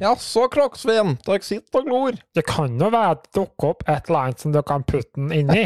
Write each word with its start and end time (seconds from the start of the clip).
Jaså, 0.00 0.44
Kroksvin, 0.48 1.16
dere 1.26 1.42
sitter 1.42 1.80
og 1.80 1.88
glor. 1.88 2.18
Det 2.34 2.44
kan 2.46 2.76
jo 2.78 2.90
være 2.94 3.16
at 3.16 3.24
det 3.26 3.32
dukker 3.40 3.72
opp 3.72 3.82
et 3.88 4.06
eller 4.06 4.28
annet 4.28 4.44
som 4.44 4.54
du 4.54 4.60
kan 4.62 4.84
putte 4.86 5.18
den 5.18 5.32
inni. 5.34 5.64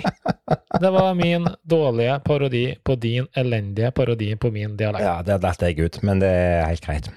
Det 0.81 0.93
var 0.95 1.13
min 1.19 1.49
dårlige 1.69 2.17
parodi 2.25 2.65
på 2.85 2.97
din 2.97 3.29
elendige 3.37 3.93
parodi 3.93 4.33
på 4.37 4.51
min 4.55 4.77
dialekt. 4.81 5.05
Ja, 5.05 5.21
det 5.27 5.43
datt 5.45 5.61
jeg 5.69 5.77
ut, 5.85 6.01
men 6.03 6.25
det 6.25 6.33
er 6.33 6.65
helt 6.71 6.85
greit. 6.89 7.13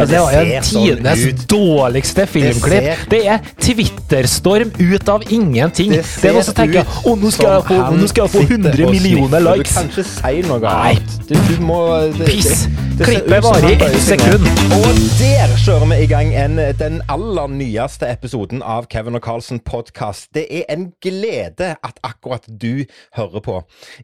Altså, 0.00 0.14
det 0.14 0.20
var 0.20 0.32
jo 0.32 0.60
tidenes 0.70 1.24
sånn 1.24 1.46
dårligste 1.50 2.26
filmklipp. 2.26 2.88
Det, 3.10 3.10
Det 3.10 3.22
er 3.26 3.38
Twitterstorm 3.60 4.72
ut 4.80 5.08
av 5.08 5.22
ingenting. 5.32 5.90
Det, 5.94 6.04
det 6.22 6.30
er 6.30 6.36
noen 6.36 6.46
som 6.46 6.54
tenker 6.58 6.94
å, 7.06 7.14
nå 7.20 7.30
skal 7.34 7.56
jeg 7.56 7.66
få, 7.70 7.80
nå 8.00 8.10
skal 8.10 8.26
jeg 8.26 8.34
få 8.34 8.44
100 8.46 8.90
millioner 8.94 9.44
likes. 9.50 9.74
Du 9.74 9.80
kan 9.80 9.90
ikke 9.90 10.06
si 10.10 10.42
noe 10.48 10.74
annet. 10.74 11.18
Du, 11.28 11.34
du 11.34 11.60
må 11.64 11.80
det- 12.18 12.30
Piss. 12.30 12.66
Klippet 13.00 13.40
varer 13.42 13.70
i 13.70 13.76
ett 13.80 13.94
sekund. 14.04 14.44
Og 14.76 14.98
der 15.16 15.54
kjører 15.62 15.86
vi 15.88 15.96
i 16.04 16.08
gang 16.10 16.34
en, 16.36 16.58
den 16.76 16.98
aller 17.08 17.46
nyeste 17.48 18.04
episoden 18.12 18.60
av 18.62 18.90
Kevin 18.92 19.16
og 19.16 19.22
Carlsen 19.24 19.60
podkast. 19.64 20.28
Det 20.36 20.44
er 20.52 20.66
en 20.68 20.90
glede 21.00 21.70
at 21.80 21.96
akkurat 22.04 22.44
du 22.60 22.84
hører 23.16 23.40
på. 23.40 23.56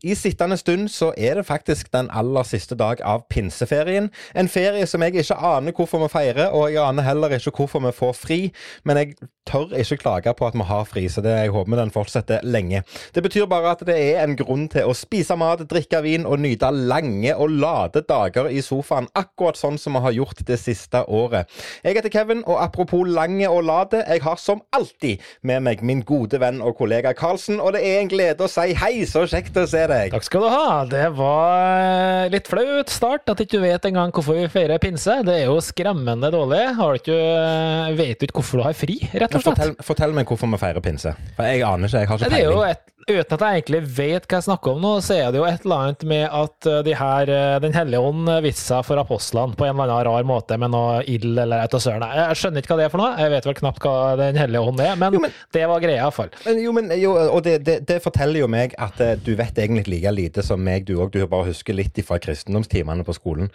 I 0.02 0.14
sittende 0.16 0.56
stund 0.56 0.88
så 0.88 1.10
er 1.18 1.34
det 1.42 1.44
faktisk 1.46 1.90
den 1.92 2.08
aller 2.10 2.42
siste 2.48 2.74
dag 2.80 3.02
av 3.04 3.26
pinseferien. 3.28 4.08
En 4.34 4.48
ferie 4.48 4.86
som 4.88 5.04
jeg 5.04 5.12
ikke 5.20 5.36
aner 5.44 5.76
hvorfor 5.86 6.06
vi 6.06 6.12
feirer, 6.12 6.50
og 6.50 6.68
jeg 6.72 6.82
aner 6.82 7.06
heller 7.06 7.38
ikke 7.38 7.54
hvorfor 7.54 7.82
vi 7.86 7.94
får 7.94 8.14
fri. 8.18 8.40
Men 8.84 9.00
jeg 9.00 9.16
tør 9.46 9.70
ikke 9.78 10.00
klage 10.02 10.34
på 10.34 10.46
at 10.48 10.56
vi 10.58 10.66
har 10.66 10.84
fri, 10.88 11.06
så 11.08 11.22
det, 11.22 11.30
jeg 11.30 11.52
håper 11.54 11.78
den 11.78 11.92
fortsetter 11.94 12.42
lenge. 12.42 12.82
Det 13.14 13.22
betyr 13.22 13.46
bare 13.50 13.76
at 13.76 13.84
det 13.86 13.94
er 13.94 14.24
en 14.24 14.36
grunn 14.38 14.66
til 14.72 14.88
å 14.88 14.94
spise 14.96 15.36
mat, 15.38 15.62
drikke 15.70 16.02
vin 16.04 16.26
og 16.26 16.40
nyte 16.42 16.70
lange 16.74 17.34
og 17.36 17.54
lade 17.62 18.02
dager 18.08 18.50
i 18.50 18.62
sofaen, 18.64 19.08
akkurat 19.14 19.58
sånn 19.58 19.78
som 19.78 19.96
vi 19.96 20.02
har 20.06 20.16
gjort 20.18 20.42
det 20.48 20.58
siste 20.60 21.04
året. 21.06 21.50
Jeg 21.84 21.98
heter 21.98 22.12
Kevin, 22.12 22.42
og 22.46 22.60
apropos 22.64 23.06
lange 23.06 23.46
og 23.48 23.62
lade, 23.68 24.02
jeg 24.02 24.24
har 24.24 24.40
som 24.40 24.62
alltid 24.74 25.22
med 25.46 25.62
meg 25.66 25.84
min 25.86 26.02
gode 26.06 26.40
venn 26.42 26.58
og 26.64 26.76
kollega 26.80 27.14
Karlsen, 27.16 27.60
og 27.62 27.76
det 27.76 27.84
er 27.86 28.00
en 28.02 28.10
glede 28.10 28.46
å 28.46 28.50
si 28.50 28.74
hei, 28.76 28.94
så 29.06 29.26
kjekt 29.30 29.56
å 29.60 29.66
se 29.70 29.84
deg. 29.90 30.14
Takk 30.14 30.26
skal 30.26 30.46
du 30.46 30.50
ha. 30.50 30.82
Det 30.90 31.06
var 31.16 32.26
eh, 32.26 32.32
litt 32.34 32.50
flaut 32.50 32.90
start, 32.92 33.30
at 33.30 33.42
ikke 33.42 33.60
du 33.60 33.64
vet 33.64 33.86
engang 33.88 34.12
hvorfor 34.14 34.36
vi 34.38 34.48
feirer 34.50 34.82
pinse. 34.82 35.20
Det 35.26 35.34
er 35.38 35.46
jo 35.46 35.60
skremmende 35.76 36.30
dårlig. 36.32 36.62
Har 36.76 36.92
du 36.92 37.00
ikke, 37.02 37.16
eh, 37.20 37.94
vet 37.96 38.18
du 38.18 38.26
ikke 38.26 38.40
hvorfor 38.40 38.62
du 38.62 38.64
har 38.64 38.76
fri, 38.76 38.96
rett 39.12 39.34
og 39.34 39.42
slett? 39.42 39.52
Fortell, 39.52 39.74
fortell 39.84 40.16
meg 40.16 40.26
hvorfor 40.30 40.48
vi 40.48 40.60
feirer 40.62 40.84
pinse. 40.84 41.12
For 41.36 41.44
jeg 41.44 41.64
aner 41.68 41.90
ikke, 41.90 42.00
jeg 42.00 42.08
har 42.08 42.20
ikke 42.20 42.30
Det 42.32 42.40
er 42.40 42.48
jo 42.48 42.62
et, 42.64 42.84
Uten 43.06 43.36
at 43.36 43.42
jeg 43.44 43.60
egentlig 43.60 43.78
vet 43.94 44.24
hva 44.26 44.38
jeg 44.40 44.44
snakker 44.48 44.72
om 44.74 44.80
nå, 44.82 44.88
så 44.98 45.14
er 45.14 45.28
det 45.30 45.38
jo 45.38 45.44
et 45.46 45.62
eller 45.62 45.82
annet 45.84 46.00
med 46.10 46.24
at 46.26 46.66
eh, 46.66 46.78
de 46.82 46.94
her, 46.98 47.30
eh, 47.30 47.58
Den 47.62 47.74
hellige 47.76 48.00
ånd 48.02 48.26
eh, 48.32 48.40
viste 48.42 48.64
seg 48.64 48.80
for 48.88 48.98
apostlene 48.98 49.54
på 49.54 49.62
en 49.62 49.76
eller 49.76 49.92
annen 49.94 50.08
rar 50.08 50.24
måte 50.26 50.56
med 50.58 50.72
noe 50.74 50.96
ild 51.06 51.38
eller 51.38 51.62
et 51.62 51.76
og 51.78 51.84
søren. 51.84 52.02
Jeg 52.02 52.40
skjønner 52.40 52.64
ikke 52.64 52.72
hva 52.72 52.78
det 52.80 52.86
er 52.88 52.90
for 52.90 53.02
noe. 53.04 53.12
Jeg 53.22 53.30
vet 53.30 53.46
vel 53.46 53.56
knapt 53.60 53.84
hva 53.86 53.92
Den 54.18 54.40
hellige 54.40 54.62
ånd 54.72 54.82
er, 54.82 54.96
men, 54.98 55.14
Jo, 55.14 55.20
men- 55.22 55.36
det 55.54 55.62
var 55.70 55.84
greia 55.84 56.00
iallfall. 56.02 56.32
Jo, 56.58 56.72
men, 56.74 56.90
jo, 56.98 57.12
og 57.36 57.44
det, 57.46 57.54
det, 57.68 57.76
det 57.86 58.00
forteller 58.02 58.42
jo 58.42 58.48
meg 58.50 58.74
at 58.82 58.98
du 59.22 59.30
vet 59.38 59.54
egentlig 59.62 59.86
like 60.00 60.14
lite 60.16 60.42
som 60.42 60.58
meg, 60.66 60.88
du 60.90 60.96
òg. 60.98 61.14
Du 61.14 61.22
bare 61.30 61.46
husker 61.52 61.78
litt 61.78 62.02
fra 62.02 62.18
kristendomstimene 62.18 63.06
på 63.06 63.14
skolen. 63.14 63.52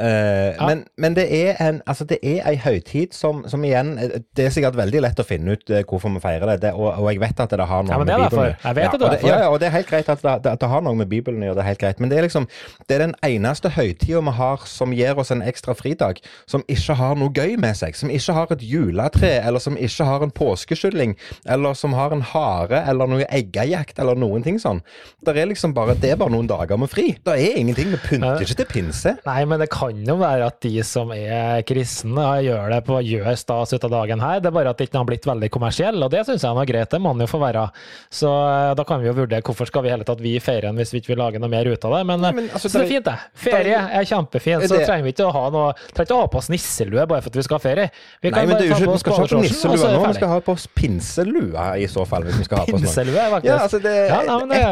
Eh, 0.00 0.56
men, 0.64 0.86
men 0.96 1.18
det 1.20 1.26
er 1.28 1.60
en 1.60 1.82
altså 1.84 2.08
det 2.08 2.22
er 2.24 2.40
ei 2.48 2.56
høytid 2.56 3.12
som, 3.12 3.44
som 3.52 3.60
igjen 3.68 3.92
Det 4.32 4.48
er 4.48 4.56
sikkert 4.56 4.80
veldig 4.80 5.04
lett 5.04 5.20
å 5.20 5.28
finne 5.28 5.58
ut 5.58 5.76
hvorfor 5.84 6.16
vi 6.16 6.24
feirer 6.24 6.54
det, 6.54 6.58
det 6.64 6.72
og, 6.72 6.88
og 7.04 7.12
jeg 7.12 7.20
vet 7.20 7.44
at 7.44 7.52
det 7.52 7.68
har 7.68 7.84
noe 7.84 7.92
Ja, 7.92 8.00
men 8.00 8.08
det 8.08 8.16
er 8.16 8.24
med. 8.24 8.32
Bibelen 8.32 8.56
ja, 8.64 8.93
at 8.93 8.93
det 8.98 9.06
og 9.06 9.14
derfor. 9.14 9.28
Ja, 9.28 9.38
ja, 9.44 9.50
og 9.52 9.60
det 9.60 9.68
er 9.68 9.76
helt 9.76 9.90
greit 9.90 10.08
at 10.12 10.22
det, 10.22 10.52
at 10.52 10.60
det 10.60 10.70
har 10.70 10.84
noe 10.84 10.98
med 10.98 11.10
Bibelen 11.10 11.42
å 11.42 11.48
gjøre, 11.50 11.58
det 11.58 11.64
er 11.64 11.70
helt 11.72 11.82
greit. 11.82 12.00
Men 12.02 12.12
det 12.12 12.18
er 12.18 12.26
liksom 12.28 12.48
Det 12.88 12.96
er 12.96 13.04
den 13.06 13.14
eneste 13.24 13.70
høytida 13.74 14.20
vi 14.24 14.34
har 14.38 14.64
som 14.68 14.92
gir 14.92 15.18
oss 15.18 15.30
en 15.34 15.42
ekstra 15.44 15.74
fridag, 15.78 16.20
som 16.50 16.64
ikke 16.68 16.96
har 16.98 17.16
noe 17.18 17.32
gøy 17.34 17.56
med 17.60 17.76
seg. 17.78 17.96
Som 17.96 18.10
ikke 18.12 18.34
har 18.36 18.52
et 18.54 18.64
juletre, 18.64 19.30
eller 19.44 19.62
som 19.62 19.78
ikke 19.78 20.06
har 20.08 20.24
en 20.26 20.34
påskeskylling, 20.34 21.14
eller 21.46 21.74
som 21.78 21.94
har 21.96 22.12
en 22.14 22.24
hare, 22.34 22.82
eller 22.88 23.10
noe 23.10 23.28
eggejakt, 23.30 23.98
eller 24.02 24.18
noen 24.18 24.44
ting 24.44 24.58
sånn. 24.60 24.82
Det 25.24 25.36
er 25.36 25.48
liksom 25.50 25.74
bare 25.74 25.94
Det 25.94 26.10
er 26.12 26.18
bare 26.20 26.34
noen 26.34 26.48
dager 26.50 26.76
med 26.80 26.90
fri. 26.90 27.14
Det 27.24 27.34
er 27.38 27.58
ingenting. 27.60 27.90
Vi 27.94 28.00
pynter 28.02 28.42
ikke 28.44 28.58
til 28.60 28.70
pinse. 28.70 29.14
Nei, 29.24 29.40
men 29.48 29.62
det 29.62 29.70
kan 29.72 29.96
jo 30.04 30.16
være 30.20 30.50
at 30.50 30.60
de 30.64 30.82
som 30.86 31.12
er 31.14 31.62
kristne, 31.66 32.26
gjør 32.44 32.70
det 32.74 32.80
på 32.86 33.00
gjør 33.04 33.30
stas 33.38 33.74
ut 33.74 33.86
av 33.86 33.92
dagen 33.94 34.22
her. 34.22 34.40
Det 34.42 34.50
er 34.50 34.56
bare 34.56 34.72
at 34.74 34.80
det 34.80 34.88
ikke 34.88 35.00
har 35.00 35.08
blitt 35.08 35.28
veldig 35.28 35.50
kommersiell, 35.54 36.02
og 36.02 36.12
det 36.12 36.24
syns 36.28 36.44
jeg 36.44 36.60
er 36.64 36.70
greit. 36.70 36.90
Det 36.92 37.00
må 37.02 37.14
han 37.14 37.24
jo 37.24 37.30
få 37.30 37.40
være. 37.42 37.64
Så 38.12 38.30
eh, 38.30 38.74
da 38.84 38.88
kan 38.88 39.00
vi 39.00 39.08
jo 39.08 39.14
vurdere 39.16 39.44
hvorfor 39.44 39.68
skal 39.68 39.84
vi 39.84 39.92
hele 39.92 40.04
tatt 40.06 40.20
vi 40.22 40.34
feire 40.42 40.68
den 40.68 40.78
hvis 40.80 40.92
vi 40.92 41.00
ikke 41.00 41.14
vil 41.14 41.20
lage 41.22 41.40
noe 41.40 41.50
mer 41.52 41.68
ut 41.68 41.86
av 41.88 41.96
det. 41.96 42.02
Men, 42.10 42.26
men 42.36 42.48
altså, 42.50 42.68
så 42.68 42.82
det 42.82 42.84
er 42.84 42.90
fint, 42.92 43.08
det. 43.08 43.16
Ferie 43.46 43.80
er 43.80 44.08
kjempefint. 44.08 44.66
Så 44.68 44.80
trenger 44.84 45.06
vi 45.06 45.14
ikke 45.14 45.28
å 45.28 45.34
ha 45.34 45.44
noe 45.54 45.72
Trenger 45.94 46.08
ikke 46.10 46.18
å 46.18 46.20
ha 46.20 46.30
på 46.34 46.40
oss 46.42 46.50
nisselue 46.52 47.06
bare 47.08 47.24
for 47.24 47.32
at 47.32 47.38
vi 47.40 47.46
skal 47.46 47.58
ha 47.58 47.64
ferie. 47.64 47.88
Vi 48.20 48.32
Nei, 48.34 48.44
men 48.50 48.58
det 48.58 48.66
er 48.66 48.72
jo 48.72 48.76
ta 48.76 48.82
ikke, 48.82 48.90
på 48.90 48.92
vi 48.92 48.98
oss 48.98 49.04
skal 49.04 49.14
ikke 49.14 49.22
ha 49.22 49.24
på 49.24 49.24
oss 49.24 49.32
og 49.32 49.38
så 49.38 49.72
nisselue 49.72 49.94
nå. 49.94 50.02
Vi 50.04 50.18
skal 50.18 50.32
ha 50.34 50.40
på 50.44 50.56
oss 50.58 50.66
pinselue 50.80 51.68
i 51.80 51.88
så 51.94 52.06
fall. 52.10 52.28
hvis 52.28 52.42
vi 52.42 52.48
skal 52.50 52.60
ha 52.62 52.68
på 52.68 52.76
oss. 52.76 52.84
Pinselue, 52.84 53.26
faktisk. 53.36 53.50
Ja, 53.50 53.58
altså 53.64 53.80
det, 53.84 53.96
Ja, 54.10 54.20
nei, 54.28 54.38
men 54.44 54.54
det 54.54 54.64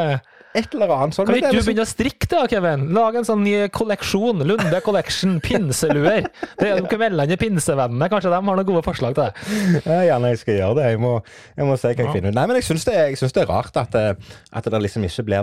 Et 0.55 0.75
eller 0.75 0.91
annet 0.93 1.15
sånt. 1.17 1.29
kan 1.29 1.37
ikke 1.39 1.51
du 1.51 1.57
liksom- 1.57 1.69
begynne 1.73 1.87
å 1.87 1.89
strikke 1.89 2.29
da, 2.29 2.47
Kevin? 2.47 2.89
Lage 2.93 3.17
en 3.17 3.25
sånn 3.25 3.43
ny 3.43 3.69
kolleksjon. 3.69 4.43
Lunde 4.45 4.81
Collection 4.85 5.41
pinseluer. 5.41 6.27
Det 6.59 6.69
er 6.69 6.79
jo 6.83 6.99
mellom 6.99 7.37
pinsevennene. 7.41 8.09
Kanskje 8.13 8.29
de 8.29 8.35
har 8.37 8.43
noen 8.43 8.67
gode 8.67 8.83
forslag 8.85 9.15
til 9.15 9.25
det? 9.25 9.83
Ja, 9.87 10.03
gjerne 10.13 10.29
jeg 10.33 10.39
skal 10.43 10.55
gjøre 10.59 10.77
det. 10.77 10.85
Jeg 10.93 11.01
må, 11.01 11.23
jeg 11.57 11.67
må 11.67 11.79
se 11.79 11.89
hva 11.89 11.97
jeg 11.97 12.07
Ja. 12.07 12.13
finner 12.13 12.29
ut. 12.29 12.35
Nei, 12.35 12.47
men 12.47 12.57
jeg 12.57 12.65
syns 12.65 12.85
det, 12.85 13.33
det 13.33 13.43
er 13.43 13.47
rart 13.53 13.77
at, 13.77 13.95
eh, 13.95 14.15
at 14.53 14.65
det 14.65 14.83
liksom 14.83 15.05
ikke 15.05 15.25
blir 15.25 15.43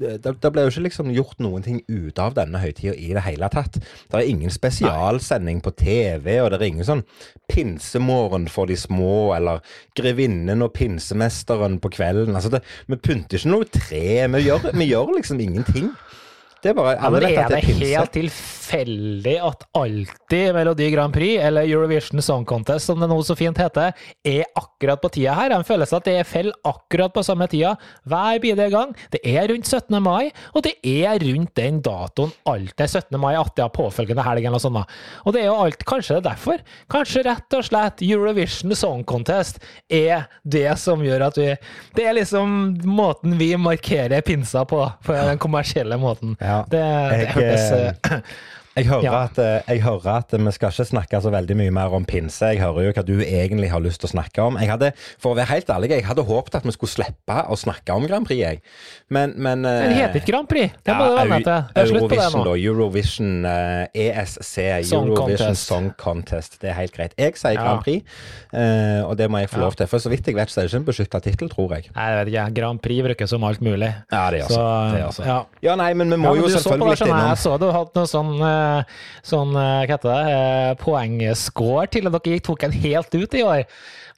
Det, 0.00 0.22
det 0.22 0.52
blir 0.52 0.68
jo 0.68 0.70
ikke 0.70 0.84
liksom 0.90 1.14
gjort 1.14 1.38
noen 1.40 1.62
ting 1.64 1.82
ut 1.88 2.18
av 2.18 2.34
denne 2.34 2.58
høytida 2.60 2.94
i 2.96 3.12
det 3.14 3.22
hele 3.22 3.48
tatt. 3.48 3.72
Det 3.72 4.14
er 4.14 4.28
ingen 4.28 4.50
spesialsending 4.50 5.62
på 5.62 5.74
TV, 5.76 6.38
og 6.40 6.50
det 6.50 6.60
er 6.60 6.66
ingen 6.66 6.84
sånn 6.84 7.04
pinsemorgen 7.50 8.48
for 8.48 8.66
de 8.66 8.76
små, 8.78 9.34
eller 9.36 9.60
Grevinnen 9.96 10.62
og 10.62 10.72
pinsemesteren 10.74 11.78
på 11.82 11.90
kvelden. 11.92 12.34
Altså 12.36 12.50
det, 12.54 12.62
vi 12.88 12.96
pynter 12.96 13.38
ikke 13.40 13.50
noe 13.52 13.64
tre. 13.64 14.26
Vi 14.30 14.44
gjør, 14.50 14.70
vi 14.74 14.90
gjør 14.90 15.14
liksom 15.16 15.40
ingenting. 15.40 15.90
Det 16.62 16.72
er 16.72 16.76
bare 16.76 16.94
Ja, 16.96 17.06
Alle 17.08 17.20
men 17.20 17.26
vet 17.28 17.38
er 17.38 17.52
det 17.54 17.60
helt 17.64 18.12
tilfeldig 18.16 19.36
at 19.42 19.64
alltid 19.74 20.54
Melodi 20.54 20.90
Grand 20.92 21.14
Prix, 21.14 21.40
eller 21.42 21.68
Eurovision 21.68 22.22
Song 22.22 22.44
Contest, 22.48 22.86
som 22.86 23.00
det 23.00 23.08
nå 23.10 23.16
så 23.26 23.36
fint 23.38 23.58
heter, 23.58 23.94
er 24.26 24.44
akkurat 24.58 25.00
på 25.02 25.10
tida 25.16 25.34
her? 25.38 25.54
De 25.54 25.66
føler 25.66 25.88
seg 25.88 26.00
at 26.00 26.10
det 26.10 26.26
faller 26.28 26.56
akkurat 26.68 27.14
på 27.14 27.24
samme 27.26 27.48
tida 27.50 27.72
hver 28.08 28.40
bidige 28.42 28.70
gang. 28.74 28.92
Det 29.14 29.22
er 29.26 29.48
rundt 29.50 29.68
17. 29.70 29.96
mai, 30.04 30.30
og 30.54 30.64
det 30.66 30.74
er 30.86 31.18
rundt 31.24 31.54
den 31.58 31.80
datoen 31.84 32.34
alltid 32.50 32.86
17. 32.86 33.18
mai, 33.20 33.32
at 33.40 33.54
det 33.56 33.64
er 33.64 33.72
påfølgende 33.74 34.26
helg 34.26 34.44
eller 34.44 34.58
noe 34.58 34.64
sånt. 34.64 34.96
Og 35.24 35.34
det 35.34 35.44
er 35.44 35.50
jo 35.50 35.58
alt, 35.64 35.84
kanskje 35.88 36.16
det 36.18 36.22
er 36.22 36.28
derfor. 36.30 36.64
Kanskje 36.92 37.24
rett 37.26 37.58
og 37.58 37.66
slett 37.66 38.04
Eurovision 38.06 38.76
Song 38.78 39.04
Contest 39.08 39.60
er 39.88 40.26
det 40.44 40.68
som 40.80 41.02
gjør 41.04 41.26
at 41.30 41.38
vi 41.40 41.48
Det 41.96 42.04
er 42.06 42.14
liksom 42.16 42.52
måten 42.86 43.34
vi 43.40 43.52
markerer 43.58 44.22
pinsa 44.26 44.64
på, 44.68 44.80
på 45.04 45.16
den 45.16 45.38
kommersielle 45.42 45.96
måten. 46.00 46.36
Ja, 46.40 46.49
Det, 46.58 46.70
det 46.72 47.18
jeg, 47.18 47.28
hørtes 47.34 47.70
eh, 47.72 48.20
Jeg 48.80 48.88
hører, 48.90 49.04
Ja. 49.04 49.22
at, 49.28 49.38
eh, 49.38 49.62
jeg 49.74 49.82
hører 49.84 50.10
at 50.18 50.32
vi 50.32 50.52
skal 50.56 50.70
ikke 50.72 50.86
snakke 50.88 51.20
så 51.22 51.30
veldig 51.34 51.56
mye 51.60 51.70
mer 51.76 51.94
om 51.96 52.04
pinse. 52.08 52.40
Jeg 52.54 52.60
hører 52.62 52.86
jo 52.88 52.92
hva 52.96 53.04
du 53.06 53.14
egentlig 53.20 53.70
har 53.70 53.80
lyst 53.84 54.00
til 54.00 54.08
å 54.08 54.12
snakke 54.14 54.42
om. 54.42 54.56
Jeg 54.60 54.68
hadde, 54.72 54.92
For 55.20 55.34
å 55.34 55.36
være 55.38 55.50
helt 55.52 55.66
ærlig, 55.68 55.90
jeg 55.90 56.04
hadde 56.08 56.24
håpet 56.24 56.54
at 56.60 56.64
vi 56.64 56.72
skulle 56.72 56.90
slippe 56.94 57.36
å 57.50 57.56
snakke 57.60 57.94
om 57.94 58.06
Grand 58.08 58.26
Prix, 58.26 58.40
jeg. 58.40 58.60
Men, 59.10 59.34
men 59.36 59.64
eh, 59.64 59.82
Den 59.88 59.92
heter 59.98 60.20
ikke 60.20 60.32
Grand 60.32 60.48
Prix. 60.48 60.72
Det 60.84 60.94
må 60.96 61.06
du 61.10 61.16
venne 61.20 61.40
til. 61.44 61.84
Eurovision, 61.84 62.44
da. 62.44 62.54
Eurovision 62.56 63.44
eh, 63.46 63.86
ESC. 63.94 64.86
Song 64.88 65.08
Eurovision 65.08 65.36
Contest. 65.46 65.66
Song 65.68 65.90
Contest. 65.98 66.58
Det 66.62 66.70
er 66.70 66.78
helt 66.80 66.94
greit. 66.96 67.14
Jeg 67.18 67.36
sier 67.36 67.54
Ja. 67.58 67.64
Grand 67.66 67.82
Prix, 67.84 68.02
eh, 68.54 69.02
og 69.04 69.16
det 69.18 69.28
må 69.30 69.38
jeg 69.42 69.50
få 69.52 69.60
lov 69.60 69.74
til. 69.78 69.86
For 69.90 69.98
så 70.02 70.10
vidt 70.12 70.26
jeg 70.30 70.36
vet, 70.38 70.48
så 70.52 70.60
er 70.62 70.66
det 70.66 70.72
ikke 70.72 70.80
en 70.80 70.88
beskytta 70.88 71.20
tittel, 71.24 71.48
tror 71.52 71.74
jeg. 71.76 71.90
Nei, 71.96 72.06
jeg 72.10 72.18
vet 72.24 72.32
ikke. 72.32 72.46
Grand 72.60 72.80
Prix 72.84 73.02
brukes 73.06 73.30
som 73.34 73.44
alt 73.44 73.60
mulig. 73.64 73.90
Ja, 74.12 74.22
det 74.32 74.42
gjør 74.42 74.48
Så, 74.48 74.54
så. 74.54 74.66
Det 74.94 75.00
gjør 75.02 75.14
så. 75.18 75.24
ja. 75.26 75.38
Ja, 75.70 75.74
nei, 75.76 75.90
men 75.98 76.08
vi 76.10 76.16
Ja, 76.16 76.22
må 76.24 76.34
men 76.34 76.42
jo 76.44 76.48
selvfølgelig 76.54 76.90
litt 76.94 77.06
innom 77.08 77.28
Jeg 77.30 77.40
så 77.42 77.52
du 77.60 77.66
hadde 77.74 77.98
noe 78.00 78.08
sånn, 78.10 78.32
eh, 78.40 78.69
sånn 79.26 79.56
eh, 79.56 79.82
hva 79.84 79.96
heter 79.96 80.10
det, 80.10 80.36
eh, 80.36 80.74
poengscore 80.82 81.88
til 81.92 82.10
at 82.10 82.16
dere 82.18 82.44
tok 82.46 82.66
en 82.66 82.78
helt 82.84 83.16
ut 83.16 83.36
i 83.36 83.44
år 83.46 83.64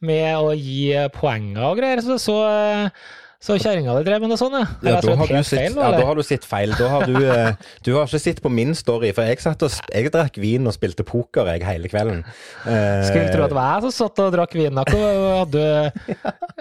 med 0.03 0.29
å 0.39 0.53
gi 0.57 0.93
poenger 1.15 1.67
og 1.69 1.81
greier. 1.81 2.03
Så 2.05 2.19
så, 2.23 2.39
eh, 2.49 3.11
så 3.43 3.57
kjerringa 3.59 3.97
di 3.99 4.05
drev 4.07 4.23
med 4.23 4.31
noe 4.31 4.39
sånt, 4.39 4.55
ja. 4.55 4.67
Ja, 4.87 5.01
da 5.03 5.17
har, 5.19 5.27
du 5.27 5.43
sett, 5.43 5.59
feil 5.59 5.75
ja, 5.75 5.89
da 5.97 6.03
har 6.07 6.19
du 6.19 6.23
sett 6.23 6.45
feil. 6.47 6.75
Da 6.79 6.89
har 6.93 7.07
du, 7.11 7.17
eh, 7.27 7.71
du 7.83 7.91
har 7.97 8.07
ikke 8.07 8.21
sett 8.23 8.39
på 8.45 8.53
min 8.55 8.71
story, 8.79 9.11
for 9.17 9.27
jeg 9.27 9.43
satt 9.43 9.65
og 9.67 9.75
jeg 9.91 10.13
drakk 10.15 10.39
vin 10.39 10.69
og 10.71 10.77
spilte 10.77 11.03
poker 11.07 11.51
jeg 11.51 11.65
hele 11.67 11.91
kvelden. 11.91 12.23
Eh, 12.63 13.03
Skulle 13.09 13.33
tro 13.35 13.43
at 13.43 13.51
det 13.51 13.59
var 13.59 13.73
jeg 13.73 13.89
som 13.89 13.95
satt 13.97 14.23
og 14.23 14.37
drakk 14.37 14.55
vin. 14.59 14.79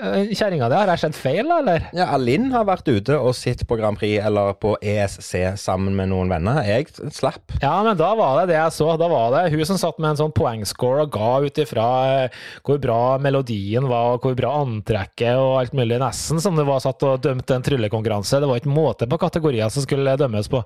Eh, 0.02 0.32
Kjerringa 0.34 0.66
di, 0.72 0.78
har 0.80 0.90
jeg 0.90 1.02
sett 1.04 1.18
feil, 1.20 1.44
da, 1.46 1.60
eller? 1.62 1.84
Ja, 1.94 2.08
Alinn 2.16 2.48
har 2.54 2.64
vært 2.66 2.88
ute 2.90 3.18
og 3.22 3.36
sett 3.38 3.60
på 3.70 3.76
Grand 3.78 4.00
Prix 4.00 4.24
eller 4.26 4.56
på 4.58 4.72
ESC 4.82 5.60
sammen 5.62 5.94
med 5.98 6.10
noen 6.10 6.32
venner. 6.32 6.64
Jeg 6.66 6.88
slapp. 7.14 7.54
Ja, 7.62 7.76
men 7.86 8.00
da 8.00 8.10
var 8.18 8.40
det 8.40 8.54
det 8.54 8.58
jeg 8.58 8.74
så. 8.74 8.88
Da 8.98 9.10
var 9.12 9.36
det 9.36 9.52
hun 9.54 9.62
som 9.68 9.78
satt 9.78 10.00
med 10.02 10.14
en 10.14 10.22
sånn 10.24 10.34
poengscore 10.34 11.06
og 11.06 11.14
ga 11.14 11.32
ut 11.46 11.62
ifra 11.62 11.86
hvor 12.66 12.82
bra 12.82 13.02
melodien 13.22 13.86
var, 13.92 14.16
og 14.16 14.26
hvor 14.26 14.40
bra 14.40 14.56
antrekket 14.64 15.38
og 15.38 15.60
alt 15.60 15.78
mulig. 15.78 16.00
Nesten 16.02 16.42
som 16.42 16.58
det 16.58 16.66
var 16.66 16.71
satt 16.80 17.04
og 17.08 17.22
dømte 17.24 17.58
en 17.58 17.66
tryllekonkurranse. 17.66 18.40
Det 18.40 18.50
var 18.50 18.62
ikke 18.62 18.72
måte 18.72 19.08
på 19.10 19.20
kategorier 19.22 19.74
som 19.74 19.84
skulle 19.84 20.16
dømmes 20.20 20.48
på. 20.52 20.64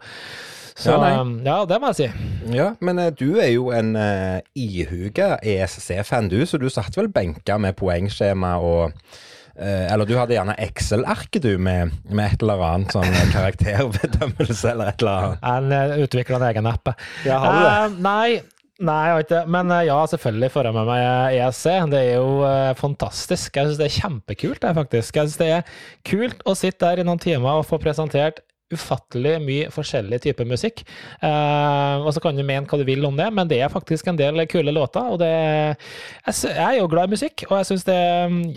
Så 0.75 0.91
Ja, 0.91 1.21
um, 1.21 1.37
ja, 1.45 1.61
det 1.65 1.77
må 1.79 1.93
jeg 1.93 1.95
si. 2.01 2.07
Ja, 2.51 2.73
Men 2.83 2.99
eh, 2.99 3.13
du 3.15 3.39
er 3.39 3.53
jo 3.53 3.69
en 3.71 3.95
uh, 3.95 4.43
ihuga 4.59 5.37
ESC-fan, 5.39 6.27
du, 6.29 6.41
så 6.45 6.59
du 6.59 6.67
satt 6.69 6.97
vel 6.99 7.07
benka 7.07 7.55
med 7.57 7.77
poengskjema 7.79 8.57
og 8.59 8.91
uh, 8.91 9.85
eller 9.87 10.03
du 10.03 10.17
hadde 10.19 10.35
gjerne 10.35 10.57
Excel-arket, 10.67 11.47
du, 11.47 11.55
med, 11.55 11.95
med 12.11 12.27
et 12.27 12.43
eller 12.43 12.65
annet 12.67 12.91
sånn 12.91 13.07
karakterbedømmelse 13.37 14.73
eller 14.73 14.91
et 14.91 15.05
eller 15.05 15.29
annet. 15.29 15.47
En 15.79 16.03
utvikla 16.03 16.41
en 16.41 16.49
egen 16.51 16.69
app. 16.73 16.91
Ja, 17.23 17.39
har 17.39 17.55
du 17.55 17.63
det? 17.63 17.71
Uh, 17.71 18.03
nei. 18.03 18.54
Nei, 18.83 18.95
jeg 19.07 19.13
har 19.15 19.21
ikke 19.23 19.31
det. 19.31 19.51
Men 19.55 19.71
eh, 19.71 19.85
ja, 19.87 19.97
selvfølgelig 20.11 20.49
får 20.51 20.67
jeg 20.67 20.75
med 20.75 20.89
meg 20.89 21.37
ESC. 21.37 21.67
Det 21.93 22.01
er 22.01 22.17
jo 22.17 22.31
eh, 22.43 22.73
fantastisk. 22.75 23.55
Jeg 23.55 23.69
syns 23.69 23.79
det 23.79 23.87
er 23.87 23.95
kjempekult, 24.01 24.59
det, 24.65 24.73
faktisk. 24.81 25.15
Jeg 25.15 25.29
syns 25.29 25.39
det 25.39 25.47
er 25.61 25.77
kult 26.09 26.43
å 26.43 26.57
sitte 26.59 26.83
der 26.89 26.99
i 26.99 27.07
noen 27.07 27.21
timer 27.23 27.61
og 27.61 27.69
få 27.69 27.79
presentert 27.79 28.43
ufattelig 28.73 29.35
mye 29.45 29.69
forskjellig 29.73 30.19
type 30.23 30.45
musikk. 30.49 30.81
Eh, 31.21 32.01
og 32.01 32.09
så 32.15 32.21
kan 32.23 32.37
du 32.37 32.41
mene 32.41 32.65
hva 32.65 32.79
du 32.79 32.85
vil 32.87 33.05
om 33.05 33.17
det, 33.17 33.27
men 33.35 33.49
det 33.49 33.59
er 33.61 33.69
faktisk 33.69 34.09
en 34.09 34.17
del 34.17 34.41
kule 34.49 34.73
låter. 34.73 35.05
Og 35.13 35.19
det 35.21 35.29
Jeg, 35.29 36.33
jeg 36.49 36.65
er 36.65 36.79
jo 36.79 36.89
glad 36.89 37.09
i 37.09 37.13
musikk, 37.13 37.45
og 37.49 37.59
jeg 37.59 37.69
syns 37.69 37.85
det 37.85 37.99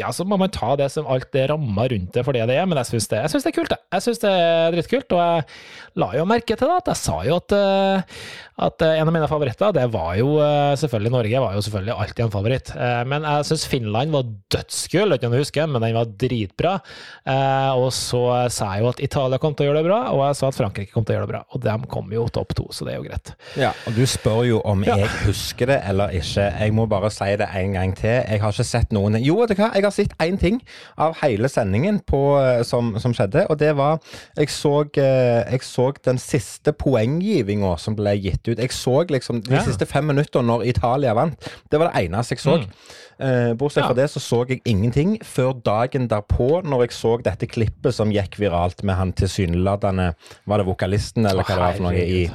Ja, 0.01 0.11
så 0.15 0.25
må 0.25 0.39
man 0.41 0.53
ta 0.55 0.75
det 0.81 0.89
som 0.95 1.07
alt 1.07 1.29
det 1.33 1.49
ramma 1.51 1.89
rundt 1.93 2.13
det 2.15 2.25
for 2.25 2.33
det 2.33 2.47
det 2.49 2.57
er, 2.57 2.67
men 2.67 2.81
jeg 2.81 2.93
syns 2.95 3.09
det, 3.13 3.21
det 3.29 3.53
er 3.53 3.57
kult, 3.57 3.73
det. 3.75 3.81
Jeg 3.93 4.07
syns 4.07 4.23
det 4.25 4.33
er 4.33 4.75
dritkult, 4.75 5.13
og 5.13 5.21
jeg 5.21 5.45
la 6.01 6.09
jo 6.17 6.25
merke 6.29 6.57
til 6.57 6.71
det 6.71 6.79
at 6.81 6.91
jeg 6.93 7.01
sa 7.03 7.19
jo 7.27 7.37
at, 7.43 7.55
eh, 7.59 8.17
at 8.65 8.85
eh, 8.87 8.97
en 9.03 9.11
av 9.11 9.15
mine 9.15 9.29
favoritter, 9.31 9.75
det 9.77 9.87
var 9.93 10.17
jo 10.17 10.39
selvfølgelig 10.81 11.13
Norge, 11.13 11.43
var 11.45 11.57
jo 11.57 11.65
selvfølgelig 11.67 11.97
alltid 12.05 12.25
en 12.25 12.33
favoritt. 12.33 12.73
Men 13.09 13.27
jeg 13.27 13.47
syns 13.51 13.67
Finland 13.71 14.15
var 14.15 14.33
dødskul, 14.55 15.15
ikke 15.15 15.29
om 15.29 15.35
du 15.35 15.41
husker, 15.41 15.69
men 15.71 15.85
den 15.85 15.97
var 15.97 16.11
dritbra. 16.21 16.75
Og 17.79 17.89
så 17.95 18.23
sa 18.53 18.73
jeg 18.75 18.85
jo 18.85 18.91
at 18.91 19.03
Italia 19.05 19.41
kom 19.43 19.55
til 19.57 19.67
å 19.67 19.71
gjøre 19.71 19.83
det 19.83 19.89
bra, 19.91 19.98
og 20.13 20.23
jeg 20.27 20.37
sa 20.37 20.49
at 20.49 20.55
Frankrike 20.59 20.93
kom 20.93 21.05
til 21.05 21.15
å 21.15 21.19
gjøre 21.19 21.27
det 21.27 21.33
bra. 21.35 21.43
Og 21.55 21.61
de 21.65 21.89
kom 21.93 22.11
jo 22.13 22.27
topp 22.29 22.55
to, 22.55 22.67
så 22.75 22.85
det 22.87 22.95
er 22.95 22.99
jo 23.01 23.07
greit. 23.09 23.33
Ja, 23.57 23.73
og 23.87 23.95
Du 23.99 24.03
spør 24.07 24.43
jo 24.49 24.61
om 24.65 24.83
Ja. 24.85 24.97
jeg 24.97 25.09
husker 25.27 25.67
det 25.67 25.83
eller 25.89 26.09
ikke. 26.15 26.47
Jeg 26.61 26.73
må 26.73 26.87
bare 26.89 27.11
si 27.11 27.25
det 27.37 27.49
en 27.55 27.73
gang 27.73 27.95
til. 27.97 28.23
Jeg 28.29 28.41
har 28.41 28.53
ikke 28.53 28.65
sett 28.65 28.91
noen 28.93 29.19
Jo, 29.25 29.37
vet 29.41 29.49
du 29.51 29.55
hva? 29.63 29.73
Jeg 29.75 29.83
har 29.85 29.91
sett 29.91 30.15
én 30.19 30.39
ting 30.39 30.61
av 30.97 31.17
hele 31.23 31.49
sendingen 31.49 32.01
på, 32.01 32.23
eh, 32.41 32.63
som, 32.63 32.95
som 32.99 33.13
skjedde, 33.13 33.47
og 33.51 33.59
det 33.59 33.75
var 33.77 33.99
Jeg 34.37 34.49
så, 34.49 34.85
eh, 34.97 35.45
jeg 35.51 35.61
så 35.63 35.93
den 36.05 36.19
siste 36.19 36.73
poenggivinga 36.73 37.77
som 37.79 37.95
ble 37.99 38.15
gitt 38.21 38.47
ut. 38.49 38.59
Jeg 38.59 38.71
så 38.71 39.05
liksom 39.09 39.43
de 39.43 39.55
Ja. 39.55 39.63
siste 39.65 39.87
fem 39.87 40.05
minutter 40.07 40.43
når 40.43 40.67
Italia 40.67 41.15
vant. 41.15 41.37
Det 41.71 41.79
var 41.81 41.91
det 41.93 42.05
eneste 42.11 42.35
jeg 42.37 42.39
så. 42.41 42.65
Eh, 43.21 43.53
bortsett 43.55 43.83
fra 43.85 43.89
Ja. 43.91 43.95
det 43.95 44.11
så 44.11 44.21
så 44.21 44.47
jeg 44.49 44.61
ingenting 44.65 45.19
før 45.25 45.53
dagen 45.61 46.07
derpå, 46.07 46.63
når 46.63 46.83
jeg 46.83 46.91
så 46.91 47.17
dette 47.21 47.47
klippet 47.49 47.93
som 47.93 48.11
gikk 48.13 48.37
viralt 48.39 48.85
med 48.85 48.95
han 48.95 49.13
tilsynelatende 49.13 49.88
Var 50.45 50.59
det 50.59 50.67
vokalisten, 50.67 51.27
eller 51.27 51.45
hva 51.45 51.55
det 51.55 51.63
var 51.63 51.73
for 51.79 51.83
noe? 51.89 52.05
i. 52.05 52.31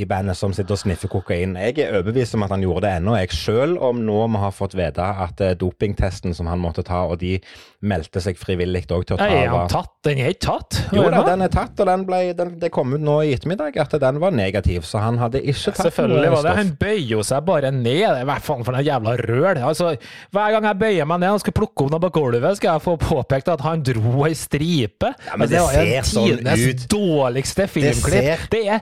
i 0.00 0.06
bandet 0.08 0.36
som 0.38 0.54
sitter 0.56 0.74
og 0.76 0.80
sniffer 0.80 1.10
kokain. 1.12 1.54
Jeg 1.60 1.78
er 1.84 1.94
overbevist 1.98 2.34
om 2.38 2.44
at 2.46 2.54
han 2.54 2.64
gjorde 2.64 2.86
det 2.86 2.92
ennå, 3.00 3.16
jeg 3.20 3.32
sjøl, 3.36 3.76
om 3.84 4.00
nå 4.06 4.20
vi 4.32 4.40
har 4.42 4.54
fått 4.56 4.74
vite 4.78 5.04
at 5.26 5.40
eh, 5.44 5.54
dopingtesten 5.60 6.34
som 6.36 6.48
han 6.50 6.60
måtte 6.62 6.84
ta, 6.86 7.02
og 7.10 7.18
de 7.20 7.36
meldte 7.84 8.20
seg 8.24 8.36
frivillig 8.40 8.84
òg 8.92 9.06
til 9.08 9.16
å 9.16 9.20
ta 9.20 9.26
Er 9.28 9.48
han 9.52 9.68
tatt? 9.72 9.92
Den 10.04 10.18
er 10.24 10.32
ikke 10.32 10.46
tatt? 10.46 10.78
Jo 10.96 11.04
da, 11.12 11.22
den 11.26 11.44
er 11.44 11.52
tatt, 11.52 11.80
og 11.80 11.88
den 11.90 12.04
ble, 12.08 12.20
den, 12.36 12.54
det 12.60 12.70
kom 12.72 12.94
ut 12.96 13.00
nå 13.04 13.18
i 13.28 13.34
ettermiddag 13.36 13.76
at 13.80 13.96
den 14.00 14.20
var 14.22 14.32
negativ, 14.36 14.82
så 14.88 15.02
han 15.04 15.18
hadde 15.20 15.42
ikke 15.44 15.74
tatt 15.74 15.82
Selvfølgelig 15.90 16.30
var 16.34 16.46
det. 16.48 16.54
Han 16.60 16.72
bøyer 16.80 17.06
jo 17.14 17.22
seg 17.26 17.44
bare 17.48 17.70
ned. 17.74 18.20
Hva 18.28 18.36
faen 18.44 18.64
for 18.66 18.76
en 18.76 18.84
jævla 18.86 19.16
røl. 19.20 19.60
Altså, 19.70 19.94
hver 20.32 20.54
gang 20.56 20.68
jeg 20.70 20.80
bøyer 20.80 21.08
meg 21.10 21.20
ned 21.24 21.36
og 21.36 21.42
skal 21.44 21.56
plukke 21.56 21.84
opp 21.86 21.92
noe 21.94 22.02
på 22.06 22.12
gulvet, 22.16 22.56
skal 22.60 22.76
jeg 22.78 22.84
få 22.86 22.96
påpekt 23.00 23.48
at 23.52 23.64
han 23.64 23.82
dro 23.86 24.24
ei 24.28 24.34
stripe. 24.38 25.12
Ja, 25.26 25.36
men 25.36 25.48
Altså, 25.48 25.54
det 25.56 25.60
var 25.64 25.90
jo 25.90 26.02
sånn 26.10 26.30
tidenes 26.30 26.86
dårligste 26.92 27.66
filmklipp. 27.70 28.24
ser- 28.24 28.48
Det 28.50 28.62
er 28.68 28.80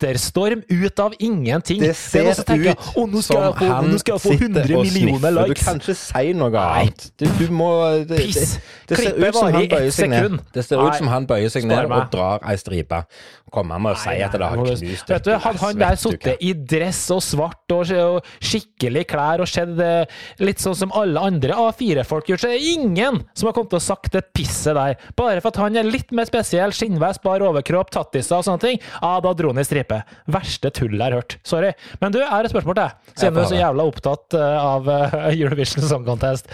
Twitter-storm 0.00 0.62
ut 0.68 0.98
av 0.98 1.14
ingenting. 1.18 1.80
Det 1.80 1.88
er 1.88 1.94
ser 1.94 2.30
ut 2.30 2.38
ut 2.40 2.86
å, 2.96 3.06
nå 3.10 3.22
skal 3.24 3.42
jeg 3.44 3.56
få, 3.58 3.68
han 3.68 3.90
nå 3.90 3.98
skal 4.00 4.16
jeg 4.16 4.22
få 4.24 4.34
sitter 4.34 4.64
100 4.64 4.78
og 4.78 4.86
millioner 4.86 5.34
likes. 5.36 5.60
Du 5.60 5.64
kan 5.64 5.80
ikke 5.80 5.96
si 6.00 6.32
noe 6.36 6.62
annet. 6.64 7.06
Du, 7.20 7.26
du 7.38 7.44
må 7.52 7.68
det, 7.84 8.06
det, 8.10 8.20
Piss. 8.24 8.54
det 8.88 9.00
ser 9.00 9.10
Klippet 9.10 9.36
varer 9.36 9.60
i 9.60 9.90
ett 9.90 9.96
sekund. 9.96 10.40
Det 10.54 10.64
ser 10.66 10.80
ut 10.84 10.96
som 11.00 11.12
han 11.12 11.28
bøyer 11.28 11.52
seg 11.52 11.68
ned 11.68 11.90
og 11.90 12.08
drar 12.14 12.44
ei 12.48 12.56
stripe. 12.60 13.02
Kommer 13.50 13.76
han 13.76 13.84
med 13.84 13.96
å 13.96 13.98
si 13.98 14.14
at 14.22 14.34
det 14.38 14.46
har 14.46 14.60
knust 14.60 15.10
Vet 15.10 15.24
du, 15.26 15.32
Hadde 15.42 15.58
han 15.64 15.80
der 15.80 15.96
sittet 15.98 16.42
i 16.46 16.52
dress 16.54 17.00
og 17.10 17.22
svart 17.24 17.74
og, 17.74 17.90
og 17.90 18.28
skikkelig 18.46 19.02
klær 19.10 19.42
og 19.42 19.50
sett 19.50 19.72
eh, 19.82 20.20
litt 20.38 20.62
sånn 20.62 20.76
som 20.78 20.94
alle 20.94 21.18
andre 21.18 21.56
A4-folk 21.58 22.30
gjør, 22.30 22.42
så 22.44 22.50
er 22.50 22.54
det 22.54 22.74
ingen 22.76 23.18
som 23.34 23.50
har 23.50 23.56
kommet 23.56 23.74
å 23.74 23.82
sagt 23.82 24.14
det 24.14 24.22
pisset 24.36 24.78
der. 24.78 24.94
Bare 25.18 25.42
for 25.42 25.50
at 25.50 25.58
han 25.64 25.80
er 25.80 25.88
litt 25.88 26.14
mer 26.14 26.28
spesiell, 26.30 26.74
skinnvest, 26.76 27.24
bar 27.26 27.42
overkropp, 27.42 27.90
tattiser 27.90 28.38
og 28.38 28.46
sånne 28.46 28.62
ting, 28.62 28.80
ja, 29.00 29.12
da 29.24 29.34
dro 29.34 29.50
han 29.50 29.62
i 29.62 29.66
stripe. 29.90 29.98
Verste 30.30 30.70
tull 30.74 30.94
jeg 30.94 31.02
har 31.02 31.16
hørt. 31.18 31.36
Sorry. 31.46 31.72
Men 32.00 32.14
du, 32.14 32.20
jeg 32.20 32.30
har 32.30 32.46
et 32.46 32.52
spørsmål 32.52 32.76
til 32.76 32.84
deg, 32.84 33.12
siden 33.16 33.34
du 33.36 33.42
er 33.42 33.50
så 33.50 33.58
jævla 33.58 33.86
opptatt 33.90 34.38
eh, 34.38 34.70
av 34.70 34.88
eh, 34.90 35.18
Eurovision 35.34 35.86
Song 35.86 36.06
Contest. 36.06 36.50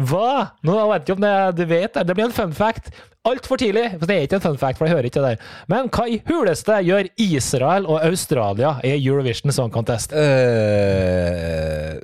Hva 0.00 0.56
Nå 0.64 0.76
vet 0.88 1.02
jeg 1.02 1.04
ikke 1.04 1.18
om 1.18 1.24
det 1.26 1.36
du 1.58 1.64
vet, 1.68 1.98
det 2.06 2.16
blir 2.16 2.28
en 2.28 2.36
fun 2.36 2.54
fact. 2.56 2.92
Altfor 3.28 3.56
tidlig, 3.60 3.98
for 3.98 4.08
det 4.08 4.14
er 4.16 4.22
ikke 4.24 4.38
en 4.38 4.40
fun 4.40 4.58
fact, 4.58 4.78
for 4.78 4.88
jeg 4.88 4.94
hører 4.94 5.06
ikke 5.10 5.20
det. 5.20 5.34
Men 5.68 5.90
hva 5.92 6.06
i 6.08 6.22
huleste 6.24 6.72
gjør 6.86 7.10
Israel 7.20 7.84
og 7.84 7.98
Australia 8.06 8.70
i 8.80 8.94
Eurovision 8.96 9.52
Song 9.52 9.68
Contest? 9.74 10.14
Uh, 10.16 12.00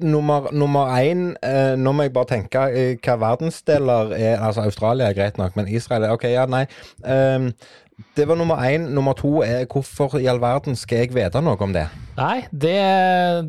nummer, 0.00 0.48
nummer 0.56 0.88
én 0.96 1.34
uh, 1.36 1.76
Nå 1.76 1.92
må 1.92 2.06
jeg 2.06 2.14
bare 2.16 2.30
tenke 2.32 2.64
eh, 2.72 2.96
hva 3.04 3.18
verdensdeler 3.20 4.16
er 4.16 4.40
Altså, 4.40 4.64
Australia 4.64 5.10
er 5.10 5.18
greit 5.20 5.36
nok, 5.36 5.52
men 5.56 5.68
Israel 5.68 6.08
er 6.08 6.16
OK, 6.16 6.24
ja, 6.32 6.46
nei. 6.48 6.64
Eh, 7.04 7.52
det 8.16 8.28
var 8.28 8.40
nummer 8.40 8.64
én. 8.64 8.88
Nummer 8.88 9.12
to 9.12 9.42
er 9.44 9.68
hvorfor 9.68 10.16
i 10.16 10.26
all 10.32 10.40
verden 10.40 10.80
skal 10.80 11.04
jeg 11.04 11.12
vite 11.12 11.44
noe 11.44 11.60
om 11.60 11.76
det? 11.76 11.90
Nei, 12.16 12.46
det, 12.50 12.76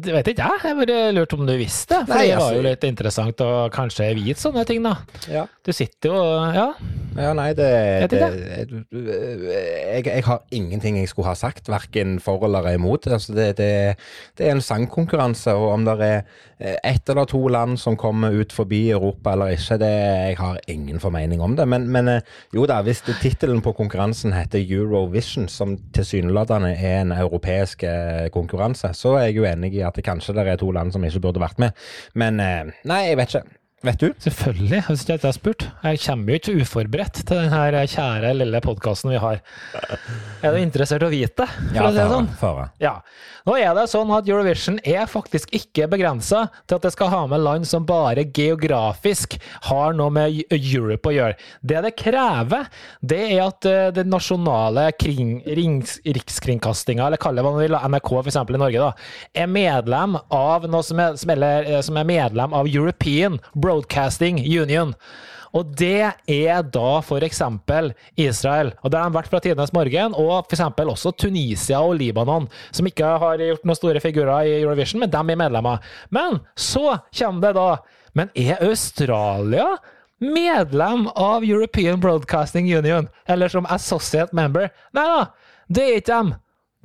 det 0.03 0.13
vet 0.17 0.29
ikke 0.33 0.43
jeg. 0.47 0.63
Jeg 0.67 0.77
bare 0.81 0.99
lurte 1.15 1.37
om 1.39 1.45
du 1.47 1.53
visste. 1.55 2.01
For 2.03 2.13
Nei, 2.13 2.27
det 2.27 2.35
var 2.35 2.43
altså- 2.49 2.55
jo 2.57 2.65
litt 2.65 2.83
interessant 2.83 3.43
å 3.45 3.51
kanskje 3.71 4.09
vite 4.17 4.43
sånne 4.43 4.65
ting, 4.67 4.83
da. 4.83 4.97
Ja. 5.31 5.45
Du 5.63 5.71
sitter 5.71 6.11
jo 6.11 6.23
Ja. 6.53 6.71
Ja, 7.17 7.31
nei, 7.33 7.49
det, 7.57 8.11
det, 8.11 8.19
det 8.19 8.83
jeg, 8.93 10.03
jeg 10.05 10.23
har 10.27 10.43
ingenting 10.53 10.99
jeg 10.99 11.09
skulle 11.09 11.31
ha 11.31 11.33
sagt, 11.33 11.65
verken 11.71 12.19
for 12.21 12.43
eller 12.45 12.67
imot. 12.75 13.07
Altså, 13.09 13.33
det, 13.33 13.47
det, 13.57 13.97
det 14.37 14.45
er 14.45 14.53
en 14.53 14.61
sangkonkurranse, 14.61 15.55
og 15.57 15.71
om 15.71 15.87
det 15.87 15.95
er 15.97 16.19
eh, 16.59 16.75
ett 16.83 17.09
eller 17.09 17.25
to 17.25 17.41
land 17.49 17.79
som 17.81 17.97
kommer 17.97 18.35
ut 18.37 18.53
forbi 18.53 18.91
Europa 18.93 19.33
eller 19.33 19.55
ikke, 19.55 19.79
det, 19.81 19.89
jeg 19.89 20.37
har 20.37 20.59
ingen 20.69 21.01
formening 21.01 21.41
om 21.41 21.55
det. 21.57 21.65
Men, 21.67 21.87
men 21.89 22.07
eh, 22.07 22.21
jo 22.53 22.67
da, 22.69 22.83
hvis 22.85 23.01
tittelen 23.07 23.63
på 23.65 23.73
konkurransen 23.79 24.35
heter 24.37 24.61
Eurovision, 24.61 25.49
som 25.49 25.73
tilsynelatende 25.97 26.75
er 26.77 27.01
en 27.01 27.15
europeisk 27.17 27.87
eh, 27.87 28.27
konkurranse, 28.57 28.93
så 28.97 29.15
er 29.17 29.29
jeg 29.29 29.37
jo 29.37 29.47
enig 29.47 29.73
i 29.77 29.85
at 29.85 29.95
det 29.95 30.05
kanskje 30.05 30.35
det 30.35 30.47
er 30.47 30.59
to 30.59 30.71
land 30.71 30.91
som 30.93 31.05
ikke 31.05 31.21
burde 31.21 31.43
vært 31.43 31.61
med. 31.61 31.87
Men 32.15 32.41
eh, 32.41 32.73
nei, 32.89 33.01
jeg 33.11 33.17
vet 33.21 33.35
ikke. 33.35 33.57
Vet 33.85 33.99
du? 34.01 34.07
Selvfølgelig, 34.17 34.79
hvis 34.87 35.03
ikke 35.03 35.13
jeg 35.13 35.21
har 35.21 35.33
spurt. 35.35 35.63
Jeg 35.85 35.99
kommer 36.01 36.33
jo 36.33 36.37
ikke 36.39 36.53
uforberedt 36.63 37.19
til 37.29 37.43
denne 37.43 37.83
kjære 37.85 38.31
lille 38.33 38.61
podkasten 38.65 39.11
vi 39.13 39.19
har. 39.21 39.37
Er 40.41 40.55
du 40.55 40.57
interessert 40.57 41.05
i 41.05 41.05
å 41.05 41.11
vite, 41.13 41.45
for 41.45 41.85
å 41.85 41.91
si 41.93 41.99
det 41.99 42.07
sånn? 42.09 42.29
Fara. 42.39 42.63
Ja. 42.81 42.95
Nå 43.45 43.53
er 43.61 43.75
det 43.77 43.85
sånn 43.91 44.09
at 44.11 44.27
Eurovision 44.27 44.79
er 44.81 45.05
faktisk 45.07 45.53
ikke 45.55 45.85
begrensa 45.91 46.47
til 46.65 46.79
at 46.79 46.87
det 46.87 46.91
skal 46.95 47.11
ha 47.13 47.19
med 47.29 47.43
land 47.45 47.69
som 47.69 47.85
bare 47.87 48.25
geografisk 48.25 49.37
har 49.69 49.93
noe 49.95 50.09
med 50.11 50.41
Europe 50.57 51.07
å 51.07 51.13
gjøre. 51.13 51.37
Det 51.61 51.85
det 51.85 51.93
krever, 52.01 52.65
det 53.05 53.21
er 53.27 53.43
at 53.45 53.69
eh, 53.69 53.91
den 53.95 54.09
nasjonale 54.11 54.87
kring, 54.97 55.37
rings, 55.45 55.99
rikskringkastinga, 56.17 57.05
eller 57.05 57.21
kall 57.21 57.37
det 57.37 57.45
hva 57.45 57.53
man 57.53 57.61
vil, 57.61 57.77
NRK 57.77 58.11
f.eks. 58.23 58.41
i 58.41 58.59
Norge, 58.65 58.89
da, 58.89 58.91
er 59.37 59.53
medlem 59.53 60.17
av 60.33 60.65
noe 60.65 60.83
som 60.83 61.05
er, 61.05 61.15
som 61.21 61.37
er, 61.37 61.71
som 61.85 62.01
er 62.01 62.09
medlem 62.09 62.57
av 62.57 62.73
European 62.73 63.37
Broadcasting 63.53 63.66
Union. 64.39 64.93
Og 65.55 65.71
det 65.79 66.03
er 66.27 66.63
da 66.73 66.87
f.eks. 66.99 67.41
Israel. 68.19 68.71
Og 68.83 68.91
der 68.91 69.01
har 69.01 69.11
de 69.11 69.17
vært 69.17 69.29
fra 69.31 69.41
tidenes 69.43 69.73
morgen, 69.75 70.15
og 70.17 70.47
f.eks. 70.49 70.63
også 70.83 71.13
Tunisia 71.17 71.81
og 71.81 71.95
Libanon, 72.01 72.49
som 72.71 72.89
ikke 72.89 73.13
har 73.23 73.43
gjort 73.43 73.67
noen 73.67 73.79
store 73.79 74.01
figurer 74.03 74.49
i 74.49 74.57
Eurovision, 74.61 75.01
men 75.03 75.13
de 75.13 75.21
er 75.21 75.39
medlemmer. 75.39 75.83
Men 76.13 76.41
så 76.57 76.99
kommer 77.15 77.47
det 77.47 77.55
da 77.59 77.69
Men 78.17 78.31
er 78.33 78.57
Australia 78.65 79.75
medlem 80.17 81.03
av 81.13 81.43
European 81.45 81.99
Broadcasting 82.01 82.65
Union? 82.65 83.07
Eller 83.29 83.51
som 83.53 83.67
associate 83.69 84.33
member? 84.33 84.71
Nei 84.97 85.03
da, 85.05 85.19
det 85.69 85.83
er 85.83 85.99
ikke 85.99 86.15
dem. 86.15 86.31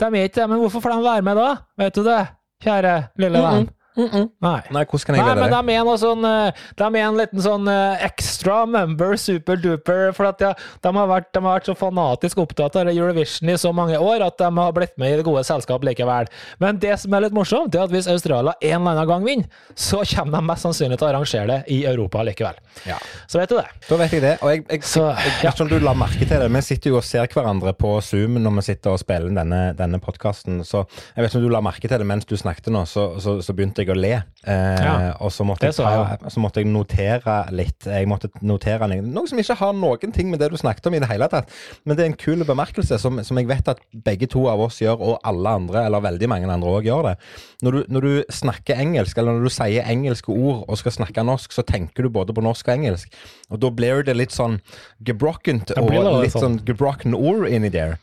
De 0.02 0.10
er 0.10 0.28
ikke 0.28 0.40
det, 0.42 0.48
men 0.50 0.60
hvorfor 0.60 0.84
får 0.84 0.92
de 0.92 1.06
være 1.06 1.24
med 1.24 1.40
da? 1.40 1.48
Vet 1.80 1.96
du 1.96 2.02
det, 2.04 2.18
kjære 2.66 2.96
lille 3.22 3.40
venn? 3.46 3.70
Nei. 3.96 4.60
Nei, 4.72 4.82
hvordan 4.88 5.04
kan 5.04 5.16
jeg 5.18 5.20
Nei, 5.20 5.32
vite 5.36 5.42
men 5.42 5.52
de 5.52 5.74
er 5.76 5.84
noe 5.84 5.98
sånn 6.00 6.24
eh, 6.24 6.60
De 6.78 6.86
er 6.88 7.02
en 7.04 7.18
liten 7.18 7.42
sånn 7.44 7.68
eh, 7.68 8.04
extra 8.06 8.62
member, 8.64 9.18
super 9.20 9.58
duper, 9.60 10.14
for 10.16 10.30
at 10.30 10.40
de, 10.40 10.52
de, 10.56 10.92
har 10.96 11.10
vært, 11.10 11.28
de 11.34 11.42
har 11.42 11.58
vært 11.58 11.68
så 11.68 11.76
fanatisk 11.76 12.40
opptatt 12.42 12.78
av 12.80 12.88
Eurovision 12.92 13.52
i 13.52 13.58
så 13.60 13.72
mange 13.76 13.98
år 14.00 14.24
at 14.24 14.38
de 14.40 14.48
har 14.48 14.72
blitt 14.76 14.96
med 15.00 15.12
i 15.12 15.18
det 15.20 15.26
gode 15.26 15.44
selskap 15.44 15.84
likevel. 15.84 16.30
Men 16.62 16.80
det 16.82 16.94
som 17.02 17.12
er 17.12 17.26
litt 17.26 17.36
morsomt, 17.36 17.74
er 17.76 17.84
at 17.84 17.92
hvis 17.92 18.08
Australia 18.10 18.54
en 18.60 18.78
eller 18.80 18.94
annen 18.94 19.10
gang 19.10 19.26
vinner, 19.26 19.60
så 19.76 20.02
kommer 20.14 20.38
de 20.38 20.48
mest 20.48 20.66
sannsynlig 20.66 20.98
til 20.98 21.08
å 21.08 21.10
arrangere 21.12 21.48
det 21.50 21.60
i 21.74 21.82
Europa 21.88 22.24
likevel. 22.26 22.58
Ja. 22.88 22.96
Så 23.28 23.40
vet 23.40 23.52
du 23.52 23.58
det. 23.58 23.68
Da 23.88 23.98
vet 24.00 24.16
jeg 24.16 24.24
det. 24.24 24.34
Og 24.40 24.54
jeg, 24.54 24.64
jeg, 24.70 24.86
Så, 24.88 25.04
jeg, 25.12 25.36
jeg 25.42 25.52
ikke 25.52 25.68
du 25.68 25.84
la 25.84 25.94
merke 25.98 26.24
til 26.24 26.40
det, 26.40 26.48
vi 26.56 26.64
sitter 26.64 26.94
jo 26.94 26.98
og 27.00 27.06
ser 27.06 27.28
hverandre 27.32 27.74
på 27.76 27.92
Zoom 28.04 28.40
når 28.40 28.56
vi 28.58 28.66
sitter 28.70 28.96
og 28.96 29.02
spiller 29.02 29.32
denne, 29.36 29.60
denne 29.76 30.00
podkasten. 30.02 30.62
Så 30.66 30.84
jeg 30.86 31.24
vet 31.24 31.30
ikke 31.30 31.42
om 31.42 31.46
du 31.46 31.52
la 31.52 31.62
merke 31.64 31.88
til 31.88 32.00
det 32.00 32.08
mens 32.08 32.28
du 32.28 32.36
snakket 32.38 32.72
nå, 32.72 32.84
så, 32.88 33.06
så, 33.22 33.36
så 33.44 33.56
begynte 33.56 33.81
jeg 33.81 33.81
å 33.90 33.96
le. 33.98 34.12
Eh, 34.46 34.82
Ja, 34.82 34.94
og 35.22 35.32
så 35.34 35.44
måtte, 35.46 35.70
så, 35.74 35.82
jeg 35.86 36.18
ta, 36.22 36.30
så 36.30 36.42
måtte 36.42 36.62
jeg 36.62 36.70
notere 36.70 37.36
litt. 37.54 37.86
Jeg 37.86 38.08
måtte 38.10 38.30
notere 38.42 38.88
noe, 38.90 39.02
noe 39.02 39.30
som 39.30 39.38
ikke 39.38 39.58
har 39.58 39.74
noen 39.74 40.14
ting 40.14 40.30
med 40.30 40.38
det 40.42 40.50
du 40.52 40.56
snakket 40.60 40.86
om 40.86 40.94
i 40.94 41.02
det 41.02 41.10
hele 41.10 41.28
tatt. 41.30 41.50
Men 41.84 41.98
det 41.98 42.04
er 42.04 42.10
en 42.12 42.18
kul 42.18 42.46
bemerkelse 42.46 42.98
som, 43.02 43.18
som 43.26 43.38
jeg 43.38 43.50
vet 43.50 43.72
at 43.74 43.82
begge 44.06 44.30
to 44.30 44.46
av 44.50 44.62
oss 44.62 44.80
gjør, 44.82 45.02
og 45.02 45.18
alle 45.26 45.56
andre, 45.62 45.84
eller 45.86 46.06
veldig 46.06 46.30
mange 46.30 46.50
andre 46.50 46.74
òg, 46.76 46.86
gjør 46.86 47.10
det. 47.10 47.16
Når 47.62 47.76
du, 47.76 47.80
når 47.96 48.06
du 48.06 48.34
snakker 48.34 48.78
engelsk, 48.82 49.18
eller 49.18 49.38
når 49.38 49.46
du 49.46 49.54
sier 49.54 49.86
engelske 49.90 50.34
ord 50.34 50.64
og 50.66 50.80
skal 50.80 50.96
snakke 50.98 51.26
norsk, 51.26 51.54
så 51.54 51.64
tenker 51.66 52.06
du 52.06 52.12
både 52.12 52.34
på 52.34 52.44
norsk 52.44 52.68
og 52.68 52.74
engelsk. 52.74 53.14
Og 53.52 53.60
da 53.62 53.70
blir 53.74 54.02
det 54.06 54.16
litt 54.16 54.34
sånn 54.34 54.58
gebrokkent 55.04 55.74
og 55.76 55.90
litt 56.22 56.34
sånn. 56.34 56.42
sånn 56.42 56.58
gebrokken 56.66 57.14
ord 57.16 57.46
inni 57.50 57.70
der. 57.72 57.98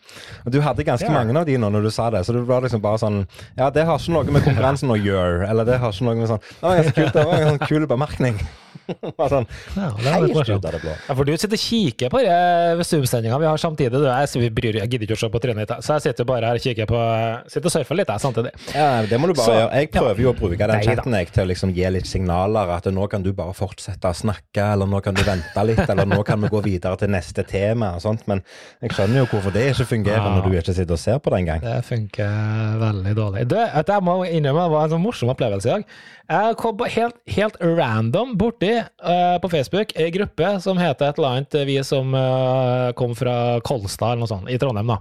Og 0.46 0.54
du 0.54 0.60
hadde 0.64 0.86
ganske 0.88 1.08
yeah. 1.08 1.16
mange 1.16 1.36
av 1.40 1.48
de 1.50 1.58
nå 1.60 1.72
når 1.74 1.88
du 1.88 1.92
sa 1.94 2.10
det, 2.14 2.24
så 2.26 2.36
det 2.36 2.44
var 2.48 2.64
liksom 2.66 2.84
bare 2.84 3.02
sånn 3.02 3.20
Ja, 3.58 3.70
det 3.74 3.86
har 3.88 4.00
ikke 4.00 4.16
noe 4.16 4.36
med 4.36 4.46
konkurransen 4.46 4.94
å 4.94 4.98
gjøre, 5.00 5.48
eller 5.50 5.69
det 5.70 5.78
har 5.84 5.94
ikke 5.94 6.08
noe 6.10 6.18
med 6.20 6.32
sånn 6.32 6.42
Det 6.50 6.66
var 6.66 6.82
så 6.90 6.96
kult, 6.98 7.14
det 7.16 7.26
var 7.30 7.38
en 7.40 7.50
sånn 7.54 7.64
kul 7.70 7.88
bemerkning. 7.94 8.42
Sånn 9.34 9.48
Ja, 9.76 9.90
det 10.00 10.10
er 10.10 10.26
helt 10.26 10.50
ut 10.50 10.66
av 10.66 10.72
det 10.76 10.82
blå. 10.84 10.94
Ja, 11.08 11.16
for 11.16 11.28
du 11.28 11.32
sitter 11.38 11.56
og 11.58 11.64
kikker 11.64 12.12
på 12.14 12.22
de 12.26 12.86
Zoom-sendinga 12.90 13.40
vi 13.42 13.48
har 13.50 13.62
samtidig. 13.62 13.92
Du, 14.00 14.08
jeg, 14.08 14.30
så 14.32 14.42
vi 14.42 14.50
bryr, 14.54 14.80
jeg 14.82 14.90
gidder 14.92 15.08
ikke 15.10 15.18
å 15.18 15.22
se 15.24 15.30
på 15.34 15.42
trynet 15.44 15.70
ditt, 15.70 15.86
så 15.86 15.98
jeg 15.98 16.06
sitter 16.10 16.28
bare 16.30 16.50
her 16.52 16.60
og 16.60 16.66
kikker 16.66 16.90
på 16.90 17.02
Sitter 17.50 17.70
og 17.70 17.74
surfer 17.74 18.00
litt 18.00 18.10
jeg, 18.14 18.24
samtidig. 18.24 18.52
Ja, 18.76 18.88
det 19.10 19.20
må 19.22 19.30
du 19.30 19.34
bare 19.38 19.46
Så- 19.46 19.58
gjøre. 19.58 19.80
Jeg 19.84 19.92
prøver 19.94 20.22
jo 20.24 20.32
å 20.34 20.38
bruke 20.40 20.68
den 20.72 20.84
chatten 20.86 21.16
jeg 21.20 21.32
til 21.36 21.44
å 21.44 21.50
liksom 21.52 21.74
gi 21.76 21.90
litt 21.96 22.08
signaler. 22.10 22.74
At 22.76 22.86
nå 22.94 23.08
kan 23.12 23.24
du 23.26 23.32
bare 23.34 23.54
fortsette 23.58 24.10
å 24.10 24.16
snakke, 24.16 24.66
eller 24.74 24.90
nå 24.90 25.02
kan 25.06 25.14
du 25.18 25.24
vente 25.28 25.64
litt, 25.66 25.84
eller 25.90 26.06
nå 26.10 26.22
kan 26.28 26.42
vi 26.42 26.50
gå 26.52 26.62
videre 26.66 26.98
til 27.02 27.12
neste 27.14 27.46
tema 27.48 27.94
og 27.98 28.02
sånt. 28.04 28.26
Men 28.30 28.44
jeg 28.82 28.92
skjønner 28.98 29.24
jo 29.24 29.30
hvorfor 29.34 29.54
det 29.56 29.68
ikke 29.74 29.88
fungerer 29.96 30.22
Ja. 30.24 30.36
når 30.38 30.50
du 30.50 30.58
ikke 30.60 30.76
sitter 30.78 30.94
og 30.98 31.00
ser 31.02 31.20
på 31.20 31.30
det 31.34 31.40
engang. 31.44 31.62
Det 31.66 31.80
funker 31.86 32.80
veldig 32.86 33.16
dårlig. 33.18 33.48
Du, 33.50 33.56
jeg 33.60 34.04
må 34.06 34.20
innrømme 34.30 34.66
det 34.70 34.72
var 34.76 34.84
en 34.86 34.94
sånn 34.96 35.04
morsom 35.04 35.30
opplevelse 35.34 35.68
i 35.70 35.74
dag. 35.78 35.86
Jeg 36.30 36.58
kom 36.62 36.82
helt, 36.86 37.16
helt 37.34 37.56
random 37.58 38.36
borti 38.38 38.70
uh, 38.78 39.38
på 39.42 39.50
Facebook 39.50 39.96
ei 39.98 40.12
gruppe 40.14 40.52
som 40.62 40.78
heter 40.78 41.10
et 41.10 41.18
eller 41.18 41.30
annet 41.30 41.56
eh, 41.58 41.66
Vi 41.66 41.78
som 41.86 42.14
uh, 42.14 42.92
kom 42.98 43.16
fra 43.18 43.58
Kolstad 43.66 44.14
eller 44.14 44.28
noe 44.28 44.30
sånt, 44.30 44.52
i 44.52 44.60
Trondheim, 44.62 44.92
da. 44.94 45.00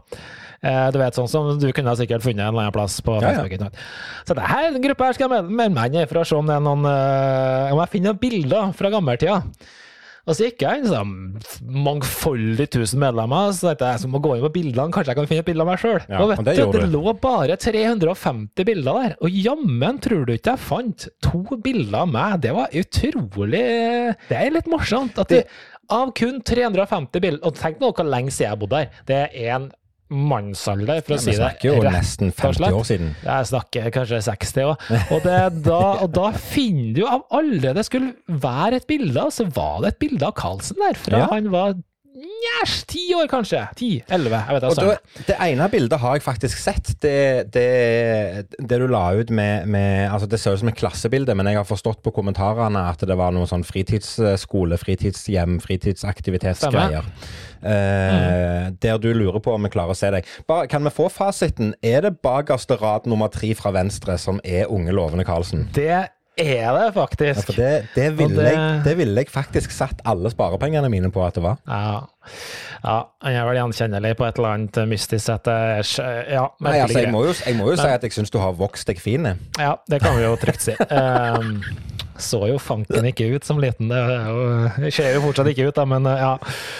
Uh, 0.65 0.87
du 0.95 0.97
vet, 1.03 1.19
sånn 1.19 1.29
som 1.29 1.51
du 1.61 1.69
kunne 1.77 1.93
sikkert 2.01 2.25
funnet 2.25 2.47
en 2.47 2.55
eller 2.55 2.65
annen 2.65 2.77
plass 2.79 2.97
på 3.05 3.19
Ja, 3.21 3.35
ja. 3.35 3.45
Facebook. 3.45 3.77
Så 4.25 4.39
en 4.39 4.81
gruppe 4.87 5.05
her 5.05 5.19
skal 5.19 5.37
jeg 5.37 5.51
melde 5.51 5.75
meg 5.77 5.93
inn 5.93 6.07
i 6.07 6.09
for 6.09 6.23
å 6.23 6.25
se 6.31 6.39
om 6.39 6.49
det 6.49 6.57
er 6.57 6.65
noen 6.65 6.89
Om 6.89 7.83
jeg 7.83 7.93
finner 7.93 8.15
noen 8.15 8.23
bilder 8.25 8.73
fra 8.81 8.95
gammeltida. 8.97 9.43
Og 10.29 10.37
så 10.37 10.49
gikk 10.49 10.61
jeg 10.61 10.83
inn, 10.83 10.91
sånn 10.93 11.79
mangfoldig 11.87 12.67
tusen 12.75 13.01
medlemmer, 13.01 13.49
så 13.57 13.71
tenkte 13.71 13.89
jeg 13.89 14.03
jeg 14.05 14.13
må 14.13 14.21
gå 14.25 14.35
inn 14.37 14.45
på 14.45 14.53
bildene, 14.59 14.93
kanskje 14.93 15.15
jeg 15.15 15.19
kan 15.19 15.31
finne 15.31 15.45
et 15.45 15.49
bilde 15.49 15.65
av 15.65 15.71
meg 15.71 15.81
sjøl. 15.81 16.03
Ja, 16.05 16.21
og 16.21 16.33
vet 16.33 16.43
og 16.43 16.49
det 16.51 16.57
du, 16.59 16.77
det 16.77 16.91
lå 16.93 17.15
bare 17.23 17.57
350 17.65 18.69
bilder 18.69 19.01
der, 19.01 19.17
og 19.25 19.41
jammen 19.47 20.03
tror 20.05 20.29
du 20.29 20.35
ikke 20.37 20.55
jeg 20.55 20.65
fant 20.67 21.09
to 21.25 21.43
bilder 21.65 22.05
av 22.05 22.13
meg. 22.13 22.39
Det 22.45 22.55
var 22.57 22.79
utrolig 22.83 23.65
Det 24.29 24.39
er 24.39 24.55
litt 24.55 24.69
morsomt. 24.71 25.19
At 25.19 25.33
du, 25.33 25.41
av 25.89 26.13
kun 26.13 26.43
350 26.45 27.23
bilder 27.25 27.49
Og 27.49 27.57
tenk 27.57 27.79
nå 27.81 27.89
hvor 27.97 28.05
lenge 28.05 28.33
siden 28.35 28.51
jeg 28.51 28.61
bodde 28.61 28.83
her. 28.83 28.99
Det 29.09 29.21
er 29.25 29.55
en 29.55 29.71
mannsalder, 30.11 31.03
for 31.05 31.17
å 31.17 31.19
si 31.19 31.29
si 31.29 31.31
vi 31.31 31.37
det 31.37 31.43
snakker 31.43 31.69
jo 31.69 31.83
rett 31.85 31.97
nesten 31.99 32.33
50 32.33 32.77
år 32.79 32.87
siden. 32.89 33.11
Jeg 33.25 33.49
snakker 33.51 33.91
kanskje 33.95 34.21
60 34.29 34.69
òg. 34.69 34.87
Og, 35.15 35.29
da, 35.67 35.81
og 36.05 36.11
da 36.17 36.31
finner 36.33 36.95
du 36.97 37.03
av 37.09 37.27
alle 37.39 37.75
det 37.77 37.85
skulle 37.89 38.15
være 38.29 38.81
et 38.83 38.87
bilde 38.89 39.21
av, 39.21 39.31
så 39.35 39.47
var 39.53 39.83
det 39.85 39.95
et 39.95 40.01
bilde 40.07 40.27
av 40.29 40.35
Karlsen 40.39 40.81
der. 40.81 40.99
Fra 40.99 41.19
Ja. 41.25 41.29
han 41.33 41.51
var 41.53 41.75
Njæsj, 42.19 42.73
ti 42.91 43.03
år 43.15 43.29
kanskje? 43.31 43.61
Ti? 43.79 43.89
Elleve? 44.11 44.41
Jeg 44.49 44.57
vet 44.57 44.65
da, 44.65 44.71
søren. 44.75 45.11
det 45.29 45.37
ene 45.45 45.69
bildet 45.71 46.01
har 46.03 46.17
jeg 46.17 46.25
faktisk 46.25 46.59
sett. 46.59 46.91
Det, 47.03 47.53
det, 47.55 47.67
det 48.59 48.79
du 48.83 48.87
la 48.91 49.05
ut 49.15 49.31
med, 49.31 49.69
med 49.71 50.09
altså 50.11 50.27
Det 50.27 50.41
ser 50.43 50.57
ut 50.57 50.63
som 50.65 50.71
et 50.73 50.79
klassebilde, 50.81 51.37
men 51.39 51.47
jeg 51.53 51.61
har 51.61 51.69
forstått 51.69 52.03
på 52.03 52.11
kommentarene 52.17 52.83
at 52.91 53.05
det 53.07 53.17
var 53.21 53.31
noe 53.37 53.47
sånn 53.47 53.63
fritidsskole, 53.67 54.81
fritidshjem, 54.83 55.61
fritidsaktivitetsgreier. 55.63 57.07
Eh, 57.63 58.69
Der 58.83 58.99
du 58.99 59.13
lurer 59.15 59.39
på 59.45 59.55
om 59.55 59.67
vi 59.69 59.71
klarer 59.75 59.95
å 59.95 59.99
se 59.99 60.11
deg. 60.15 60.27
Bare, 60.51 60.67
kan 60.71 60.83
vi 60.87 60.95
få 60.95 61.07
fasiten? 61.13 61.75
Er 61.83 62.03
det 62.09 62.17
bakerste 62.25 62.79
rad 62.83 63.07
nummer 63.11 63.31
tre 63.31 63.55
fra 63.59 63.71
venstre 63.75 64.19
som 64.19 64.43
er 64.45 64.67
unge, 64.73 64.91
lovende 64.95 65.27
Karlsen? 65.29 65.69
Det 65.75 66.07
er 66.41 66.71
det 66.77 66.87
faktisk. 66.95 67.51
Ja, 67.51 67.57
det, 67.57 67.89
det, 67.95 68.07
ville 68.19 68.37
det- 68.43 68.53
jeg, 68.55 68.81
det 68.85 68.95
ville 68.99 69.23
jeg 69.25 69.31
faktisk 69.33 69.75
satt 69.75 70.01
alle 70.09 70.31
sparepengene 70.33 70.89
mine 70.93 71.11
på 71.15 71.25
at 71.27 71.35
det 71.39 71.43
var. 71.45 71.59
Ja. 71.67 72.01
ja, 72.85 72.97
han 73.25 73.35
er 73.41 73.47
vel 73.49 73.61
gjenkjennelig 73.61 74.15
på 74.19 74.27
et 74.29 74.39
eller 74.41 74.57
annet 74.57 74.81
mystisk 74.91 75.25
sett. 75.27 75.47
Ja, 75.51 76.47
Nei, 76.65 76.79
altså, 76.83 77.03
jeg 77.03 77.13
må 77.13 77.25
jo, 77.27 77.35
jeg 77.47 77.57
må 77.59 77.71
jo 77.73 77.77
si 77.81 77.89
at 77.91 78.07
jeg 78.07 78.15
syns 78.19 78.31
du 78.35 78.39
har 78.43 78.57
vokst 78.59 78.89
deg 78.91 79.01
fin. 79.03 79.27
Ja, 79.59 79.75
det 79.91 80.03
kan 80.05 80.17
vi 80.19 80.25
jo 80.27 80.35
trygt 80.41 80.65
si. 80.69 80.77
Um, 80.91 81.59
så 82.23 82.41
jo 82.51 82.59
fanken 82.63 83.07
ikke 83.09 83.29
ut 83.35 83.47
som 83.47 83.61
liten. 83.63 83.91
Det 83.91 83.99
er 83.99 84.91
ser 84.95 85.15
jo 85.17 85.23
fortsatt 85.25 85.51
ikke 85.53 85.69
ut, 85.69 85.77
da, 85.77 85.85
men 85.89 86.07
uh, 86.09 86.15
ja. 86.19 86.33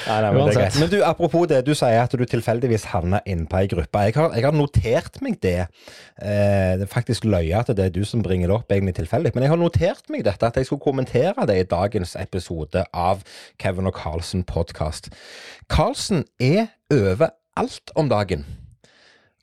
Nei, 0.09 0.19
nei, 0.25 0.33
men, 0.35 0.43
Uansett. 0.45 0.79
men 0.83 0.91
du, 0.93 0.99
apropos 1.07 1.47
det, 1.51 1.61
du 1.67 1.75
sier 1.79 2.01
at 2.03 2.15
du 2.15 2.25
tilfeldigvis 2.29 2.89
havna 2.93 3.21
innpå 3.29 3.61
ei 3.61 3.71
gruppe. 3.71 4.05
Jeg 4.09 4.17
har, 4.19 4.35
jeg 4.37 4.47
har 4.49 4.57
notert 4.57 5.19
meg 5.25 5.39
det. 5.45 5.57
Eh, 6.19 6.75
det 6.81 6.87
er 6.87 6.91
faktisk 6.93 7.29
løye 7.29 7.59
at 7.61 7.71
det 7.77 7.89
er 7.89 7.95
du 7.95 8.03
som 8.09 8.23
bringer 8.25 8.51
det 8.51 8.57
opp, 8.59 8.73
egentlig 8.75 8.99
tilfeldig. 8.99 9.35
Men 9.35 9.47
jeg 9.47 9.55
har 9.55 9.61
notert 9.61 10.13
meg 10.13 10.27
dette, 10.27 10.51
at 10.51 10.59
jeg 10.59 10.69
skulle 10.69 10.85
kommentere 10.85 11.47
det 11.49 11.61
i 11.63 11.69
dagens 11.69 12.17
episode 12.19 12.85
av 12.93 13.25
Kevin 13.63 13.91
og 13.91 13.97
Carlsen 13.99 14.47
podkast. 14.49 15.13
Carlsen 15.71 16.25
er 16.43 16.73
overalt 16.95 17.95
om 17.99 18.11
dagen. 18.11 18.47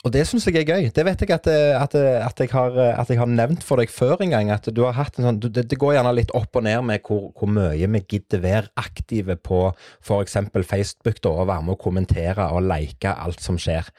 Og 0.05 0.11
det 0.13 0.21
syns 0.29 0.45
jeg 0.45 0.59
er 0.59 0.67
gøy. 0.69 0.87
Det 0.93 1.01
vet 1.07 1.21
jeg 1.23 1.31
at, 1.33 1.47
eh, 1.49 1.73
at, 1.73 1.95
at, 1.97 2.41
jeg 2.43 2.51
har, 2.53 2.75
at 2.77 3.09
jeg 3.09 3.17
har 3.17 3.29
nevnt 3.29 3.63
for 3.65 3.81
deg 3.81 3.89
før 3.89 4.21
en 4.21 4.35
gang. 4.35 4.51
At 4.53 4.69
du 4.69 4.83
har 4.85 4.93
hatt 4.93 5.17
en 5.17 5.25
sånn, 5.25 5.39
det, 5.41 5.65
det 5.71 5.79
går 5.81 5.95
gjerne 5.97 6.13
litt 6.13 6.33
opp 6.37 6.59
og 6.59 6.65
ned 6.67 6.83
med 6.85 7.01
hvor, 7.07 7.31
hvor 7.33 7.49
mye 7.49 7.89
vi 7.95 8.03
gidder 8.13 8.43
være 8.43 8.69
aktive 8.77 9.37
på 9.41 9.63
f.eks. 10.05 10.37
Facebook 10.61 11.23
da, 11.25 11.33
og 11.33 11.49
være 11.49 11.65
med 11.65 11.73
å 11.73 11.81
kommentere 11.81 12.45
og 12.53 12.67
like 12.69 13.15
alt 13.15 13.41
som 13.41 13.57
skjer. 13.61 13.89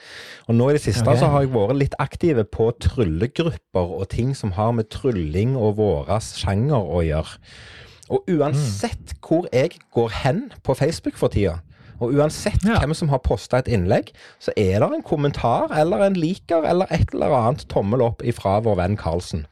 Og 0.47 0.55
nå 0.55 0.71
i 0.71 0.77
det 0.79 0.85
siste 0.87 1.03
okay. 1.03 1.19
så 1.25 1.33
har 1.33 1.43
jeg 1.43 1.55
vært 1.57 1.81
litt 1.83 1.99
aktive 2.03 2.47
på 2.47 2.71
tryllegrupper 2.87 3.97
og 3.99 4.07
ting 4.15 4.31
som 4.39 4.55
har 4.55 4.77
med 4.79 4.93
trylling 4.95 5.59
og 5.59 5.81
vår 5.81 6.15
sjanger 6.23 6.79
å 6.79 7.03
gjøre. 7.03 7.41
Og 8.15 8.29
uansett 8.31 9.17
hvor 9.19 9.49
jeg 9.51 9.81
går 9.95 10.13
hen 10.23 10.45
på 10.63 10.77
Facebook 10.79 11.19
for 11.19 11.35
tida, 11.35 11.59
og 12.01 12.13
uansett 12.15 12.63
Ja. 12.67 12.79
hvem 12.81 12.95
som 12.95 13.09
har 13.09 13.19
posta 13.25 13.59
et 13.59 13.69
innlegg, 13.69 14.11
så 14.41 14.53
er 14.57 14.81
det 14.81 14.89
en 14.97 15.03
kommentar 15.03 15.71
eller 15.77 16.03
en 16.07 16.15
liker 16.15 16.65
eller 16.69 16.87
et 16.91 17.13
eller 17.15 17.33
annet 17.37 17.67
tommel 17.69 18.03
opp 18.03 18.23
ifra 18.23 18.61
vår 18.65 18.77
venn 18.77 18.97
Karlsen. 18.97 19.47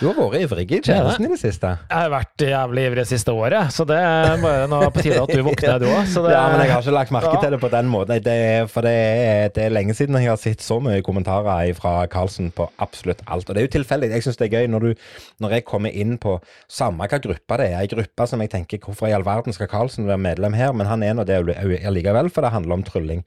Du 0.00 0.06
har 0.10 0.14
vært 0.18 0.40
ivrig 0.44 0.66
i 0.72 0.80
tjenesten 0.80 1.26
i 1.26 1.28
det 1.28 1.40
siste. 1.40 1.72
Jeg 1.90 1.96
har 1.98 2.10
vært 2.10 2.36
jævlig 2.46 2.86
ivrig 2.86 2.96
det 3.02 3.08
siste 3.08 3.32
året, 3.32 3.72
så 3.72 3.86
det 3.88 3.96
er 3.96 4.36
bare 4.42 4.66
nå 4.68 4.80
på 4.92 5.02
tide 5.02 5.22
at 5.22 5.28
du 5.32 5.42
våkner, 5.46 5.78
du 5.82 5.86
òg. 5.86 6.30
Ja, 6.30 6.42
men 6.52 6.60
jeg 6.66 6.72
har 6.72 6.82
ikke 6.82 6.96
lagt 6.96 7.10
merke 7.14 7.32
Ja. 7.36 7.40
til 7.40 7.50
det 7.56 7.60
på 7.60 7.70
den 7.72 7.88
måten. 7.88 8.22
Det 8.22 8.32
er, 8.32 8.66
for 8.66 8.80
det 8.86 8.92
er, 8.92 9.48
det 9.54 9.64
er 9.64 9.70
lenge 9.74 9.94
siden 9.94 10.14
jeg 10.20 10.28
har 10.30 10.36
sett 10.40 10.60
så 10.64 10.80
mye 10.82 11.02
kommentarer 11.02 11.72
fra 11.74 12.06
Karlsen 12.06 12.50
på 12.52 12.68
absolutt 12.78 13.22
alt. 13.26 13.48
Og 13.48 13.54
det 13.54 13.62
er 13.62 13.66
jo 13.68 13.74
tilfeldig. 13.78 14.10
Jeg 14.10 14.22
syns 14.26 14.36
det 14.40 14.52
er 14.52 14.60
gøy 14.60 14.66
når, 14.72 14.80
du, 14.80 14.94
når 15.40 15.50
jeg 15.58 15.64
kommer 15.64 15.90
inn 15.94 16.16
på 16.18 16.36
samme 16.68 17.06
hva 17.06 17.18
gruppa 17.22 17.56
det 17.60 17.70
er, 17.72 17.80
ei 17.80 17.86
gruppe 17.90 18.26
som 18.28 18.40
jeg 18.40 18.50
tenker 18.50 18.78
hvorfor 18.82 19.08
i 19.08 19.12
all 19.16 19.24
verden 19.26 19.52
skal 19.52 19.68
Karlsen 19.70 20.06
være 20.08 20.18
medlem 20.18 20.52
her, 20.56 20.72
men 20.72 20.86
han 20.86 21.02
er 21.02 21.14
nå 21.14 21.24
det 21.24 21.40
allikevel, 21.88 22.30
for 22.32 22.46
det 22.46 22.54
handler 22.54 22.78
om 22.78 22.84
trylling. 22.86 23.22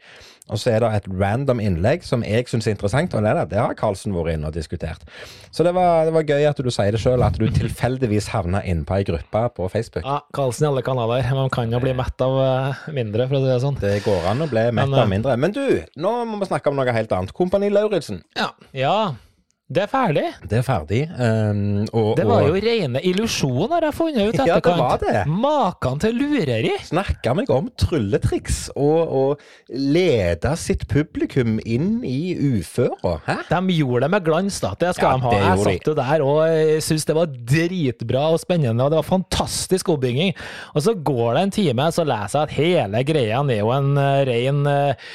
Og 0.49 0.57
så 0.57 0.71
er 0.73 0.81
det 0.81 0.89
et 0.97 1.07
random 1.13 1.59
innlegg 1.61 2.05
som 2.05 2.23
jeg 2.25 2.47
syns 2.49 2.67
er 2.67 2.73
interessant, 2.73 3.13
og 3.13 3.25
det, 3.25 3.35
det, 3.37 3.45
det 3.51 3.59
har 3.61 3.75
Karlsen 3.77 4.15
vært 4.15 4.33
inne 4.33 4.49
og 4.49 4.55
diskutert. 4.55 5.05
Så 5.53 5.65
det 5.65 5.75
var, 5.77 6.07
det 6.07 6.15
var 6.15 6.25
gøy 6.25 6.47
at 6.49 6.61
du 6.65 6.71
sier 6.73 6.95
det 6.95 7.01
sjøl, 7.03 7.21
at 7.25 7.37
du 7.37 7.45
tilfeldigvis 7.53 8.31
havna 8.33 8.63
innpå 8.65 8.97
ei 8.97 9.05
gruppe 9.07 9.43
på 9.55 9.69
Facebook. 9.69 10.07
Ja, 10.07 10.19
Karlsen 10.35 10.65
i 10.65 10.71
alle 10.71 10.83
kanaler. 10.85 11.25
Man 11.37 11.53
kan 11.53 11.69
jo 11.73 11.81
bli 11.83 11.93
mett 11.97 12.25
av 12.25 12.37
eh, 12.41 12.83
mindre, 12.97 13.29
for 13.29 13.37
å 13.37 13.43
si 13.43 13.51
det 13.51 13.61
sånn. 13.65 13.79
Det 13.81 13.95
går 14.05 14.29
an 14.33 14.45
å 14.45 14.49
bli 14.49 14.65
mett 14.73 14.89
av 14.89 15.05
eh, 15.05 15.13
mindre. 15.13 15.37
Men 15.39 15.53
du, 15.55 15.63
nå 16.01 16.13
må 16.29 16.41
vi 16.41 16.49
snakke 16.49 16.73
om 16.73 16.79
noe 16.81 16.97
helt 16.97 17.13
annet. 17.15 17.35
Kompani 17.37 17.69
Lauritzen. 17.73 18.23
Ja. 18.39 18.51
ja. 18.73 18.99
Det 19.69 19.83
er 19.83 19.89
ferdig. 19.91 20.23
Det 20.49 20.57
er 20.57 20.63
ferdig. 20.65 20.99
Um, 21.13 21.83
og, 21.93 22.15
Det 22.17 22.23
var 22.25 22.41
og 22.41 22.55
jo 22.55 22.61
rene 22.63 23.03
illusjon, 23.05 23.67
har 23.69 23.85
jeg 23.85 23.93
funnet 23.99 24.31
ut 24.31 24.39
etterkant. 24.41 24.49
Ja, 24.49 24.55
det 24.65 24.79
var 24.81 25.03
det. 25.03 25.21
Makan 25.29 26.01
til 26.01 26.17
lureri. 26.17 26.71
snakka 26.87 27.35
meg 27.37 27.51
om 27.53 27.67
trylletriks 27.77 28.57
og, 28.73 29.13
og 29.19 29.43
lede 29.69 30.55
sitt 30.57 30.87
publikum 30.89 31.59
inn 31.69 31.99
i 32.01 32.33
uføra. 32.33 33.19
Hæ? 33.27 33.37
De 33.51 33.77
gjorde 33.77 34.07
det 34.07 34.11
med 34.15 34.25
glans, 34.25 34.57
da. 34.65 34.73
Det 34.73 34.95
skal 34.97 35.21
Ja, 35.21 35.21
de 35.21 35.27
ha. 35.27 35.53
Jeg 35.53 35.63
satt 35.67 35.91
jo 35.91 35.97
der 36.01 36.25
og 36.25 36.81
syntes 36.87 37.05
det 37.11 37.19
var 37.19 37.37
dritbra 37.53 38.25
og 38.33 38.41
spennende, 38.41 38.83
og 38.83 38.89
det 38.89 39.03
var 39.03 39.09
fantastisk 39.11 39.93
oppbygging. 39.93 40.33
Og 40.73 40.81
så 40.81 40.97
går 40.97 41.37
det 41.37 41.45
en 41.45 41.57
time, 41.61 41.91
så 41.93 42.09
leser 42.09 42.39
jeg 42.39 42.49
at 42.49 42.57
hele 42.57 43.05
greia 43.05 43.45
er 43.45 43.61
jo 43.61 43.69
en 43.77 43.93
uh, 44.01 44.25
ren 44.25 44.65
eh, 44.65 45.09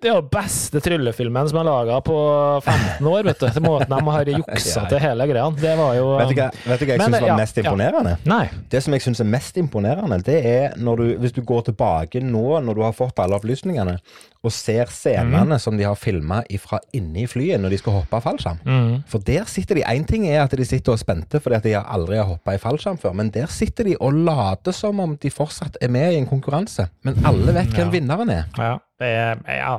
det 0.00 0.08
er 0.08 0.14
jo 0.16 0.22
beste 0.32 0.80
tryllefilmen 0.80 1.48
som 1.50 1.58
er 1.60 1.66
laga 1.68 1.98
på 2.04 2.16
15 2.64 3.08
år, 3.10 3.26
vet 3.26 3.42
du. 3.42 3.46
Til 3.52 3.64
måten 3.64 3.92
de 3.92 4.14
har 4.14 4.30
juksa 4.32 4.86
til 4.90 5.02
hele 5.02 5.26
greia. 5.28 5.50
Det 5.60 5.74
var 5.76 5.92
jo 5.98 6.06
Vet 6.14 6.32
du 6.32 6.38
hva, 6.38 6.48
vet 6.54 6.80
du 6.80 6.86
hva 6.88 6.96
jeg 6.96 7.04
syns 7.04 7.16
var 7.16 7.28
ja, 7.28 7.36
mest 7.40 7.60
ja. 7.60 7.64
imponerende? 7.66 8.14
Nei. 8.30 8.42
Det 8.72 8.80
som 8.86 8.96
jeg 8.96 9.04
syns 9.04 9.20
er 9.20 9.28
mest 9.28 9.60
imponerende, 9.60 10.20
det 10.24 10.38
er 10.48 10.78
når 10.80 11.02
du, 11.02 11.06
hvis 11.24 11.36
du 11.36 11.42
går 11.44 11.68
tilbake 11.68 12.24
nå, 12.24 12.46
når 12.64 12.80
du 12.80 12.84
har 12.86 12.96
fått 12.96 13.20
alle 13.20 13.36
opplysningene, 13.36 13.98
og 14.42 14.52
ser 14.56 14.88
scenene 14.88 15.58
som 15.60 15.76
de 15.76 15.84
har 15.84 15.94
filma 16.00 16.38
fra 16.62 16.78
inne 16.96 17.22
i 17.22 17.26
flyet 17.28 17.60
når 17.60 17.74
de 17.74 17.78
skal 17.82 17.92
hoppe 17.98 18.20
fallskjerm. 18.24 18.60
Mm. 18.64 18.94
For 19.10 19.18
der 19.26 19.44
sitter 19.44 19.74
de 19.76 19.84
Én 19.84 20.06
ting 20.08 20.24
er 20.30 20.42
at 20.46 20.50
de 20.56 20.64
sitter 20.64 20.92
og 20.94 20.96
er 20.98 21.02
spente 21.04 21.40
fordi 21.40 21.56
at 21.58 21.66
de 21.68 21.74
aldri 21.76 22.16
har 22.16 22.24
hoppa 22.24 22.54
i 22.56 22.58
fallskjerm 22.62 22.98
før, 23.02 23.12
men 23.12 23.28
der 23.34 23.46
sitter 23.52 23.84
de 23.84 23.96
og 24.00 24.12
later 24.16 24.72
som 24.72 25.00
om 25.00 25.16
de 25.20 25.30
fortsatt 25.30 25.76
er 25.82 25.88
med 25.92 26.12
i 26.14 26.16
en 26.22 26.26
konkurranse. 26.30 26.88
Men 27.04 27.20
alle 27.26 27.52
vet 27.52 27.68
hvem 27.76 27.86
Ja. 27.86 27.90
vinneren 27.90 28.30
er. 28.30 28.44
Ja, 28.56 28.76
det 29.00 29.08
er, 29.08 29.36
ja. 29.46 29.76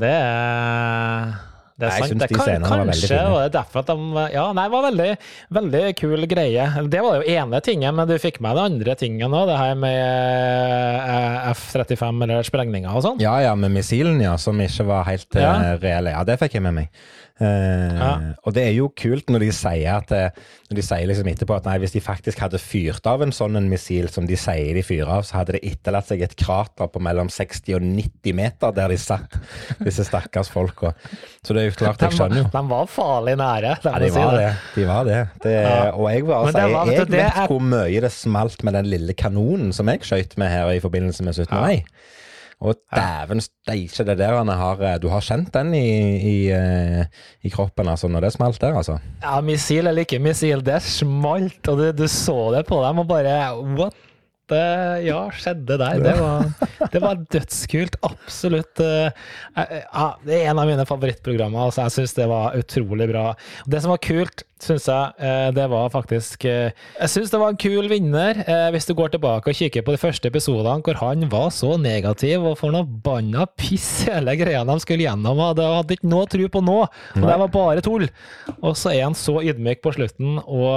Det 0.00 0.08
er 0.08 1.34
det 1.82 1.88
er 1.90 1.96
jeg 1.98 2.08
sant. 2.12 2.22
Det 2.22 2.28
de 2.30 2.38
kan- 2.38 2.46
veldig 2.46 2.92
Kanskje 2.92 3.18
var 3.32 3.42
det 3.48 3.52
derfor 3.58 3.82
at 3.82 3.90
de 3.92 4.26
Ja, 4.36 4.44
nei, 4.56 4.64
det 4.68 4.72
var 4.72 4.86
veldig, 4.88 5.10
veldig 5.58 5.82
kul 5.98 6.26
greie. 6.30 6.66
Det 6.94 7.02
var 7.02 7.18
jo 7.20 7.26
ene 7.36 7.60
tingen, 7.66 7.94
men 7.98 8.08
du 8.08 8.14
fikk 8.22 8.40
med 8.40 8.56
det 8.56 8.62
andre 8.70 8.94
tingen 9.00 9.30
òg, 9.34 9.46
det 9.50 9.58
her 9.58 9.74
med 9.74 9.96
eh, 11.02 11.50
F-35 11.52 12.22
eller 12.26 12.46
sprengninger 12.46 12.94
og 12.94 13.02
sånn. 13.06 13.20
Ja 13.22 13.36
ja, 13.44 13.54
med 13.58 13.74
missilen, 13.74 14.20
ja, 14.22 14.36
som 14.40 14.58
ikke 14.62 14.86
var 14.88 15.04
helt 15.10 15.36
eh, 15.36 15.42
Ja. 15.42 15.76
reelle. 15.82 16.14
Ja, 16.14 16.24
det 16.24 16.38
fikk 16.40 16.54
jeg 16.58 16.62
med 16.62 16.74
meg. 16.80 16.88
Eh, 17.40 17.94
Ja. 17.96 18.10
Og 18.44 18.52
det 18.54 18.62
er 18.68 18.72
jo 18.76 18.88
kult 18.96 19.30
når 19.32 19.40
de 19.40 19.52
sier 19.56 19.94
at 19.96 20.10
eh, 20.12 20.28
Når 20.70 20.76
de 20.76 20.82
sier 20.84 21.06
liksom 21.08 21.28
etterpå 21.30 21.56
at 21.56 21.64
nei, 21.64 21.78
hvis 21.82 21.92
de 21.94 22.00
faktisk 22.04 22.38
hadde 22.44 22.58
fyrt 22.60 23.06
av 23.08 23.22
en 23.24 23.32
sånn 23.32 23.56
en 23.56 23.68
missil 23.70 24.06
som 24.12 24.26
de 24.28 24.36
sier 24.36 24.74
de 24.76 24.82
fyrer 24.84 25.08
av, 25.08 25.22
så 25.28 25.38
hadde 25.40 25.52
det 25.56 25.62
etterlatt 25.68 26.06
seg 26.08 26.22
et 26.24 26.36
krater 26.36 26.88
på 26.92 27.00
mellom 27.02 27.28
60 27.32 27.74
og 27.76 27.82
90 27.82 28.36
meter 28.38 28.72
der 28.76 28.88
de 28.92 28.96
satt, 29.00 29.36
disse 29.86 30.04
stakkars 30.08 30.48
folka. 30.52 30.92
Så 31.44 31.52
det 31.56 31.62
er 31.64 31.68
jo 31.70 31.76
klart, 31.82 32.00
jeg 32.06 32.16
skjønner 32.16 32.40
jo. 32.44 32.46
de 32.54 32.62
var 32.72 32.86
farlig 32.88 33.36
nære. 33.40 33.74
Ja, 33.84 33.98
de 34.04 34.10
var 34.16 34.36
det. 34.38 34.48
De 34.76 34.86
var 34.88 35.04
det. 35.10 35.20
det 35.44 35.56
Ja. 35.58 35.90
Og 35.92 36.08
jeg, 36.12 36.24
bare 36.28 36.46
altså, 36.46 36.64
var- 36.72 36.92
jeg, 36.92 37.08
vet 37.10 37.20
er- 37.36 37.46
hvor 37.52 37.60
mye 37.60 38.00
det 38.06 38.12
smalt 38.12 38.64
med 38.64 38.72
den 38.80 38.86
lille 38.92 39.12
kanonen 39.14 39.72
som 39.76 39.88
jeg 39.92 40.00
skjøt 40.08 40.38
med 40.40 40.48
her 40.48 40.70
i 40.72 40.80
forbindelse 40.80 41.24
med 41.24 41.34
17. 41.34 41.52
mai. 41.60 41.82
Og 42.62 42.76
dæven 42.94 43.42
steike, 43.42 44.04
det 44.06 44.14
der 44.20 44.36
han 44.38 44.50
har 44.54 44.82
eh, 44.86 44.98
Du 45.02 45.08
har 45.10 45.24
kjent 45.24 45.50
den 45.54 45.72
i, 45.74 45.88
i, 46.22 46.36
eh, 46.54 47.02
i 47.42 47.50
kroppen, 47.50 47.90
altså, 47.90 48.06
når 48.12 48.28
det 48.28 48.32
smalt 48.36 48.60
der, 48.62 48.76
altså. 48.78 49.00
Ja, 49.24 49.40
missil 49.42 49.90
eller 49.90 50.06
ikke 50.06 50.20
missil, 50.22 50.62
det 50.62 50.78
smalt, 50.86 51.60
og 51.72 51.80
du, 51.82 51.88
du 52.04 52.06
så 52.10 52.38
det 52.54 52.64
på 52.70 52.78
dem, 52.86 53.02
og 53.02 53.10
bare 53.10 53.36
What? 53.74 53.98
Det, 54.52 54.62
ja, 55.06 55.20
skjedde 55.32 55.78
der. 55.80 56.00
Det 56.02 56.12
var, 56.18 56.48
det 56.92 57.00
var 57.00 57.20
dødskult. 57.32 57.94
Absolutt. 58.04 58.82
eh, 58.84 59.08
Ja, 59.56 60.06
det 60.26 60.34
er 60.42 60.50
en 60.50 60.60
av 60.60 60.68
mine 60.68 60.84
favorittprogrammer. 60.88 61.70
Altså, 61.70 61.86
jeg 61.86 61.94
syns 61.96 62.14
det 62.18 62.26
var 62.28 62.58
utrolig 62.58 63.06
bra. 63.08 63.30
Det 63.70 63.80
som 63.80 63.94
var 63.94 64.02
kult, 64.04 64.44
syns 64.62 64.86
jeg, 64.88 65.14
eh, 65.18 65.48
det 65.54 65.64
var 65.72 65.90
faktisk 65.92 66.44
eh, 66.48 66.72
Jeg 67.00 67.10
syns 67.10 67.32
det 67.32 67.40
var 67.40 67.52
en 67.52 67.60
kul 67.60 67.88
vinner, 67.90 68.42
eh, 68.46 68.68
hvis 68.74 68.86
du 68.88 68.94
går 68.98 69.12
tilbake 69.14 69.50
og 69.50 69.58
kikker 69.58 69.84
på 69.86 69.94
de 69.94 70.00
første 70.00 70.30
episodene 70.30 70.82
hvor 70.86 70.98
han 71.02 71.26
var 71.32 71.50
så 71.54 71.74
negativ 71.80 72.44
og 72.46 72.56
for 72.60 72.74
noe 72.74 72.86
banna 72.86 73.46
piss 73.58 74.04
hele 74.08 74.36
greia 74.38 74.62
de 74.68 74.78
skulle 74.82 75.06
gjennom. 75.06 75.40
og 75.42 75.56
Det 75.58 75.66
hadde 75.66 75.96
ikke 75.98 76.10
noe 76.12 76.28
tro 76.30 76.48
på 76.52 76.64
nå, 76.64 76.78
og 76.86 77.26
det 77.26 77.38
var 77.42 77.52
bare 77.52 77.84
tull. 77.84 78.06
Og 78.60 78.76
så 78.78 78.92
er 78.94 79.04
han 79.06 79.18
så 79.18 79.38
ydmyk 79.42 79.82
på 79.84 79.94
slutten, 79.96 80.38
og 80.42 80.70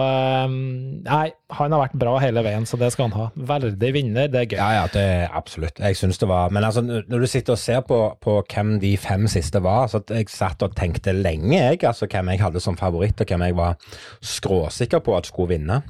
Nei, 1.05 1.27
han 1.53 1.73
har 1.73 1.81
vært 1.83 1.97
bra 2.01 2.15
hele 2.21 2.41
veien, 2.45 2.65
så 2.67 2.77
det 2.79 2.89
skal 2.93 3.09
han 3.09 3.15
ha. 3.19 3.25
Verdig 3.53 3.91
vinner, 3.95 4.29
det 4.31 4.41
er 4.41 4.47
gøy. 4.49 4.57
Ja, 4.57 4.69
ja, 4.79 4.85
det 4.91 5.03
er 5.03 5.35
absolutt. 5.37 5.79
Jeg 5.81 5.97
syns 5.99 6.19
det 6.21 6.29
var 6.29 6.53
Men 6.53 6.65
altså, 6.65 6.81
når 6.85 7.25
du 7.25 7.27
sitter 7.29 7.55
og 7.55 7.61
ser 7.61 7.83
på, 7.85 7.99
på 8.23 8.37
hvem 8.51 8.75
de 8.81 8.95
fem 9.01 9.27
siste 9.31 9.61
var, 9.63 9.87
så 9.91 10.01
jeg 10.09 10.31
satt 10.33 10.65
og 10.65 10.75
tenkte 10.77 11.13
lenge, 11.15 11.57
jeg, 11.57 11.83
altså 11.85 12.09
hvem 12.09 12.33
jeg 12.33 12.41
hadde 12.41 12.63
som 12.63 12.77
favoritt, 12.79 13.21
og 13.21 13.29
hvem 13.29 13.45
jeg 13.47 13.57
var 13.57 13.74
skråsikker 14.21 15.03
på 15.05 15.17
at 15.17 15.29
skulle 15.29 15.55
vinne. 15.55 15.81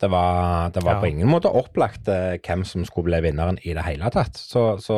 Det 0.00 0.08
var, 0.08 0.70
det 0.72 0.82
var 0.84 0.94
Ja. 0.96 1.00
på 1.02 1.10
ingen 1.10 1.28
måte 1.28 1.50
opplagt 1.52 2.08
eh, 2.08 2.38
hvem 2.40 2.64
som 2.64 2.84
skulle 2.88 3.10
bli 3.10 3.20
vinneren 3.28 3.58
i 3.64 3.74
det 3.76 3.84
hele 3.84 4.08
tatt. 4.10 4.38
Så, 4.40 4.78
så 4.80 4.96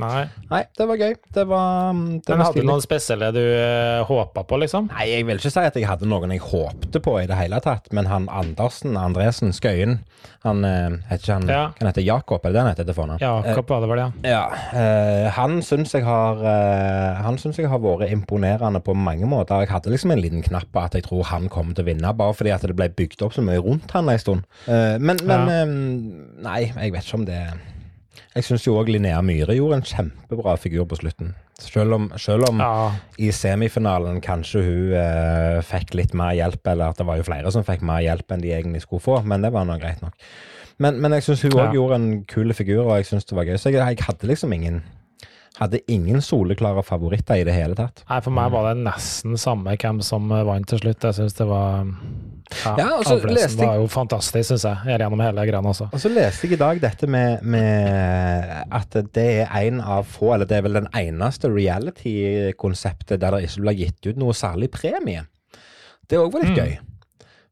Nei. 0.00 0.24
Nei, 0.50 0.62
det 0.78 0.86
var 0.88 0.96
gøy. 0.96 1.14
Det 1.34 1.44
var, 1.50 1.92
det 1.92 2.28
Men 2.32 2.38
var 2.38 2.44
hadde 2.46 2.62
du 2.64 2.68
noen 2.70 2.84
spesielle 2.84 3.28
du 3.36 3.42
uh, 3.42 4.04
håpa 4.08 4.44
på, 4.48 4.58
liksom? 4.62 4.88
Nei, 4.94 5.08
jeg 5.12 5.26
vil 5.28 5.40
ikke 5.42 5.52
si 5.52 5.66
at 5.68 5.76
jeg 5.76 5.88
hadde 5.88 6.08
noen 6.08 6.32
jeg 6.32 6.40
håpte 6.44 7.02
på 7.04 7.18
i 7.20 7.26
det 7.28 7.36
hele 7.36 7.60
tatt, 7.64 7.90
men 7.92 8.08
han 8.08 8.28
Andersen, 8.32 8.96
Andresen, 8.96 9.52
Skøyen, 9.52 9.98
han 10.46 10.64
uh, 10.64 10.96
heter 11.10 11.22
ikke 11.22 11.36
han 11.36 11.48
Ja. 11.52 11.62
Kan 11.78 11.90
hete 11.90 12.04
Jakob, 12.06 12.40
er 12.44 12.48
det 12.48 12.56
det 12.56 12.62
han 12.64 12.72
heter 12.72 12.88
til 12.88 12.96
fornavn? 12.96 13.20
Jakob 13.22 13.68
var 13.70 13.84
det 13.84 13.92
vel, 13.92 14.04
ja. 14.06 14.10
Ja, 14.28 14.44
Uh, 14.68 15.28
han 15.34 15.58
syns 15.64 15.92
jeg 15.94 16.04
har 16.06 16.38
eh, 16.44 17.18
Han 17.24 17.38
syns 17.40 17.56
jeg 17.58 17.68
har 17.70 17.80
vært 17.82 18.10
imponerende 18.12 18.80
på 18.84 18.94
mange 18.94 19.26
måter. 19.28 19.62
Jeg 19.64 19.70
hadde 19.72 19.90
liksom 19.92 20.12
en 20.14 20.20
liten 20.22 20.42
knapp 20.44 20.68
på 20.72 20.82
at 20.82 20.94
jeg 20.94 21.04
tror 21.06 21.24
han 21.32 21.48
kommer 21.52 21.74
til 21.74 21.84
å 21.86 21.88
vinne, 21.88 22.12
bare 22.16 22.34
fordi 22.36 22.52
at 22.54 22.62
det 22.68 22.76
ble 22.78 22.88
bygd 22.94 23.24
opp 23.26 23.34
så 23.34 23.42
mye 23.44 23.60
rundt 23.64 23.90
han 23.96 24.08
en 24.12 24.20
stund. 24.22 24.37
Eh, 24.66 24.96
men 24.98 25.18
men 25.24 25.48
Ja. 25.48 25.64
Nei, 26.48 26.60
jeg 26.74 26.92
vet 26.92 27.04
ikke 27.04 27.18
om 27.20 27.26
det 27.28 27.40
Jeg 28.34 28.44
syns 28.44 28.66
jo 28.66 28.76
òg 28.78 28.88
Linnea 28.92 29.20
Myhre 29.22 29.54
gjorde 29.56 29.78
en 29.80 29.86
kjempebra 29.86 30.56
figur 30.60 30.84
på 30.86 30.98
slutten. 31.00 31.34
Selv 31.58 31.92
om, 31.96 32.04
selv 32.16 32.46
om 32.48 32.60
ja. 32.62 32.92
i 33.18 33.32
semifinalen 33.34 34.20
kanskje 34.22 34.60
hun 34.62 34.92
eh, 34.94 35.62
fikk 35.66 35.94
litt 35.98 36.14
mer 36.14 36.36
hjelp, 36.38 36.62
eller 36.70 36.92
at 36.92 37.00
det 37.00 37.06
var 37.08 37.18
jo 37.18 37.26
flere 37.26 37.50
som 37.50 37.64
fikk 37.66 37.82
mer 37.82 38.04
hjelp 38.04 38.30
enn 38.30 38.44
de 38.44 38.52
egentlig 38.54 38.82
skulle 38.84 39.02
få, 39.02 39.16
men 39.26 39.42
det 39.42 39.50
var 39.52 39.66
nå 39.66 39.74
greit 39.82 40.02
nok. 40.04 40.14
Men, 40.78 41.00
men 41.02 41.16
jeg 41.16 41.24
syns 41.26 41.42
hun 41.42 41.56
òg 41.56 41.64
Ja. 41.64 41.72
gjorde 41.74 41.94
en 41.98 42.24
kul 42.30 42.54
figur, 42.54 42.84
og 42.86 42.96
jeg 43.00 43.06
syns 43.10 43.26
det 43.26 43.34
var 43.34 43.48
gøy. 43.48 43.56
Så 43.58 43.72
jeg, 43.74 43.82
jeg 43.82 44.06
hadde 44.06 44.30
liksom 44.30 44.52
ingen 44.54 44.82
hadde 45.58 45.80
ingen 45.90 46.20
soleklare 46.22 46.82
favoritter 46.86 47.40
i 47.40 47.44
det 47.44 47.54
hele 47.56 47.74
tatt. 47.78 48.04
Nei, 48.08 48.20
for 48.22 48.30
meg 48.34 48.52
var 48.54 48.68
det 48.70 48.82
nesten 48.84 49.34
samme 49.40 49.74
hvem 49.76 50.00
som 50.06 50.30
eh, 50.32 50.44
vant 50.46 50.68
til 50.70 50.78
slutt. 50.78 51.02
Jeg 51.08 51.16
syns 51.18 51.34
det 51.38 51.46
var 51.50 51.86
Ja, 52.64 52.74
Ja, 52.78 52.86
Alfredsen 53.02 53.60
var 53.60 53.76
jo 53.76 53.88
fantastisk, 53.92 54.48
syns 54.52 54.64
jeg, 54.64 54.76
gjennom 54.94 55.20
hele 55.20 55.44
greia 55.50 55.60
også. 55.60 55.88
Og 55.92 56.00
så 56.00 56.08
leste 56.12 56.46
jeg 56.46 56.56
i 56.56 56.60
dag 56.62 56.78
dette 56.80 57.08
med, 57.10 57.42
med 57.42 58.54
at 58.72 58.96
det 59.12 59.26
er 59.44 59.66
en 59.66 59.82
av 59.84 60.06
få, 60.08 60.30
eller 60.36 60.48
det 60.48 60.56
er 60.60 60.64
vel 60.68 60.78
den 60.78 60.88
eneste 60.96 61.50
reality-konseptet 61.52 63.20
der 63.20 63.36
det 63.36 63.48
ikke 63.48 63.64
blir 63.66 63.78
gitt 63.82 64.08
ut 64.12 64.20
noe 64.20 64.36
særlig 64.36 64.70
premie. 64.74 65.26
Det 66.08 66.16
òg 66.18 66.32
var 66.32 66.44
litt 66.46 66.54
Mm. 66.56 66.62
gøy. 66.62 66.78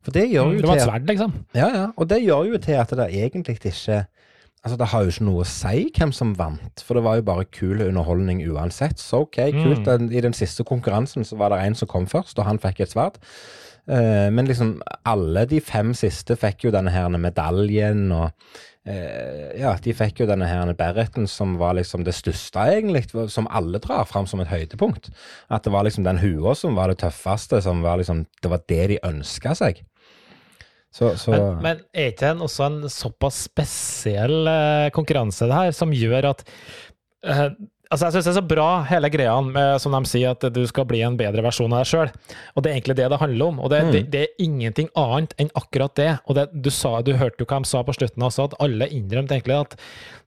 For 0.06 0.12
det 0.14 0.28
gjør 0.30 0.52
jo 0.54 0.60
Det 0.60 0.68
var 0.68 0.76
et 0.76 0.80
til 0.80 0.88
sverd, 0.90 1.06
liksom. 1.10 1.32
Ja, 1.54 1.68
ja. 1.74 1.86
Og 1.98 2.06
det 2.08 2.22
gjør 2.22 2.46
jo 2.52 2.58
til 2.62 2.74
at 2.78 2.88
det 2.94 3.08
egentlig 3.10 3.56
ikke 3.58 4.06
Altså, 4.66 4.76
Det 4.76 4.86
har 4.90 5.02
jo 5.04 5.12
ikke 5.12 5.24
noe 5.28 5.42
å 5.44 5.46
si 5.46 5.82
hvem 5.94 6.10
som 6.10 6.32
vant, 6.34 6.82
for 6.82 6.98
det 6.98 7.04
var 7.06 7.20
jo 7.20 7.26
bare 7.28 7.44
kul 7.54 7.84
underholdning 7.84 8.40
uansett. 8.50 8.98
Så 8.98 9.20
OK, 9.22 9.38
kult. 9.54 9.86
Mm. 9.86 10.08
I 10.10 10.22
den 10.24 10.34
siste 10.34 10.66
konkurransen 10.66 11.22
så 11.22 11.38
var 11.38 11.54
det 11.54 11.60
en 11.62 11.78
som 11.78 11.86
kom 11.86 12.08
først, 12.10 12.34
og 12.40 12.48
han 12.48 12.58
fikk 12.58 12.82
et 12.82 12.90
sverd. 12.90 13.20
Eh, 13.86 14.26
men 14.34 14.50
liksom 14.50 14.80
alle 15.06 15.44
de 15.46 15.60
fem 15.62 15.94
siste 15.94 16.34
fikk 16.34 16.66
jo 16.66 16.74
denne 16.74 16.90
her 16.90 17.06
medaljen, 17.14 18.08
og 18.10 18.32
eh, 18.90 19.54
ja, 19.60 19.76
de 19.78 19.94
fikk 19.94 20.24
jo 20.24 20.26
denne 20.32 20.50
her 20.50 20.74
bereten 20.74 21.30
som 21.30 21.54
var 21.62 21.78
liksom 21.78 22.02
det 22.02 22.16
største, 22.18 22.66
egentlig, 22.74 23.06
som 23.30 23.46
alle 23.46 23.78
drar 23.78 24.02
fram 24.10 24.26
som 24.26 24.42
et 24.42 24.50
høydepunkt. 24.50 25.12
At 25.46 25.62
det 25.62 25.76
var 25.78 25.86
liksom 25.86 26.10
den 26.10 26.18
hua 26.24 26.58
som 26.58 26.74
var 26.74 26.90
det 26.90 27.04
tøffeste, 27.04 27.62
som 27.62 27.86
var 27.86 28.02
liksom 28.02 28.26
Det 28.42 28.50
var 28.50 28.66
det 28.66 28.86
de 28.96 29.04
ønska 29.06 29.54
seg. 29.54 29.86
Så, 30.96 31.12
så 31.20 31.32
Men, 31.34 31.58
men 31.60 31.80
er 31.92 32.12
ikke 32.12 32.30
det 32.30 32.44
også 32.46 32.68
en 32.70 32.76
såpass 32.92 33.42
spesiell 33.50 34.48
eh, 34.48 34.88
konkurranse 34.96 35.48
det 35.48 35.58
her, 35.58 35.74
som 35.76 35.92
gjør 35.92 36.30
at 36.30 36.44
eh, 37.26 37.50
Altså, 37.86 38.08
jeg 38.08 38.16
syns 38.16 38.26
det 38.26 38.30
er 38.32 38.38
så 38.40 38.48
bra, 38.50 38.68
hele 38.88 39.08
greia 39.14 39.34
med, 39.46 39.76
som 39.82 39.94
de 39.94 40.10
sier, 40.10 40.32
at 40.34 40.42
du 40.50 40.62
skal 40.66 40.88
bli 40.90 41.04
en 41.06 41.18
bedre 41.18 41.44
versjon 41.44 41.70
av 41.70 41.84
deg 41.84 41.90
sjøl. 41.92 42.10
Og 42.56 42.64
det 42.64 42.70
er 42.70 42.78
egentlig 42.80 42.96
det 42.98 43.06
det 43.12 43.20
handler 43.20 43.52
om. 43.52 43.60
Og 43.62 43.70
det, 43.70 43.80
det, 43.94 44.00
det 44.10 44.22
er 44.24 44.42
ingenting 44.42 44.90
annet 44.98 45.36
enn 45.38 45.52
akkurat 45.58 45.94
det. 45.98 46.08
Og 46.26 46.38
det, 46.38 46.48
du, 46.50 46.70
sa, 46.74 46.96
du 47.06 47.12
hørte 47.14 47.44
jo 47.44 47.46
hva 47.46 47.60
de 47.62 47.70
sa 47.70 47.84
på 47.86 47.94
slutten 47.94 48.26
også, 48.26 48.48
at 48.48 48.58
alle 48.64 48.90
innrømte 48.90 49.38
egentlig 49.38 49.60
at 49.60 49.78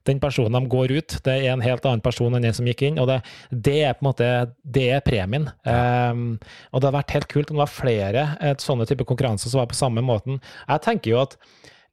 den 0.08 0.22
personen 0.22 0.56
de 0.56 0.72
går 0.72 0.94
ut, 0.96 1.18
det 1.26 1.34
er 1.36 1.50
en 1.52 1.64
helt 1.64 1.84
annen 1.84 2.00
person 2.04 2.32
enn 2.32 2.46
den 2.48 2.56
som 2.56 2.68
gikk 2.70 2.86
inn. 2.88 3.00
Og 3.02 3.10
det, 3.10 3.20
det 3.52 3.76
er 3.84 3.98
på 3.98 4.06
en 4.06 4.08
måte 4.08 4.30
det 4.64 4.86
er 4.96 5.04
premien. 5.04 5.50
Um, 5.68 6.38
og 6.72 6.80
det 6.80 6.88
hadde 6.88 6.96
vært 6.96 7.16
helt 7.18 7.32
kult 7.34 7.52
om 7.52 7.60
det 7.60 7.66
var 7.66 7.74
flere 7.74 8.28
et 8.52 8.64
sånne 8.64 8.88
type 8.88 9.04
konkurranser 9.04 9.52
som 9.52 9.60
var 9.60 9.68
på 9.68 9.76
samme 9.76 10.04
måten. 10.04 10.40
Jeg 10.64 10.86
tenker 10.86 11.12
jo 11.12 11.20
at 11.26 11.36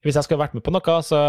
hvis 0.06 0.14
jeg 0.14 0.28
skulle 0.28 0.40
vært 0.40 0.54
med 0.54 0.62
på 0.62 0.72
noe, 0.74 0.96
så 1.02 1.20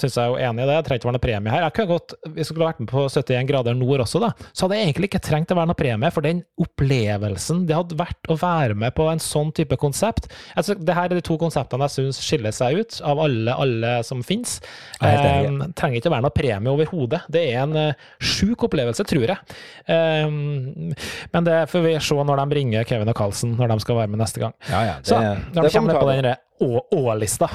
syns 0.00 0.16
jeg 0.18 0.30
jo 0.32 0.38
enig 0.42 0.64
i 0.64 0.66
det. 0.66 0.74
Jeg 0.74 0.86
trenger 0.86 1.00
ikke 1.00 1.08
være 1.08 1.16
noe 1.16 1.22
premie 1.22 1.52
her. 1.52 1.64
Jeg 1.68 1.74
kunne 1.76 1.92
godt, 1.92 2.14
Hvis 2.26 2.40
jeg 2.42 2.48
skulle 2.50 2.66
vært 2.66 2.80
med 2.82 2.90
på 2.90 3.04
71 3.06 3.46
grader 3.48 3.76
nord 3.78 4.02
også, 4.04 4.20
da, 4.22 4.30
så 4.50 4.66
hadde 4.66 4.78
jeg 4.78 4.88
egentlig 4.88 5.08
ikke 5.12 5.22
trengt 5.22 5.54
å 5.54 5.58
være 5.58 5.70
noe 5.70 5.78
premie, 5.78 6.10
for 6.14 6.26
den 6.26 6.42
opplevelsen 6.58 7.62
det 7.68 7.76
hadde 7.78 7.98
vært 8.00 8.30
å 8.32 8.38
være 8.40 8.74
med 8.78 8.94
på 8.96 9.06
en 9.12 9.22
sånn 9.22 9.52
type 9.54 9.78
konsept 9.80 10.28
altså, 10.58 10.74
Det 10.74 10.96
her 10.96 11.08
er 11.08 11.18
de 11.18 11.24
to 11.24 11.38
konseptene 11.40 11.86
jeg 11.86 11.94
syns 11.94 12.20
skiller 12.24 12.54
seg 12.54 12.80
ut 12.82 12.98
av 13.06 13.22
alle, 13.22 13.54
alle 13.54 13.92
som 14.06 14.24
finnes. 14.26 14.58
Eh, 14.98 15.14
enig. 15.46 15.70
trenger 15.78 16.00
ikke 16.00 16.10
å 16.10 16.16
være 16.16 16.26
noe 16.26 16.34
premie 16.34 16.74
overhodet. 16.74 17.22
Det 17.32 17.44
er 17.52 17.62
en 17.62 17.78
uh, 17.78 18.10
sjuk 18.18 18.66
opplevelse, 18.66 19.06
tror 19.08 19.30
jeg. 19.30 19.38
Um, 19.86 20.90
men 21.34 21.48
det 21.48 21.62
får 21.70 21.86
vi 21.86 21.94
se 22.02 22.18
når 22.18 22.42
de 22.42 22.60
ringer 22.60 22.88
Kevin 22.88 23.14
og 23.14 23.16
Carlsen 23.18 23.54
når 23.58 23.72
de 23.72 23.86
skal 23.86 24.02
være 24.02 24.12
med 24.12 24.22
neste 24.24 24.42
gang. 24.42 24.58
Ja, 24.68 24.84
ja. 24.90 25.00
Det, 25.00 25.08
Så 25.12 25.22
når 25.54 25.68
de 25.68 25.74
kommer 25.78 26.02
på 26.02 26.10
den 26.10 26.34
Å-lista 26.64 27.48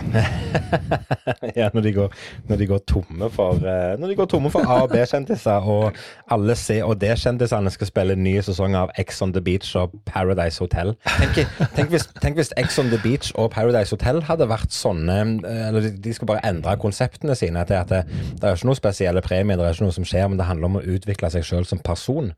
ja, 1.59 1.69
når 1.73 1.81
de, 1.81 1.91
går, 1.95 2.13
når 2.49 2.59
de 2.61 2.67
går 2.69 2.81
tomme 2.89 3.29
for 3.33 3.59
eh, 3.67 3.93
Når 3.99 4.11
de 4.11 4.17
går 4.19 4.29
tomme 4.31 4.51
for 4.53 4.67
A- 4.67 4.81
og 4.85 4.93
B-kjendiser, 4.93 5.67
og 5.69 5.97
alle 6.31 6.55
C- 6.59 6.81
og 6.85 6.95
D-kjendisene 7.01 7.71
skal 7.73 7.89
spille 7.89 8.17
en 8.17 8.23
ny 8.23 8.35
sesong 8.45 8.77
av 8.79 8.93
X 9.01 9.21
on 9.25 9.33
the 9.35 9.43
Beach 9.43 9.73
og 9.79 9.93
Paradise 10.09 10.61
Hotel. 10.63 10.93
Tenk, 11.19 11.43
tenk, 11.75 11.93
hvis, 11.93 12.07
tenk 12.23 12.39
hvis 12.39 12.53
X 12.59 12.79
on 12.81 12.91
the 12.93 12.99
Beach 13.03 13.33
og 13.35 13.51
Paradise 13.55 13.95
Hotel 13.95 14.23
hadde 14.27 14.49
vært 14.51 14.73
sånne 14.75 15.19
eh, 15.43 15.63
Eller 15.69 15.89
de, 15.91 16.13
skulle 16.15 16.35
bare 16.35 16.45
endre 16.47 16.77
konseptene 16.81 17.35
sine 17.37 17.65
til 17.69 17.79
at 17.79 17.91
det, 17.91 18.03
det 18.39 18.47
er 18.47 18.55
ikke 18.55 18.71
noe 18.71 18.79
spesielle 18.79 19.25
premier, 19.25 19.59
det 19.59 19.67
er 19.67 19.77
ikke 19.77 19.87
noe 19.89 19.97
som 19.99 20.07
skjer, 20.07 20.29
men 20.29 20.39
det 20.39 20.47
handler 20.49 20.71
om 20.71 20.79
å 20.79 20.85
utvikle 20.95 21.31
seg 21.33 21.47
sjøl 21.47 21.67
som 21.67 21.81
person. 21.83 22.31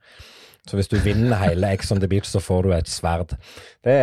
Så 0.65 0.79
hvis 0.79 0.89
du 0.89 0.97
vinner 0.97 1.37
hele 1.37 1.69
X 1.77 1.91
on 1.93 1.99
the 2.01 2.09
Beach, 2.09 2.25
så 2.25 2.41
får 2.41 2.65
du 2.65 2.71
et 2.73 2.89
sverd. 2.89 3.35
Det, 3.85 3.95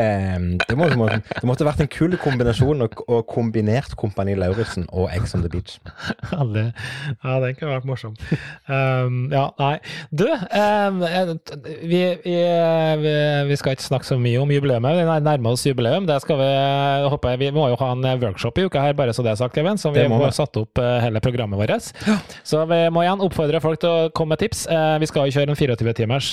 det, 0.68 0.76
må, 0.78 0.86
det, 0.86 0.96
må, 0.98 1.08
det 1.10 1.46
måtte 1.48 1.66
vært 1.66 1.80
en 1.82 1.88
kul 1.90 2.14
kombinasjon 2.22 2.84
og, 2.84 3.00
og 3.10 3.24
kombinert 3.26 3.96
Kompani 3.98 4.36
Lauritzen 4.38 4.84
og 4.94 5.08
Eggs 5.10 5.34
on 5.34 5.42
the 5.42 5.50
Beach. 5.50 5.78
Ja, 6.32 6.44
det, 6.48 6.62
ja, 7.22 7.32
den 7.42 7.56
kunne 7.58 7.74
vært 7.74 7.86
morsom. 7.88 8.14
Um, 8.70 9.26
ja, 9.32 9.42
nei. 9.58 9.74
Du, 10.14 10.24
um, 10.30 11.00
vi, 11.82 12.00
vi, 12.22 12.38
vi, 13.02 13.14
vi 13.50 13.58
skal 13.58 13.74
ikke 13.76 13.84
snakke 13.84 14.08
så 14.08 14.16
mye 14.22 14.40
om 14.40 14.52
jubileet. 14.54 14.82
Vi 14.82 15.04
nærmer 15.26 15.56
oss 15.56 15.64
jubileum. 15.66 16.06
Det 16.08 16.20
skal 16.24 16.38
vi, 16.40 16.48
jeg 16.48 17.40
vi 17.42 17.50
må 17.54 17.66
jo 17.72 17.78
ha 17.80 17.90
en 17.96 18.06
workshop 18.22 18.60
i 18.62 18.66
uka 18.68 18.84
her, 18.86 18.96
bare 18.98 19.14
så 19.16 19.24
det 19.26 19.34
er 19.34 19.40
sagt, 19.42 19.56
Kevin. 19.58 19.80
Så 19.80 19.92
vi 19.94 20.06
må 20.10 20.20
vi. 20.22 20.30
satt 20.36 20.56
opp 20.60 20.80
eh, 20.80 20.98
hele 21.04 21.20
programmet 21.24 21.58
vårt. 21.60 21.90
Så 22.48 22.62
vi 22.70 22.80
må 22.94 23.04
igjen 23.04 23.22
oppfordre 23.26 23.60
folk 23.64 23.82
til 23.82 23.90
å 23.90 24.08
komme 24.14 24.36
med 24.36 24.44
tips. 24.44 24.64
Uh, 24.70 24.96
Vi 25.02 25.10
skal 25.10 25.28
jo 25.28 25.36
kjøre 25.36 25.52
en 25.52 25.58
24-timers 25.58 26.32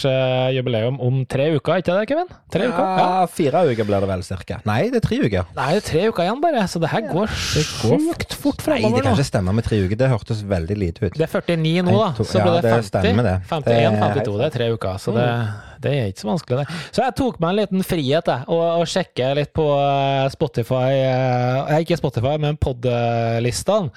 jubileum 0.55 1.01
om 1.03 1.23
tre 1.29 1.49
uker, 1.57 1.81
ikke 1.81 1.97
det, 1.97 2.07
Kevin? 2.13 2.31
Tre 2.53 2.69
uker? 2.69 2.95
Ja. 3.03 3.09
Fire 3.39 3.63
uker 3.71 3.88
blir 3.88 4.04
det 4.04 4.12
vel 4.12 4.25
cirka. 4.28 4.60
Nei, 4.67 4.82
det 4.91 5.02
er 5.02 5.08
tre 5.08 5.21
uker. 5.23 5.49
Nei, 5.56 5.71
det 5.78 5.82
er 5.84 5.88
tre 5.89 6.06
uker 6.12 6.28
igjen 6.28 6.43
bare, 6.43 6.67
så 6.71 6.84
det 6.84 6.91
her 6.91 7.08
går 7.08 7.19
går 7.19 7.34
sjukt 7.36 8.36
fort 8.39 8.65
Nei, 8.69 8.82
det 8.84 9.02
kan 9.04 9.15
ikke 9.15 9.28
stemme 9.28 9.54
med 9.56 9.65
tre 9.67 9.80
uker. 9.84 9.97
Det 9.99 10.10
hørtes 10.12 10.43
veldig 10.47 10.78
lite 10.80 11.08
ut. 11.08 11.17
Det 11.17 11.25
er 11.25 11.32
49 11.34 11.86
nå, 11.88 11.95
da. 11.97 12.10
Så 12.19 12.43
blir 12.43 12.56
det 12.58 12.63
det 12.65 12.75
50. 12.75 12.89
stemmer 12.91 13.28
det. 13.28 13.36
51, 13.49 13.65
Det 13.65 13.80
er 13.80 13.97
52. 13.99 14.38
Det 14.39 14.47
er 14.47 14.56
tre 14.56 14.69
uker, 14.75 15.02
så 15.04 15.15
det, 15.15 15.28
det 15.84 15.93
er 15.97 16.12
ikke 16.12 16.23
så 16.23 16.32
vanskelig, 16.32 16.62
det. 16.63 16.80
Så 16.95 17.06
jeg 17.06 17.17
tok 17.19 17.41
meg 17.43 17.52
en 17.54 17.60
liten 17.62 17.86
frihet, 17.88 18.32
jeg, 18.34 18.47
og, 18.47 18.63
og 18.80 18.89
sjekke 18.89 19.30
litt 19.39 19.54
på 19.56 19.67
eh, 19.75 20.25
Spotify 20.34 20.89
eh, 20.95 21.75
Ikke 21.84 21.99
Spotify, 21.99 22.36
men 22.41 22.60
pod-listene. 22.62 23.93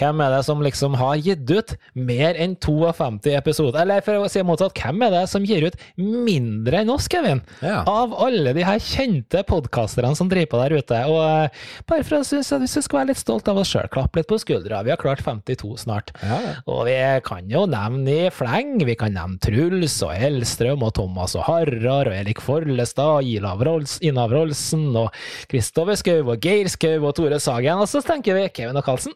Hvem 0.00 0.22
er 0.24 0.32
det 0.34 0.40
som 0.46 0.62
liksom 0.64 0.96
har 0.98 1.20
gitt 1.22 1.50
ut 1.50 1.74
mer 1.94 2.34
enn 2.40 2.56
52 2.58 3.30
episoder? 3.38 3.84
Eller 3.84 4.02
for 4.02 4.18
å 4.18 4.30
si 4.30 4.42
motsatt, 4.46 4.74
hvem 4.74 5.04
er 5.06 5.12
det 5.14 5.22
som 5.30 5.44
gir 5.46 5.68
ut 5.68 5.78
mindre 6.00 6.80
enn 6.82 6.90
oss, 6.90 7.06
Kevin? 7.10 7.44
Ja. 7.62 7.82
Av 7.86 8.14
alle 8.26 8.54
de 8.56 8.64
her 8.66 8.82
kjente 8.82 9.44
podkasterne 9.46 10.16
som 10.18 10.30
driver 10.30 10.50
på 10.54 10.62
der 10.64 10.76
ute. 10.80 11.00
Og 11.10 11.20
eh, 11.22 11.62
bare 11.90 12.06
for 12.06 12.18
å 12.18 12.26
synes 12.26 12.50
at 12.54 12.64
hvis 12.64 12.76
vi 12.80 12.84
skal 12.88 13.00
være 13.00 13.12
litt 13.12 13.22
stolt 13.22 13.50
av 13.50 13.60
oss 13.62 13.70
sjøl, 13.70 13.86
klappe 13.92 14.18
litt 14.18 14.30
på 14.30 14.40
skuldra. 14.42 14.82
Vi 14.86 14.92
har 14.94 15.00
klart 15.00 15.22
52 15.24 15.70
snart. 15.84 16.10
Ja. 16.24 16.40
Og 16.66 16.84
vi 16.88 16.98
kan 17.26 17.50
jo 17.52 17.64
nevne 17.70 18.18
i 18.26 18.32
fleng. 18.34 18.76
Vi 18.82 18.98
kan 18.98 19.14
nevne 19.14 19.38
Truls 19.44 20.00
og 20.04 20.14
Hellstrøm 20.18 20.82
og 20.86 20.94
Thomas 20.98 21.36
og 21.38 21.46
Harrar 21.46 22.10
og 22.10 22.18
Erik 22.18 22.42
Forlestad 22.42 23.20
og 23.20 23.30
Ilav 23.30 23.62
Rolls, 23.64 24.00
Inav 24.04 24.34
Rolsen 24.34 24.90
og 24.98 25.14
Kristoffer 25.50 25.98
Schou 26.00 26.24
og 26.34 26.42
Geir 26.42 26.70
Skau 26.72 26.98
og 27.04 27.14
Tore 27.18 27.38
Sagen. 27.42 27.78
Og 27.78 27.90
så 27.90 28.02
tenker 28.04 28.40
vi 28.40 28.50
Kevin 28.54 28.80
og 28.80 28.86
Karlsen. 28.86 29.14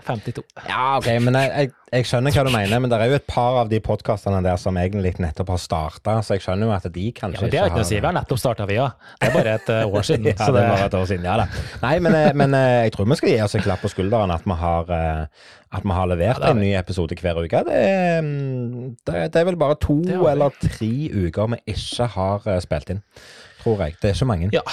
Ah, 0.00 0.06
52. 0.08 0.42
Ja, 0.68 0.84
ok, 0.98 1.06
men 1.22 1.36
jeg, 1.38 1.50
jeg, 1.54 1.70
jeg 1.92 2.06
skjønner 2.08 2.34
hva 2.34 2.44
du 2.46 2.50
mener, 2.54 2.80
men 2.82 2.90
det 2.92 2.98
er 2.98 3.10
jo 3.12 3.18
et 3.20 3.26
par 3.28 3.58
av 3.60 3.68
de 3.70 3.80
podkastene 3.84 4.40
der 4.44 4.56
som 4.60 4.76
egentlig 4.80 5.12
nettopp 5.20 5.52
har 5.54 5.60
starta, 5.62 6.16
så 6.24 6.36
jeg 6.38 6.44
skjønner 6.46 6.66
jo 6.70 6.74
at 6.74 6.88
de 6.94 7.06
Ja, 7.10 7.14
kanskje 7.20 7.42
men 7.44 7.52
Det 7.52 7.60
er 7.60 7.68
ikke 7.70 7.80
noe 7.80 7.86
å 7.86 7.90
si. 7.90 7.98
Vi 8.00 8.08
har 8.08 8.16
nettopp 8.16 8.40
starta, 8.42 8.66
vi 8.70 8.78
òg. 8.82 9.06
Det 9.20 9.28
er 9.28 9.34
bare 9.36 9.54
et 9.60 9.72
eh, 9.76 9.84
år 9.86 10.06
siden. 10.10 10.28
ja, 10.32 10.36
så 10.40 10.50
det 10.56 10.62
er 10.64 10.72
bare 10.74 10.86
et 10.90 10.96
år 11.00 11.08
siden. 11.12 11.28
Ja 11.30 11.36
da. 11.42 11.48
Nei, 11.84 11.92
men, 12.06 12.16
eh, 12.18 12.30
men 12.42 12.56
eh, 12.58 12.76
jeg 12.88 12.94
tror 12.96 13.10
vi 13.12 13.18
skal 13.20 13.32
gi 13.34 13.40
oss 13.44 13.58
en 13.60 13.66
klapp 13.68 13.84
på 13.84 13.92
skulderen 13.92 14.34
at 14.34 14.46
vi 14.48 14.56
har, 14.64 14.94
at 15.70 15.84
vi 15.86 15.98
har 16.00 16.10
levert 16.10 16.40
Ja, 16.42 16.54
en 16.54 16.62
ny 16.64 16.72
episode 16.78 17.18
hver 17.20 17.42
uke. 17.44 17.62
Det 17.68 17.76
er, 17.90 18.24
mm, 18.24 18.96
det 19.06 19.14
er, 19.24 19.28
det 19.30 19.42
er 19.44 19.50
vel 19.52 19.60
bare 19.60 19.76
to 19.82 20.00
eller 20.30 20.56
tre 20.62 20.92
uker 21.28 21.54
vi 21.54 21.62
ikke 21.76 22.08
har 22.16 22.50
spilt 22.64 22.96
inn, 22.96 23.04
tror 23.62 23.84
jeg. 23.86 23.98
Det 24.02 24.10
er 24.10 24.18
ikke 24.18 24.30
mange. 24.32 24.50
ja. 24.56 24.66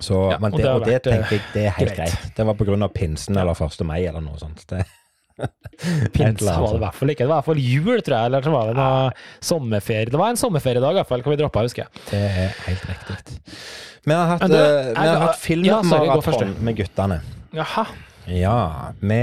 Så, 0.00 0.30
Ja, 0.32 0.38
men 0.40 0.52
og 0.52 0.58
det, 0.58 0.64
det 0.64 0.72
og 0.72 0.84
det 0.86 0.94
eh, 0.94 1.04
tenker 1.04 1.36
jeg 1.36 1.42
det 1.52 1.64
er 1.66 1.76
helt 1.76 1.94
greit. 1.96 2.16
greit. 2.16 2.34
Det 2.36 2.46
var 2.46 2.82
av 2.82 2.92
pinsen 2.94 3.36
eller 3.36 3.52
1. 3.66 3.84
mai 3.86 4.00
eller 4.06 4.20
noe 4.24 4.38
sånt. 4.40 4.64
Det, 4.68 4.84
Pinsen 6.12 6.46
var 6.46 6.68
det 6.72 6.76
i 6.78 6.82
hvert 6.84 6.94
fall 6.98 7.10
ikke. 7.12 7.24
Det 7.24 7.28
var 7.30 7.34
i 7.34 7.40
hvert 7.40 7.48
fall 7.50 7.62
jul, 7.62 8.02
tror 8.04 8.16
jeg. 8.16 8.26
Eller 8.30 8.42
så 8.46 8.52
var 8.54 8.68
det 8.70 8.76
noe 8.78 9.10
sommerferie. 9.40 10.10
Det 10.12 10.20
var 10.20 10.32
en 10.32 10.40
sommerferiedag, 10.40 10.94
i 10.94 11.00
hvert 11.00 11.10
fall, 11.10 11.24
kan 11.24 11.34
vi 11.34 11.40
droppe, 11.40 11.64
husker 11.66 11.84
jeg. 11.84 12.04
det 12.10 12.22
er 12.22 12.54
helt 12.68 12.86
riktig. 12.90 13.40
Vi 14.02 14.14
har 14.16 14.26
hatt, 14.32 14.40
Men 14.42 14.50
du, 14.50 14.56
eh, 14.56 14.88
vi 14.92 14.94
har 14.96 15.12
det- 15.12 15.20
hatt 15.22 15.36
ja, 15.36 15.82
filmmaraton 15.82 16.56
med 16.60 16.76
guttene. 16.76 17.20
Jaha. 17.54 17.86
Ja, 18.26 18.92
vi 19.02 19.18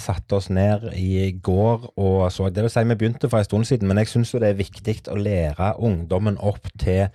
satte 0.00 0.36
oss 0.38 0.48
ned 0.48 0.86
i 0.96 1.32
går 1.44 1.90
og 2.00 2.30
så 2.32 2.46
Det 2.50 2.62
vil 2.64 2.70
si, 2.70 2.82
vi 2.88 2.94
begynte 2.94 3.28
for 3.28 3.38
en 3.38 3.44
stund 3.44 3.66
siden, 3.68 3.86
men 3.88 3.98
jeg 3.98 4.06
syns 4.08 4.32
jo 4.32 4.38
det 4.40 4.48
er 4.48 4.54
viktig 4.62 5.02
å 5.12 5.16
lære 5.20 5.74
ungdommen 5.78 6.38
opp 6.40 6.66
til, 6.80 7.08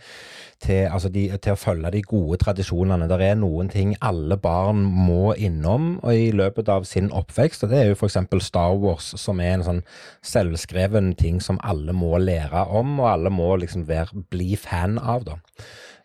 til, 0.63 0.87
altså 0.89 1.09
de, 1.13 1.27
til 1.43 1.53
å 1.53 1.59
følge 1.59 1.91
de 1.93 2.01
gode 2.05 2.39
tradisjonene. 2.41 3.07
Det 3.09 3.17
er 3.23 3.39
noen 3.39 3.69
ting 3.71 3.93
alle 4.01 4.37
barn 4.41 4.83
må 4.83 5.33
innom 5.33 5.97
og 6.01 6.13
i 6.13 6.29
løpet 6.35 6.69
av 6.73 6.87
sin 6.89 7.11
oppvekst, 7.15 7.65
og 7.65 7.73
det 7.73 7.81
er 7.81 7.91
jo 7.91 7.97
f.eks. 7.97 8.19
Star 8.47 8.77
Wars, 8.81 9.13
som 9.19 9.41
er 9.43 9.57
en 9.57 9.65
sånn 9.67 9.83
selvskreven 10.25 11.13
ting 11.19 11.41
som 11.43 11.61
alle 11.63 11.95
må 11.95 12.17
lære 12.21 12.67
om, 12.69 12.97
og 13.01 13.11
alle 13.11 13.33
må 13.33 13.53
liksom 13.61 13.87
være, 13.89 14.25
bli 14.33 14.55
fan 14.59 14.97
av, 14.97 15.27
da. 15.27 15.37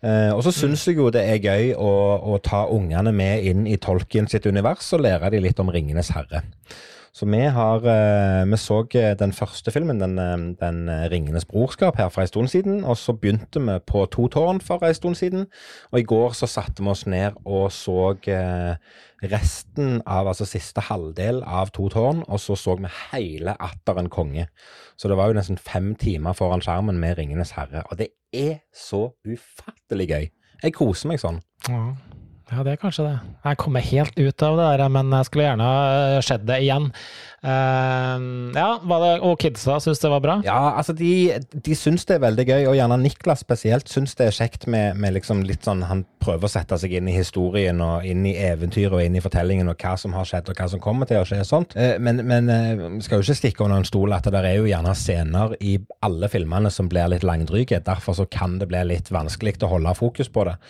Eh, 0.03 0.31
og 0.35 0.43
så 0.43 0.51
syns 0.55 0.83
jeg 0.89 0.99
jo 0.99 1.13
det 1.15 1.23
er 1.23 1.45
gøy 1.45 1.69
å, 1.79 1.91
å 2.35 2.39
ta 2.43 2.65
ungene 2.75 3.13
med 3.15 3.45
inn 3.47 3.69
i 3.71 3.79
Tolkien 3.79 4.27
sitt 4.31 4.49
univers 4.51 4.89
og 4.97 5.05
lære 5.05 5.31
de 5.31 5.43
litt 5.45 5.61
om 5.63 5.71
Ringenes 5.71 6.11
herre. 6.17 6.43
Så 7.13 7.27
vi 7.29 7.41
har 7.45 7.85
eh, 7.85 8.47
Vi 8.49 8.57
så 8.57 8.79
eh, 8.97 9.13
den 9.19 9.33
første 9.33 9.71
filmen, 9.71 10.01
den, 10.01 10.19
eh, 10.19 10.45
den 10.61 10.89
Ringenes 11.13 11.45
brorskap, 11.45 11.97
her 11.97 12.09
for 12.09 12.23
en 12.23 12.29
stund 12.29 12.49
siden. 12.49 12.85
Og 12.85 12.97
så 12.97 13.13
begynte 13.13 13.61
vi 13.61 13.79
på 13.87 14.07
To 14.07 14.29
tårn 14.29 14.61
for 14.61 14.85
en 14.85 14.95
stund 14.95 15.15
siden. 15.15 15.47
Og 15.93 16.01
i 16.01 16.07
går 16.09 16.33
så 16.33 16.47
satte 16.47 16.83
vi 16.83 16.89
oss 16.89 17.07
ned 17.07 17.37
og 17.45 17.73
så 17.73 18.15
resten 19.23 20.01
av, 20.07 20.27
altså 20.27 20.47
siste 20.49 20.81
halvdel 20.81 21.43
av 21.47 21.71
To 21.77 21.89
tårn, 21.93 22.25
og 22.29 22.41
så 22.41 22.57
så 22.57 22.77
vi 22.81 22.89
hele 23.13 23.57
Atter 23.61 24.01
en 24.01 24.09
konge. 24.11 24.49
Så 24.97 25.09
det 25.09 25.17
var 25.17 25.29
jo 25.29 25.37
nesten 25.37 25.59
fem 25.61 25.95
timer 25.95 26.33
foran 26.33 26.65
skjermen 26.65 26.99
med 26.99 27.19
Ringenes 27.19 27.53
herre. 27.59 27.85
Og 27.91 27.99
det 27.99 28.09
er 28.33 28.65
så 28.75 29.11
ufattelig 29.29 30.09
gøy. 30.09 30.31
Jeg 30.63 30.75
koser 30.79 31.13
meg 31.13 31.21
sånn. 31.21 31.43
Ja. 31.69 31.93
Ja, 32.53 32.63
det 32.67 32.75
er 32.75 32.81
kanskje 32.81 33.07
det. 33.07 33.19
Jeg 33.47 33.59
kommer 33.63 33.81
helt 33.81 34.19
ut 34.19 34.43
av 34.45 34.59
det 34.59 34.71
der, 34.77 34.89
men 34.93 35.13
jeg 35.17 35.29
skulle 35.29 35.47
gjerne 35.47 35.69
ha 35.69 36.25
sett 36.25 36.43
det 36.49 36.59
igjen. 36.67 36.91
Uh, 37.43 38.53
ja, 38.55 38.77
det, 38.79 39.09
og 39.27 39.41
kidsa 39.43 39.81
syns 39.83 39.99
det 39.99 40.11
var 40.13 40.21
bra? 40.23 40.37
Ja, 40.47 40.77
altså 40.79 40.95
de, 40.95 41.41
de 41.51 41.75
syns 41.75 42.05
det 42.07 42.15
er 42.19 42.23
veldig 42.23 42.45
gøy, 42.47 42.61
og 42.71 42.77
gjerne 42.79 43.01
Niklas 43.03 43.43
spesielt 43.43 43.91
syns 43.91 44.15
det 44.21 44.29
er 44.29 44.37
kjekt 44.37 44.69
med, 44.71 45.01
med 45.01 45.17
liksom 45.17 45.41
litt 45.49 45.67
sånn 45.67 45.83
Han 45.89 46.05
prøver 46.23 46.47
å 46.47 46.53
sette 46.53 46.79
seg 46.79 46.95
inn 46.95 47.11
i 47.11 47.17
historien 47.17 47.83
og 47.83 48.07
inn 48.07 48.23
i 48.31 48.37
eventyret 48.39 48.95
og 48.95 49.03
inn 49.03 49.19
i 49.19 49.25
fortellingen 49.25 49.73
og 49.73 49.83
hva 49.83 49.97
som 49.99 50.15
har 50.15 50.29
skjedd 50.29 50.53
og 50.53 50.63
hva 50.63 50.69
som 50.71 50.85
kommer 50.85 51.11
til 51.11 51.19
å 51.19 51.27
skje 51.27 51.41
og 51.43 51.51
sånt. 51.51 51.75
Uh, 51.75 51.97
Men, 51.99 52.23
men 52.29 52.53
uh, 52.53 52.87
skal 53.03 53.19
jo 53.19 53.27
ikke 53.27 53.41
stikke 53.41 53.67
under 53.67 53.83
en 53.83 53.91
stol 53.91 54.15
at 54.15 54.29
det 54.29 54.37
der 54.37 54.53
er 54.53 54.61
jo 54.61 54.71
gjerne 54.71 54.95
scener 54.95 55.57
i 55.59 55.79
alle 56.07 56.31
filmene 56.31 56.71
som 56.71 56.93
blir 56.93 57.11
litt 57.11 57.27
langdryge. 57.27 57.83
Derfor 57.83 58.21
så 58.21 58.29
kan 58.31 58.61
det 58.61 58.71
bli 58.71 58.87
litt 58.93 59.11
vanskelig 59.11 59.59
å 59.65 59.73
holde 59.75 59.99
fokus 59.99 60.31
på 60.31 60.47
det. 60.47 60.61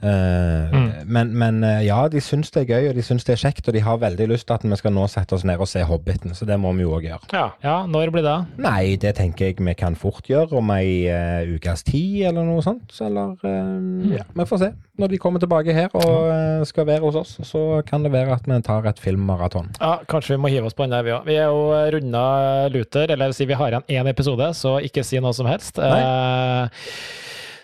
Eh, 0.00 0.78
men, 1.04 1.32
men 1.36 1.64
eh, 1.64 1.82
ja, 1.84 1.98
de 2.08 2.22
syns 2.24 2.52
det 2.54 2.64
er 2.64 2.70
gøy, 2.70 2.88
og 2.90 2.96
de 2.96 3.04
syns 3.04 3.26
det 3.26 3.34
er 3.34 3.42
kjekt, 3.42 3.68
og 3.68 3.76
de 3.76 3.82
har 3.84 4.00
veldig 4.00 4.30
lyst 4.32 4.46
til 4.48 4.56
at 4.56 4.64
vi 4.64 4.78
skal 4.80 4.94
nå 4.96 5.04
sette 5.12 5.36
oss 5.36 5.44
ned 5.48 5.60
og 5.60 5.68
se 5.68 5.82
Hobbiten, 5.86 6.34
så 6.36 6.48
det 6.48 6.56
må 6.60 6.72
vi 6.78 6.86
jo 6.86 6.94
òg 6.96 7.08
gjøre. 7.08 7.30
Ja. 7.34 7.46
ja, 7.64 7.76
når 7.90 8.12
blir 8.14 8.24
det? 8.24 8.36
Nei, 8.62 8.96
det 9.00 9.14
tenker 9.20 9.50
jeg 9.50 9.60
vi 9.60 9.74
kan 9.76 9.98
fort 9.98 10.28
gjøre 10.30 10.60
om 10.60 10.72
ei 10.74 11.04
uh, 11.10 11.56
ukes 11.56 11.84
tid, 11.86 12.30
eller 12.30 12.46
noe 12.48 12.64
sånt. 12.64 12.94
Eller 13.04 13.36
eh, 13.46 14.16
ja, 14.16 14.26
vi 14.36 14.48
får 14.48 14.62
se. 14.64 14.70
Når 15.00 15.12
de 15.12 15.20
kommer 15.20 15.42
tilbake 15.42 15.74
her 15.76 15.92
og 15.96 16.28
uh, 16.28 16.64
skal 16.68 16.88
være 16.88 17.04
hos 17.04 17.20
oss, 17.20 17.36
så 17.48 17.64
kan 17.86 18.04
det 18.04 18.12
være 18.14 18.36
at 18.36 18.48
vi 18.48 18.60
tar 18.64 18.88
et 18.88 19.00
filmmaraton. 19.00 19.72
Ja, 19.80 19.98
Kanskje 20.10 20.36
vi 20.36 20.42
må 20.42 20.52
hive 20.52 20.68
oss 20.68 20.76
på 20.76 20.86
den 20.86 20.96
der, 20.96 21.04
vi 21.06 21.16
òg. 21.16 21.28
Vi 21.28 21.38
er 21.40 21.48
jo 21.52 21.70
runda 21.96 22.24
luter, 22.72 23.12
eller 23.12 23.36
si 23.36 23.48
vi 23.48 23.58
har 23.58 23.72
igjen 23.72 24.00
én 24.00 24.10
episode, 24.10 24.52
så 24.56 24.78
ikke 24.84 25.04
si 25.06 25.20
noe 25.22 25.36
som 25.36 25.48
helst. 25.50 25.80
Eh, 25.80 26.86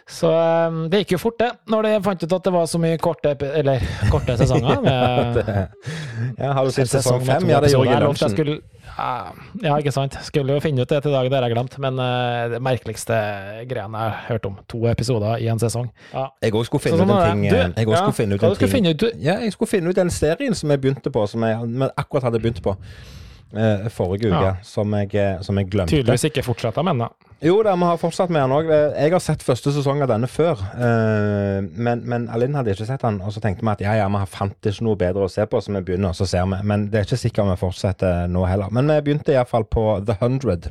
Så 0.09 0.29
um, 0.31 0.85
det 0.91 1.01
gikk 1.03 1.17
jo 1.17 1.19
fort, 1.19 1.35
det. 1.41 1.49
Når 1.67 1.83
de 1.83 1.91
fant 2.05 2.21
ut 2.23 2.33
at 2.37 2.45
det 2.47 2.53
var 2.55 2.67
så 2.71 2.79
mye 2.79 2.99
korte, 3.03 3.33
eller, 3.59 3.83
korte 4.13 4.37
sesonger. 4.39 4.79
Med, 4.85 5.41
Ja, 6.39 6.53
har 6.55 6.65
du 6.65 6.71
sett 6.71 6.93
sesong 6.93 7.25
fem? 7.27 7.49
Ja, 7.51 7.59
det 7.65 7.73
gjorde 7.73 7.91
jeg 7.91 8.05
lunsjen. 8.05 8.61
Ja, 9.65 9.75
ikke 9.81 9.93
sant. 9.93 10.15
Skulle 10.25 10.55
jo 10.55 10.63
finne 10.63 10.87
ut 10.87 10.89
det 10.95 11.01
til 11.03 11.11
i 11.11 11.17
dag, 11.17 11.27
det 11.31 11.37
har 11.41 11.49
jeg 11.49 11.57
glemt. 11.57 11.75
Men 11.83 11.99
uh, 11.99 12.47
det 12.55 12.63
merkeligste 12.63 13.19
greiene 13.69 13.99
jeg 14.07 14.15
har 14.15 14.23
hørt 14.31 14.47
om. 14.47 14.57
To 14.71 14.85
episoder 14.93 15.43
i 15.43 15.51
en 15.51 15.59
sesong. 15.61 15.91
Ja. 16.15 16.29
Jeg 16.47 16.55
òg 16.55 16.69
skulle 16.71 16.85
Så 16.87 16.93
finne 16.93 17.03
sånn 17.03 17.11
ut 17.11 17.27
en 17.27 17.43
ting. 17.43 17.45
eh, 17.51 17.51
Du, 17.51 17.59
Jeg 17.83 17.91
også 17.91 17.99
ja, 17.99 18.05
skulle 18.07 18.19
finne 18.23 18.39
ut 18.39 18.47
en 18.47 18.57
ting. 18.63 18.75
finne 18.77 18.95
ut? 18.95 19.03
Du- 19.03 19.13
Ja, 19.27 19.39
jeg 19.43 19.53
skulle 19.59 19.69
finne 19.75 19.91
ut 19.91 19.97
den 19.99 20.11
serien 20.15 20.55
som 20.55 20.71
jeg 20.71 20.81
begynte 20.87 21.11
på, 21.11 21.27
som 21.29 21.43
jeg 21.43 21.67
men 21.67 21.91
akkurat 21.99 22.23
hadde 22.31 22.39
begynt 22.41 22.63
på 22.63 22.77
eh, 23.55 23.87
forrige 23.93 24.31
uke, 24.31 24.43
Ja. 24.43 24.57
som, 24.63 24.93
jeg, 24.95 25.15
eh, 25.15 25.41
som 25.43 25.57
jeg 25.59 25.69
glemte. 25.71 25.91
Tydeligvis 25.95 26.25
ikke 26.31 26.43
fortsette 26.45 26.83
med 26.83 26.95
den, 26.95 26.99
da. 27.07 27.09
Jo, 27.45 27.59
da, 27.63 27.75
vi 27.77 27.85
har 27.85 27.99
fortsatt 28.01 28.31
med 28.33 28.41
den 28.43 28.51
òg. 28.57 28.71
Jeg 28.97 29.13
har 29.13 29.21
sett 29.21 29.43
første 29.45 29.71
sesong 29.73 30.01
av 30.03 30.09
denne 30.09 30.27
før. 30.27 30.57
eh, 30.75 31.61
men, 31.77 32.03
men 32.09 32.29
Alin 32.33 32.55
hadde 32.57 32.73
ikke 32.73 32.87
sett 32.89 33.03
den, 33.05 33.21
og 33.21 33.33
så 33.33 33.41
tenkte 33.45 33.63
vi 33.63 33.71
at 33.75 33.81
ja, 33.85 33.93
ja, 34.01 34.09
vi 34.09 34.25
fant 34.27 34.57
ikke 34.71 34.83
noe 34.89 34.97
bedre 34.97 35.27
å 35.29 35.31
se 35.31 35.45
på, 35.47 35.61
så 35.61 35.73
vi 35.77 35.83
begynner, 35.83 36.09
og 36.15 36.17
så 36.17 36.27
ser 36.27 36.47
vi. 36.49 36.63
Men 36.65 36.89
det 36.91 37.01
er 37.03 37.05
ikke 37.11 37.21
sikkert 37.21 37.51
vi 37.53 37.61
fortsetter 37.61 38.27
nå 38.33 38.47
heller. 38.49 38.73
Men 38.73 38.89
vi 38.89 39.01
begynte 39.11 39.37
iallfall 39.37 39.65
på 39.69 39.87
The 40.07 40.17
Hundred. 40.21 40.71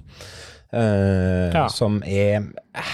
Eh, 0.76 1.56
Ja. 1.56 1.68
Som 1.72 2.02
er 2.04 2.44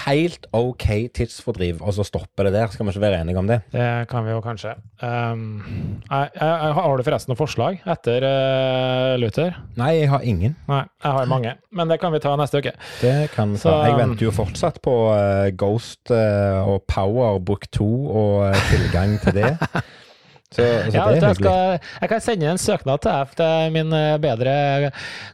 helt 0.06 0.46
OK 0.54 0.86
tidsfordriv, 1.14 1.80
og 1.82 1.94
så 1.96 2.04
stopper 2.06 2.46
det 2.46 2.52
der. 2.54 2.70
Skal 2.70 2.86
vi 2.86 2.92
ikke 2.94 3.02
være 3.02 3.20
enige 3.22 3.38
om 3.38 3.48
det? 3.50 3.60
Det 3.72 4.08
kan 4.10 4.24
vi 4.24 4.30
jo 4.30 4.40
kanskje. 4.44 4.74
Um, 5.02 5.62
jeg, 6.08 6.30
jeg, 6.36 6.74
har 6.78 6.96
du 6.96 7.04
forresten 7.06 7.32
noen 7.32 7.40
forslag 7.40 7.80
etter 7.94 8.26
uh, 8.26 9.14
Luther? 9.20 9.56
Nei, 9.80 9.90
jeg 10.02 10.12
har 10.12 10.22
ingen. 10.22 10.56
Nei, 10.70 10.84
jeg 11.02 11.16
har 11.18 11.30
mange. 11.30 11.56
Men 11.72 11.90
det 11.90 11.98
kan 12.02 12.14
vi 12.14 12.22
ta 12.22 12.36
neste 12.38 12.62
uke. 12.62 12.74
Det 13.00 13.16
kan 13.34 13.56
vi 13.56 13.62
ta. 13.62 13.74
Jeg 13.88 13.98
venter 13.98 14.28
jo 14.28 14.34
fortsatt 14.36 14.78
på 14.84 14.96
uh, 15.10 15.50
Ghost 15.58 16.14
uh, 16.14 16.62
og 16.68 16.86
Power 16.90 17.40
Book 17.42 17.66
2 17.74 17.90
og 18.22 18.62
tilgang 18.70 19.18
til 19.24 19.42
det. 19.42 19.56
Så, 20.52 20.62
så 20.62 20.92
Ja, 20.94 21.06
jeg, 21.16 21.36
skal, 21.38 21.90
jeg 22.02 22.12
kan 22.12 22.22
sende 22.24 22.50
en 22.52 22.60
søknad 22.60 23.02
til 23.04 23.34
til 23.38 23.72
min 23.74 23.92
eh, 23.96 24.18
bedre 24.22 24.54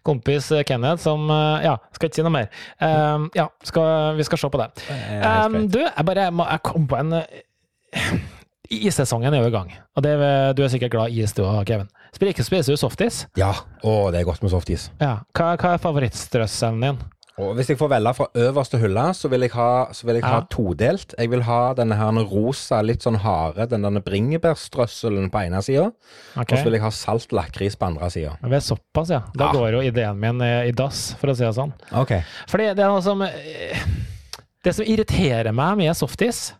kompis 0.06 0.50
eh, 0.54 0.64
Kenneth, 0.66 1.02
som 1.02 1.28
eh, 1.30 1.66
Ja, 1.66 1.76
skal 1.96 2.10
ikke 2.10 2.20
si 2.20 2.26
noe 2.26 2.34
mer. 2.34 2.48
Um, 2.78 3.28
ja, 3.36 3.48
skal, 3.66 4.16
vi 4.18 4.26
skal 4.28 4.40
se 4.40 4.50
på 4.52 4.60
det. 4.62 4.70
Um, 4.88 5.60
du, 5.70 5.80
jeg 5.82 6.08
bare 6.08 6.30
må, 6.34 6.46
jeg 6.48 6.64
kom 6.66 6.88
på 6.90 7.00
en 7.00 7.20
Issesongen 8.68 9.32
er 9.32 9.40
jo 9.40 9.48
i 9.48 9.52
gang, 9.54 9.70
og 9.96 10.04
det, 10.04 10.12
du 10.58 10.60
er 10.60 10.68
sikkert 10.68 10.92
glad 10.92 11.14
i 11.14 11.22
is 11.24 11.32
du 11.32 11.40
òg, 11.40 11.62
Kevin. 11.68 11.88
Spiser 12.12 12.74
du 12.74 12.76
softis? 12.76 13.22
Ja, 13.38 13.54
å, 13.80 14.10
det 14.12 14.20
er 14.20 14.26
godt 14.28 14.44
med 14.44 14.52
softis. 14.52 14.90
Ja. 15.00 15.22
Hva, 15.32 15.54
hva 15.56 15.72
er 15.76 15.80
favorittstrøsselen 15.80 16.84
din? 16.84 17.00
Og 17.38 17.54
hvis 17.54 17.68
jeg 17.70 17.78
får 17.78 17.90
velge 17.92 18.12
fra 18.18 18.26
øverste 18.34 18.80
hylle, 18.82 19.04
så 19.14 19.30
vil 19.30 19.44
jeg 19.46 19.52
ha, 19.54 19.68
så 19.94 20.08
vil 20.08 20.18
jeg 20.18 20.24
ha 20.26 20.40
todelt. 20.50 21.14
Jeg 21.18 21.30
vil 21.30 21.44
ha 21.46 21.58
denne 21.78 21.94
her 21.98 22.18
rosa, 22.26 22.80
litt 22.82 23.04
sånn 23.06 23.20
harde, 23.22 23.68
den 23.70 23.86
derne 23.86 24.02
bringebærstrøsselen 24.04 25.30
på 25.30 25.44
ene 25.46 25.62
sida. 25.62 25.88
Okay. 26.34 26.50
Og 26.50 26.58
så 26.58 26.64
vil 26.66 26.78
jeg 26.78 26.84
ha 26.86 26.90
salt 26.94 27.34
lakris 27.36 27.78
på 27.78 27.86
andre 27.92 28.10
sida. 28.10 28.34
Er 28.42 28.60
såpass, 28.64 29.10
ja. 29.14 29.22
Da 29.34 29.48
Ja. 29.48 29.52
går 29.52 29.72
jo 29.78 29.80
ideen 29.86 30.18
min 30.18 30.40
eh, 30.42 30.68
i 30.68 30.72
dass, 30.72 31.14
for 31.20 31.30
å 31.30 31.36
si 31.36 31.44
det 31.44 31.54
sånn. 31.54 31.72
Okay. 31.92 32.22
Fordi 32.50 32.74
det 32.74 32.84
er 32.84 32.88
noe 32.88 33.02
som 33.02 33.22
eh, 33.22 33.78
Det 34.64 34.74
som 34.74 34.84
irriterer 34.84 35.52
meg 35.54 35.76
med 35.78 35.94
softis 35.96 36.52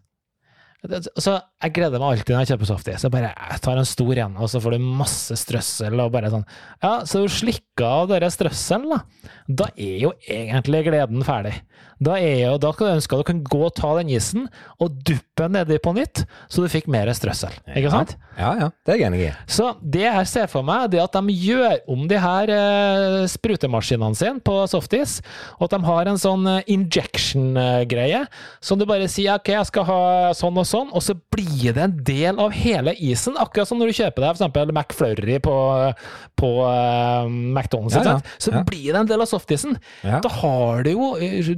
Så 1.18 1.32
Jeg 1.58 1.72
gleder 1.74 1.98
meg 1.98 2.12
alltid 2.12 2.36
når 2.36 2.44
jeg 2.44 2.50
kjøper 2.52 2.68
softis. 2.70 3.02
Jeg 3.02 3.10
bare 3.10 3.32
jeg 3.34 3.62
tar 3.64 3.80
en 3.80 3.88
stor 3.88 4.20
en, 4.22 4.36
og 4.38 4.50
så 4.52 4.60
får 4.62 4.76
du 4.76 4.84
masse 5.00 5.38
strøssel 5.40 5.98
og 5.98 6.12
bare 6.14 6.30
sånn 6.30 6.44
Ja, 6.84 7.00
så 7.02 7.24
du 7.24 7.32
slikker 7.32 7.86
av 7.88 8.12
den 8.12 8.30
strøsselen, 8.30 8.92
da. 8.94 9.32
Da 9.48 9.68
er 9.74 9.96
jo 10.04 10.12
egentlig 10.22 10.84
gleden 10.86 11.24
ferdig. 11.26 11.56
Da, 11.98 12.14
er 12.22 12.44
jo, 12.44 12.52
da 12.62 12.70
kan 12.76 12.86
du 12.86 12.94
ønske 12.94 13.16
at 13.16 13.24
du 13.24 13.26
kan 13.26 13.40
gå 13.42 13.58
og 13.66 13.74
ta 13.74 13.90
den 13.98 14.10
isen 14.14 14.44
og 14.78 15.00
duppe 15.06 15.48
nedi 15.50 15.80
på 15.82 15.90
nytt, 15.96 16.22
så 16.46 16.62
du 16.62 16.70
fikk 16.70 16.86
mer 16.90 17.10
strøssel. 17.14 17.56
Ikke 17.74 17.90
sant? 17.90 18.14
Ja, 18.38 18.52
ja. 18.60 18.68
Det 18.86 18.94
er 18.94 19.00
jeg 19.00 19.08
enig 19.08 19.22
i. 19.24 19.30
Så 19.50 19.72
det 19.82 20.04
jeg 20.04 20.28
ser 20.30 20.46
for 20.50 20.66
meg, 20.66 20.92
det 20.92 21.00
at 21.02 21.16
de 21.18 21.34
gjør 21.34 21.80
om 21.90 22.04
de 22.10 22.20
her 22.22 22.52
eh, 22.54 23.24
sprutemaskinene 23.30 24.18
sine 24.18 24.42
på 24.46 24.60
softis, 24.70 25.16
og 25.58 25.66
at 25.66 25.74
de 25.74 25.90
har 25.90 26.12
en 26.12 26.22
sånn 26.22 26.46
eh, 26.52 26.70
injection-greie, 26.76 28.22
som 28.62 28.78
du 28.78 28.86
bare 28.86 29.10
sier 29.10 29.34
ok, 29.34 29.52
jeg 29.56 29.70
skal 29.72 29.88
ha 29.90 30.00
sånn 30.38 30.62
og 30.62 30.67
sånn, 30.68 30.90
og 30.92 31.02
så 31.04 31.16
blir 31.32 31.72
det 31.76 31.82
en 31.86 31.96
del 32.06 32.38
av 32.44 32.52
hele 32.56 32.92
isen, 33.00 33.36
akkurat 33.40 33.68
som 33.70 33.80
når 33.80 33.90
du 33.92 33.98
kjøper 34.02 34.24
deg 34.26 34.36
eksempel 34.36 34.72
McFlurry 34.74 35.38
på, 35.44 35.56
på 36.38 36.50
uh, 36.64 37.24
McDonald's, 37.28 37.96
Ja, 37.96 38.18
ja. 38.18 38.36
så 38.38 38.52
blir 38.68 38.92
det 38.92 39.02
en 39.02 39.10
del 39.10 39.24
av 39.24 39.30
softisen. 39.30 39.78
Da 40.04 40.30
har 40.42 40.84
du 40.86 40.92
jo 40.92 41.10
eh, 41.16 41.52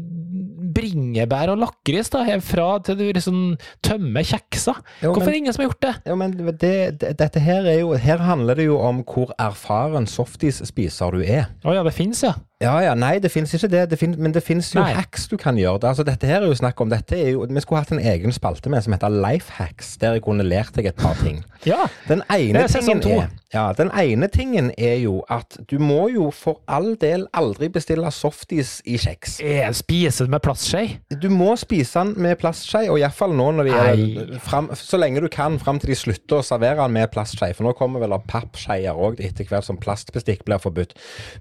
bringebær 0.70 1.50
og 1.54 1.58
lakris 1.64 2.10
da, 2.12 2.22
herfra 2.28 2.68
til 2.86 2.98
du 3.00 3.06
liksom 3.08 3.40
tømmer 3.84 4.26
kjeksa. 4.26 4.76
Jo, 5.02 5.10
Hvorfor 5.12 5.26
men- 5.26 5.28
er 5.28 5.32
det 5.34 5.40
ingen 5.42 5.56
som 5.56 5.64
har 5.64 5.70
gjort 5.70 5.82
det? 5.86 5.94
Jo, 6.10 6.16
men 6.20 6.36
det, 6.60 6.76
det, 7.02 7.14
dette 7.18 7.42
her 7.42 7.66
er 7.66 7.80
jo 7.80 7.94
Her 8.00 8.22
handler 8.22 8.54
det 8.60 8.68
jo 8.68 8.78
om 8.78 9.02
hvor 9.04 9.32
erfaren 9.40 10.06
softis-spiser 10.06 11.16
du 11.16 11.24
er. 11.24 11.48
Å 11.66 11.74
ja, 11.74 11.82
det 11.86 11.94
fins, 11.96 12.22
ja. 12.22 12.34
Ja, 12.60 12.74
ja, 12.84 12.92
nei, 12.92 13.14
det 13.24 13.30
finnes 13.32 13.54
ikke 13.56 13.70
det, 13.72 13.86
det 13.88 13.96
finnes, 13.96 14.18
men 14.20 14.34
det 14.36 14.42
finnes 14.44 14.68
jo 14.74 14.82
Nei. 14.82 14.92
hacks 14.92 15.22
du 15.30 15.38
kan 15.40 15.56
gjøre. 15.56 15.80
Altså, 15.88 16.04
dette 16.04 16.28
her 16.28 16.42
er 16.42 16.50
jo 16.50 16.56
snakk 16.58 16.80
om, 16.84 16.90
dette 16.92 17.16
jo, 17.16 17.46
Vi 17.48 17.62
skulle 17.64 17.80
hatt 17.80 17.92
en 17.96 18.02
egen 18.04 18.34
spalte 18.36 18.68
med 18.68 18.84
som 18.84 18.92
heter 18.92 19.08
Life 19.08 19.54
Hacks, 19.56 19.94
der 19.96 20.18
jeg 20.18 20.24
kunne 20.26 20.44
lært 20.44 20.76
deg 20.76 20.90
et 20.90 20.98
par 21.00 21.16
ting. 21.22 21.40
Ja, 21.64 21.86
Den 22.08 22.20
ene, 22.28 22.66
Det 22.66 22.82
tingen 22.84 23.00
er, 23.22 23.32
ja, 23.54 23.70
den 23.76 23.90
ene 23.98 24.28
tingen 24.30 24.70
er 24.78 24.98
jo 25.02 25.20
at 25.30 25.58
du 25.70 25.78
må 25.82 26.08
jo 26.12 26.30
for 26.34 26.60
all 26.70 26.94
del 27.00 27.26
aldri 27.36 27.70
bestille 27.72 28.10
softis 28.14 28.78
i 28.86 28.98
kjeks. 29.00 29.40
Spise 29.80 30.10
spiser 30.10 30.26
det 30.26 30.30
med 30.34 30.42
plastskje. 30.42 30.82
Du 31.22 31.28
må 31.30 31.54
spise 31.58 32.00
den 32.00 32.14
med 32.22 32.38
plastskje, 32.40 32.88
og 32.90 32.98
iallfall 33.00 33.34
nå 33.36 33.50
når 33.56 33.68
de 33.68 33.74
er 33.74 34.38
fram, 34.42 34.70
så 34.74 34.98
lenge 34.98 35.22
du 35.22 35.28
kan, 35.32 35.58
fram 35.62 35.78
til 35.80 35.92
de 35.92 35.98
slutter 35.98 36.40
å 36.40 36.46
servere 36.46 36.82
den 36.82 36.94
med 36.96 37.10
plastskje. 37.12 37.52
For 37.56 37.66
nå 37.66 37.74
kommer 37.78 38.02
vel 38.02 38.14
av 38.16 38.24
pappskjeer 38.30 38.96
òg, 38.96 39.20
etter 39.22 39.48
hvert 39.48 39.66
som 39.66 39.78
plastbestikk 39.80 40.44
blir 40.48 40.60
forbudt. 40.62 40.96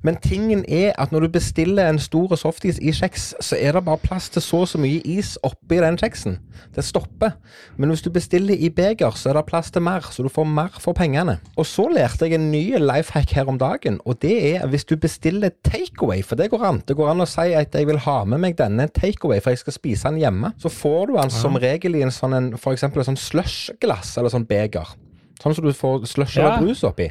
Men 0.05 0.19
tingen 0.23 0.63
er 0.67 0.93
at 1.01 1.13
når 1.13 1.27
du 1.27 1.35
bestiller 1.39 1.89
en 1.89 2.01
stor 2.01 2.35
softis 2.39 2.79
i 2.79 2.93
kjeks, 2.95 3.33
så 3.39 3.57
er 3.59 3.77
det 3.77 3.85
bare 3.87 4.01
plass 4.03 4.29
til 4.33 4.43
så 4.45 4.63
og 4.65 4.67
så 4.67 4.81
mye 4.81 4.99
is 5.07 5.37
oppi 5.47 5.79
den 5.79 5.97
kjeksen. 5.99 6.39
Det 6.75 6.83
stopper. 6.83 7.37
Men 7.79 7.93
hvis 7.93 8.03
du 8.03 8.09
bestiller 8.13 8.57
i 8.57 8.69
beger, 8.69 9.15
så 9.15 9.31
er 9.31 9.39
det 9.39 9.45
plass 9.49 9.71
til 9.71 9.85
mer, 9.85 10.05
så 10.11 10.25
du 10.25 10.29
får 10.31 10.47
mer 10.49 10.75
for 10.83 10.97
pengene. 10.97 11.39
Og 11.55 11.67
så 11.69 11.87
lærte 11.99 12.27
jeg 12.29 12.37
en 12.39 12.47
ny 12.51 12.63
life 12.79 13.13
hack 13.15 13.33
her 13.35 13.49
om 13.51 13.57
dagen, 13.59 13.99
og 14.07 14.21
det 14.23 14.35
er 14.55 14.65
hvis 14.71 14.87
du 14.87 14.95
bestiller 14.99 15.51
takeaway, 15.67 16.23
for 16.25 16.39
det 16.39 16.49
går 16.53 16.63
an. 16.69 16.79
Det 16.87 16.95
går 16.97 17.11
an 17.11 17.25
å 17.25 17.27
si 17.29 17.51
at 17.59 17.75
jeg 17.75 17.89
vil 17.89 17.99
ha 18.07 18.21
med 18.29 18.41
meg 18.45 18.57
denne 18.59 18.87
takeaway, 18.95 19.41
for 19.43 19.53
jeg 19.53 19.61
skal 19.65 19.75
spise 19.75 20.09
den 20.09 20.21
hjemme. 20.23 20.53
Så 20.61 20.71
får 20.73 21.11
du 21.11 21.13
den 21.19 21.33
som 21.33 21.59
regel 21.59 21.99
i 21.99 22.05
en 22.07 22.13
sånn 22.15 22.35
en, 22.37 22.49
for 22.57 22.75
eksempel 22.75 23.03
en 23.03 23.11
sånn 23.11 23.21
slushglass, 23.21 24.15
eller 24.17 24.33
sånn 24.33 24.47
beger. 24.49 24.95
Sånn 25.39 25.55
som 25.55 25.63
du 25.63 25.71
får 25.71 26.03
slush 26.09 26.37
eller 26.37 26.57
Ja. 26.57 26.59
brus 26.59 26.81
oppi. 26.83 27.07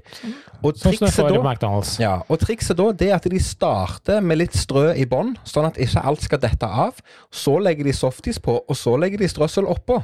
Og 0.62 0.76
Sånn 0.76 0.92
trikset 0.92 1.16
da 1.32 1.94
ja, 2.02 2.22
og 2.28 2.38
trikset 2.42 2.76
da 2.76 2.92
det 2.92 3.08
er 3.08 3.14
at 3.16 3.28
de 3.30 3.38
starter 3.40 4.20
med 4.20 4.38
litt 4.38 4.52
strø 4.52 4.92
i 4.92 5.06
bånn, 5.06 5.36
sånn 5.48 5.64
at 5.70 5.78
ikke 5.80 6.04
alt 6.04 6.20
skal 6.26 6.38
dette 6.42 6.66
av. 6.66 7.00
Så 7.32 7.56
legger 7.62 7.84
de 7.84 7.92
softis 7.92 8.38
på, 8.38 8.60
og 8.68 8.76
så 8.76 8.98
legger 9.00 9.18
de 9.18 9.28
strøssel 9.28 9.64
oppå. 9.64 10.02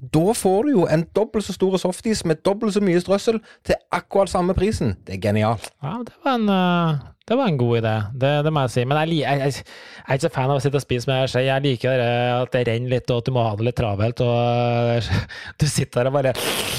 Da 0.00 0.32
får 0.34 0.66
du 0.66 0.70
jo 0.76 0.84
en 0.90 1.04
dobbelt 1.14 1.46
så 1.46 1.54
stor 1.54 1.76
softis 1.78 2.24
med 2.26 2.40
dobbelt 2.46 2.74
så 2.74 2.82
mye 2.82 3.00
strøssel 3.02 3.38
til 3.66 3.76
akkurat 3.94 4.32
samme 4.32 4.54
prisen. 4.56 4.96
Det 5.06 5.18
er 5.18 5.22
genialt. 5.28 5.68
Ja, 5.82 5.98
det 6.06 6.14
var 6.24 6.38
en, 6.40 6.48
øh, 6.50 7.02
det 7.28 7.36
var 7.38 7.46
en 7.52 7.58
god 7.60 7.76
idé, 7.78 7.92
det, 8.18 8.30
det 8.44 8.52
må 8.52 8.64
jeg 8.64 8.72
si. 8.74 8.84
Men 8.84 8.98
jeg, 9.02 9.20
jeg, 9.22 9.38
jeg, 9.38 9.54
jeg 9.54 10.08
er 10.08 10.18
ikke 10.18 10.26
så 10.26 10.32
fan 10.34 10.50
av 10.50 10.58
å 10.58 10.62
sitte 10.64 10.80
og 10.80 10.84
spise 10.84 11.10
med 11.10 11.30
skje. 11.30 11.44
Jeg 11.46 11.64
liker 11.68 12.02
at 12.40 12.50
det 12.56 12.64
renner 12.66 12.94
litt, 12.96 13.12
og 13.14 13.22
at 13.22 13.28
du 13.28 13.34
må 13.36 13.44
ha 13.46 13.52
det 13.60 13.68
litt 13.68 13.78
travelt. 13.78 14.24
Og 14.26 14.96
øh, 14.96 15.12
du 15.62 15.66
sitter 15.70 16.02
der 16.02 16.10
og 16.10 16.16
bare 16.18 16.34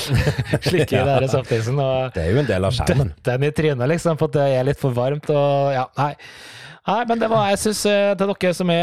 slikker 0.67 0.99
i 0.99 1.05
den 1.23 1.31
softisen 1.31 1.79
og 1.79 2.11
Det 2.17 2.25
er 2.25 2.33
jo 2.35 2.43
en 2.43 2.49
del 2.49 2.67
av 2.67 2.75
skjermen. 2.75 3.13
døtter 3.15 3.37
den 3.39 3.47
i 3.47 3.53
trynet, 3.61 3.87
liksom, 3.95 4.19
for 4.19 4.33
at 4.33 4.41
det 4.41 4.49
er 4.57 4.67
litt 4.67 4.81
for 4.83 4.97
varmt. 4.97 5.31
Og 5.31 5.71
ja, 5.77 5.87
nei. 6.01 6.11
Nei, 6.83 7.05
men 7.07 7.15
det 7.15 7.29
var, 7.31 7.45
jeg 7.47 7.61
synes 7.61 7.81
eh, 7.87 8.09
til 8.19 8.27
dere 8.27 8.49
som 8.57 8.71
er 8.73 8.81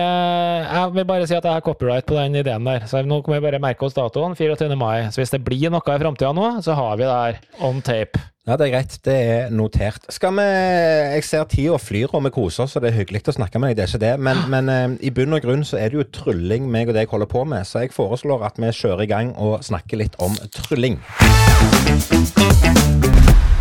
Jeg 0.65 0.93
vil 0.95 1.05
bare 1.05 1.27
si 1.29 1.35
at 1.37 1.45
jeg 1.45 1.53
har 1.53 1.65
copyright 1.65 2.07
på 2.09 2.17
den 2.17 2.39
ideen 2.41 2.65
der. 2.65 2.87
Så 2.89 3.03
nå 3.05 3.19
kommer 3.21 3.43
vi 3.43 3.45
bare 3.51 3.61
merke 3.61 3.85
oss 3.85 3.97
datoen, 3.97 4.33
24. 4.39 4.73
mai. 4.81 5.11
Så 5.13 5.21
hvis 5.21 5.35
det 5.35 5.43
blir 5.45 5.69
noe 5.69 5.85
i 5.85 6.01
framtida 6.01 6.33
nå, 6.33 6.47
så 6.65 6.73
har 6.79 6.97
vi 6.97 7.05
det 7.05 7.13
her 7.13 7.67
on 7.69 7.83
tape. 7.85 8.23
Ja, 8.49 8.57
det 8.57 8.67
er 8.67 8.73
greit. 8.73 8.97
Det 9.05 9.17
er 9.35 9.53
notert. 9.53 10.09
Skal 10.09 10.33
vi 10.39 10.47
Jeg 10.49 11.27
ser 11.29 11.45
tida 11.53 11.77
flyr, 11.77 12.09
og 12.17 12.25
vi 12.25 12.33
koser 12.33 12.65
oss, 12.65 12.79
og 12.79 12.83
det 12.83 12.95
er 12.95 13.03
hyggelig 13.03 13.21
å 13.29 13.37
snakke 13.37 13.61
med 13.61 13.75
deg, 13.75 13.77
det 13.77 13.85
er 13.85 13.93
ikke 13.93 14.05
det. 14.07 14.15
Men, 14.31 14.41
men 14.49 14.73
eh, 14.73 14.97
i 15.05 15.13
bunn 15.13 15.37
og 15.37 15.45
grunn 15.45 15.67
så 15.69 15.77
er 15.77 15.93
det 15.93 16.01
jo 16.01 16.09
trylling 16.23 16.73
meg 16.73 16.89
og 16.89 16.97
deg 16.97 17.13
holder 17.13 17.29
på 17.29 17.45
med, 17.45 17.69
så 17.69 17.85
jeg 17.85 17.93
foreslår 17.93 18.49
at 18.49 18.57
vi 18.57 18.73
kjører 18.81 19.05
i 19.05 19.11
gang 19.13 19.37
og 19.37 19.61
snakker 19.69 20.01
litt 20.01 20.17
om 20.25 20.41
trylling. 20.57 20.97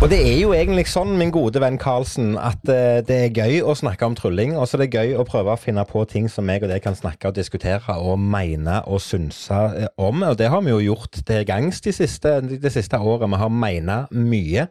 Og 0.00 0.08
det 0.08 0.16
er 0.24 0.38
jo 0.40 0.54
egentlig 0.56 0.86
sånn, 0.88 1.10
min 1.20 1.28
gode 1.28 1.60
venn 1.60 1.74
Karlsen, 1.76 2.30
at 2.40 2.62
uh, 2.72 3.02
det 3.04 3.16
er 3.26 3.34
gøy 3.36 3.58
å 3.68 3.74
snakke 3.76 4.06
om 4.08 4.14
trylling. 4.16 4.54
Og 4.56 4.64
så 4.64 4.78
er 4.78 4.86
det 4.86 4.94
gøy 4.96 5.10
å 5.20 5.26
prøve 5.28 5.52
å 5.52 5.60
finne 5.60 5.84
på 5.84 6.06
ting 6.08 6.24
som 6.32 6.46
meg 6.48 6.64
og 6.64 6.72
deg 6.72 6.80
kan 6.80 6.96
snakke 6.96 7.28
og 7.28 7.36
diskutere 7.36 7.98
og 8.00 8.16
mene 8.16 8.78
og 8.88 9.02
synse 9.04 9.58
eh, 9.76 9.90
om. 10.00 10.24
Og 10.24 10.38
det 10.40 10.48
har 10.48 10.64
vi 10.64 10.72
jo 10.72 10.80
gjort 10.86 11.20
til 11.28 11.44
gangs 11.44 11.84
de 11.84 11.92
siste, 11.92 12.32
det 12.48 12.72
siste 12.72 12.96
året. 12.96 13.28
Vi 13.28 13.42
har 13.42 13.52
mena 13.52 13.98
mye. 14.16 14.70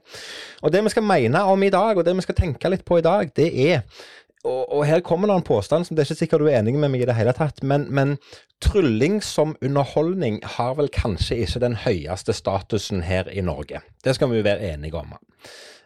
Og 0.66 0.74
det 0.74 0.82
vi 0.88 0.96
skal 0.96 1.06
mene 1.06 1.46
om 1.46 1.62
i 1.62 1.70
dag, 1.78 1.94
og 1.94 2.10
det 2.10 2.18
vi 2.18 2.26
skal 2.26 2.40
tenke 2.42 2.74
litt 2.74 2.88
på 2.90 2.98
i 2.98 3.06
dag, 3.06 3.30
det 3.38 3.52
er 3.70 3.86
og, 4.48 4.62
og 4.72 4.86
her 4.88 5.02
kommer 5.04 5.28
det 5.28 5.36
en 5.36 5.48
påstand 5.48 5.86
som 5.86 5.96
det 5.96 6.04
er 6.04 6.12
ikke 6.12 6.22
sikkert 6.22 6.44
du 6.44 6.48
er 6.48 6.60
enig 6.62 6.78
med 6.80 6.94
meg 6.94 7.04
i 7.04 7.08
det 7.10 7.18
hele 7.18 7.34
tatt, 7.36 7.60
men, 7.64 7.90
men 7.92 8.16
trylling 8.64 9.20
som 9.24 9.58
underholdning 9.66 10.40
har 10.58 10.78
vel 10.80 10.92
kanskje 10.96 11.42
ikke 11.44 11.64
den 11.64 11.76
høyeste 11.84 12.36
statusen 12.36 13.04
her 13.04 13.28
i 13.32 13.44
Norge. 13.44 13.84
Det 14.04 14.16
skal 14.16 14.32
vi 14.32 14.40
jo 14.40 14.48
være 14.48 14.72
enige 14.72 15.00
om. 15.00 15.18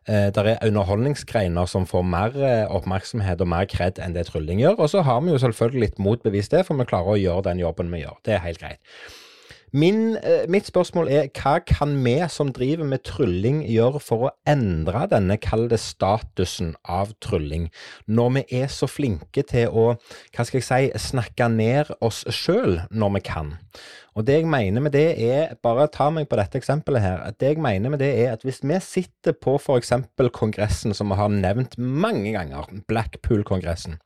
Eh, 0.06 0.30
det 0.36 0.46
er 0.46 0.68
underholdningsgreiner 0.68 1.66
som 1.70 1.88
får 1.90 2.06
mer 2.06 2.38
eh, 2.38 2.70
oppmerksomhet 2.70 3.42
og 3.42 3.50
mer 3.50 3.66
kred 3.72 4.02
enn 4.04 4.14
det 4.14 4.28
trylling 4.30 4.62
gjør. 4.62 4.78
Og 4.84 4.94
så 4.94 5.02
har 5.02 5.22
vi 5.24 5.34
jo 5.34 5.42
selvfølgelig 5.42 5.88
litt 5.88 6.02
motbevist 6.02 6.54
det, 6.54 6.66
for 6.68 6.78
vi 6.78 6.90
klarer 6.90 7.16
å 7.16 7.22
gjøre 7.22 7.48
den 7.50 7.64
jobben 7.64 7.94
vi 7.94 8.04
gjør. 8.04 8.20
Det 8.26 8.38
er 8.38 8.46
helt 8.46 8.62
greit. 8.62 8.82
Min, 9.76 10.18
eh, 10.18 10.46
mitt 10.48 10.68
spørsmål 10.70 11.08
er 11.10 11.30
hva 11.34 11.56
kan 11.66 11.96
vi 12.06 12.20
som 12.30 12.52
driver 12.54 12.86
med 12.86 13.02
trylling 13.08 13.64
gjøre 13.66 13.98
for 14.06 14.28
å 14.28 14.30
endre 14.46 15.08
denne 15.10 15.40
kalde 15.42 15.80
statusen 15.82 16.76
av 16.86 17.16
trylling, 17.26 17.72
når 18.06 18.30
vi 18.36 18.44
er 18.60 18.70
så 18.70 18.86
flinke 18.86 19.42
til 19.50 19.74
å 19.74 19.88
hva 19.98 20.46
skal 20.46 20.62
jeg 20.62 20.68
si, 20.68 21.08
snakke 21.10 21.50
ned 21.50 21.90
oss 22.06 22.22
sjøl 22.30 22.84
når 22.94 23.16
vi 23.16 23.24
kan? 23.26 23.56
Og 24.14 24.26
det 24.28 24.36
jeg 24.40 24.50
mener 24.50 24.84
med 24.84 24.94
det 24.94 25.06
er, 25.26 25.56
bare 25.64 25.88
ta 25.92 26.10
meg 26.14 26.28
på 26.30 26.38
dette 26.38 26.60
eksempelet 26.60 27.02
her, 27.02 27.24
at 27.26 27.40
det 27.42 27.54
jeg 27.54 27.64
mener 27.64 27.94
med 27.94 28.02
det 28.04 28.12
er 28.26 28.36
at 28.36 28.46
hvis 28.46 28.62
vi 28.62 28.78
sitter 28.84 29.34
på 29.34 29.56
f.eks. 29.58 29.94
kongressen 30.36 30.94
som 30.94 31.10
vi 31.10 31.18
har 31.18 31.34
nevnt 31.34 31.78
mange 31.78 32.36
ganger, 32.36 32.70
Blackpool-kongressen, 32.90 33.98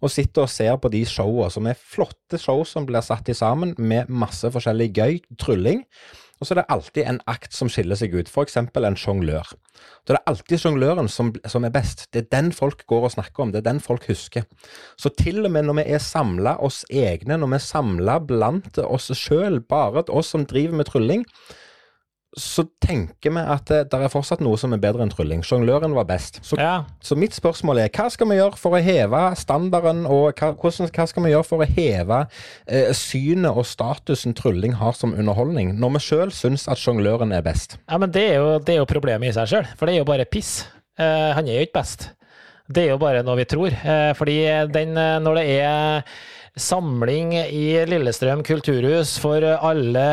og 0.00 0.12
sitter 0.12 0.44
og 0.44 0.52
ser 0.52 0.76
på 0.76 0.92
de 0.92 1.04
showene 1.08 1.50
som 1.52 1.68
er 1.70 1.80
flotte 1.80 2.40
show 2.40 2.64
som 2.68 2.86
blir 2.88 3.04
satt 3.04 3.28
i 3.32 3.36
sammen 3.36 3.74
med 3.78 4.12
masse 4.12 4.50
forskjellig 4.52 4.92
gøy 4.92 5.18
trylling, 5.40 5.86
og 6.36 6.46
så 6.46 6.52
er 6.52 6.60
det 6.60 6.70
alltid 6.74 7.06
en 7.08 7.20
akt 7.30 7.54
som 7.56 7.70
skiller 7.72 7.96
seg 7.96 8.12
ut, 8.12 8.28
f.eks. 8.28 8.58
en 8.60 8.98
sjonglør. 9.00 9.54
Da 10.04 10.12
er 10.12 10.18
det 10.18 10.30
alltid 10.30 10.60
sjongløren 10.62 11.08
som, 11.10 11.32
som, 11.48 11.64
er 11.64 11.72
best. 11.72 12.06
Det 12.12 12.24
er 12.24 12.32
den 12.34 12.50
folk 12.54 12.84
går 12.90 13.08
og 13.08 13.14
snakker 13.16 13.44
om, 13.44 13.52
det 13.52 13.62
er 13.62 13.70
den 13.70 13.80
folk 13.80 14.04
husker. 14.10 14.44
Så 15.00 15.12
til 15.16 15.44
og 15.44 15.52
med 15.54 15.66
når 15.66 15.80
vi 15.80 15.86
er 15.96 16.02
samla 16.02 16.56
oss 16.64 16.82
egne, 16.92 17.38
når 17.40 17.54
vi 17.54 17.58
er 17.58 17.66
samla 17.66 18.18
blant 18.28 18.80
oss 18.84 19.08
sjøl, 19.16 19.62
bare 19.64 20.04
oss 20.12 20.34
som 20.34 20.44
driver 20.48 20.76
med 20.76 20.90
trylling, 20.90 21.24
så 22.36 22.66
tenker 22.84 23.32
vi 23.32 23.40
at 23.40 23.64
det, 23.70 23.78
der 23.92 24.02
er 24.04 24.12
fortsatt 24.12 24.42
noe 24.44 24.58
som 24.60 24.74
er 24.76 24.80
bedre 24.80 25.00
enn 25.04 25.12
trylling. 25.12 25.40
Sjongløren 25.46 25.94
var 25.96 26.04
best. 26.08 26.42
Så, 26.44 26.58
ja. 26.60 26.82
så, 27.00 27.16
mitt 27.16 27.32
spørsmål 27.36 27.80
er 27.80 27.92
hva 27.96 28.10
skal 28.12 28.28
vi 28.28 28.36
gjøre 28.36 28.60
for 28.60 28.76
å 28.76 28.82
heve 28.84 29.22
standarden, 29.40 30.04
og 30.04 30.36
hva, 30.36 30.52
hvordan, 30.52 30.90
hva 30.92 31.06
skal 31.08 31.24
vi 31.24 31.32
gjøre 31.32 31.48
for 31.48 31.64
å 31.64 31.70
heve 31.78 32.20
eh, 32.68 32.92
synet 32.96 33.56
og 33.56 33.64
statusen 33.68 34.36
trylling 34.36 34.76
har 34.82 34.92
som 34.98 35.16
underholdning, 35.16 35.72
når 35.80 35.96
vi 35.96 36.04
sjøl 36.10 36.34
syns 36.36 36.68
at 36.68 36.82
sjongløren 36.82 37.32
er 37.32 37.46
best? 37.46 37.78
Ja, 37.88 37.96
men 38.02 38.12
det 38.12 38.28
er, 38.34 38.36
jo, 38.42 38.60
det 38.60 38.76
er 38.76 38.82
jo 38.82 38.90
problemet 38.90 39.32
i 39.32 39.36
seg 39.38 39.54
sjøl, 39.54 39.72
for 39.78 39.88
det 39.88 39.96
er 39.96 40.02
jo 40.04 40.10
bare 40.12 40.28
piss. 40.28 40.58
Eh, 41.00 41.32
han 41.38 41.48
er 41.48 41.62
jo 41.62 41.68
ikke 41.70 41.80
best. 41.80 42.10
Det 42.66 42.82
er 42.84 42.92
jo 42.92 43.00
bare 43.00 43.22
noe 43.24 43.38
vi 43.38 43.46
tror. 43.48 43.72
Eh, 43.72 44.12
fordi 44.18 44.40
den, 44.74 44.96
eh, 44.98 45.18
når 45.22 45.40
det 45.40 45.46
er 45.56 46.16
samling 46.56 47.34
i 47.36 47.64
Lillestrøm 47.84 48.40
kulturhus 48.46 49.18
for 49.20 49.44
alle 49.44 50.04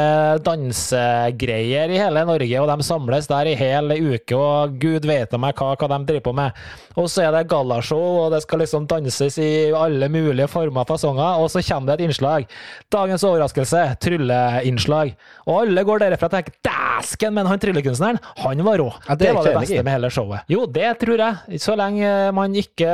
dansegreier 0.43 1.91
i 1.93 1.99
hele 2.01 2.25
Norge, 2.27 2.60
og 2.60 2.67
de 2.67 2.84
samles 2.84 3.29
der 3.32 3.47
i 3.47 3.56
hel 3.56 3.93
uke, 3.95 4.36
og 4.36 4.75
gud 4.82 5.08
vet 5.08 5.32
meg 5.39 5.56
hva, 5.56 5.69
hva 5.79 5.89
de 5.93 5.99
driver 6.10 6.25
på 6.25 6.34
med. 6.36 6.60
Og 6.99 7.08
så 7.10 7.23
er 7.25 7.32
det 7.34 7.47
gallashow, 7.49 8.25
og 8.25 8.36
det 8.36 8.43
skal 8.43 8.62
liksom 8.62 8.89
danses 8.91 9.39
i 9.41 9.51
alle 9.73 10.10
mulige 10.12 10.49
former 10.51 10.84
og 10.84 10.91
fasonger, 10.91 11.39
og 11.39 11.47
så 11.49 11.63
kommer 11.63 11.93
det 11.93 12.01
et 12.01 12.10
innslag. 12.10 12.45
Dagens 12.91 13.23
overraskelse, 13.25 13.86
trylleinnslag. 14.03 15.15
Og 15.47 15.63
alle 15.63 15.88
går 15.88 16.03
derfra 16.03 16.27
og 16.27 16.36
tenker 16.36 16.60
'dæsken, 16.60 17.34
men 17.34 17.47
han 17.47 17.60
tryllekunstneren, 17.60 18.19
han 18.43 18.65
var 18.65 18.84
rå'. 18.84 18.99
Ja, 19.08 19.15
det, 19.15 19.27
det, 19.27 19.34
var 19.36 19.43
det 19.43 19.56
beste 19.60 19.84
med 19.84 19.93
hele 19.95 20.12
showet. 20.12 20.39
Jo, 20.49 20.65
det 20.65 20.91
tror 20.99 21.17
jeg. 21.23 21.62
Så 21.62 21.75
lenge 21.75 22.32
man 22.36 22.56
ikke 22.56 22.91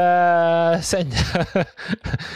sender 0.86 1.66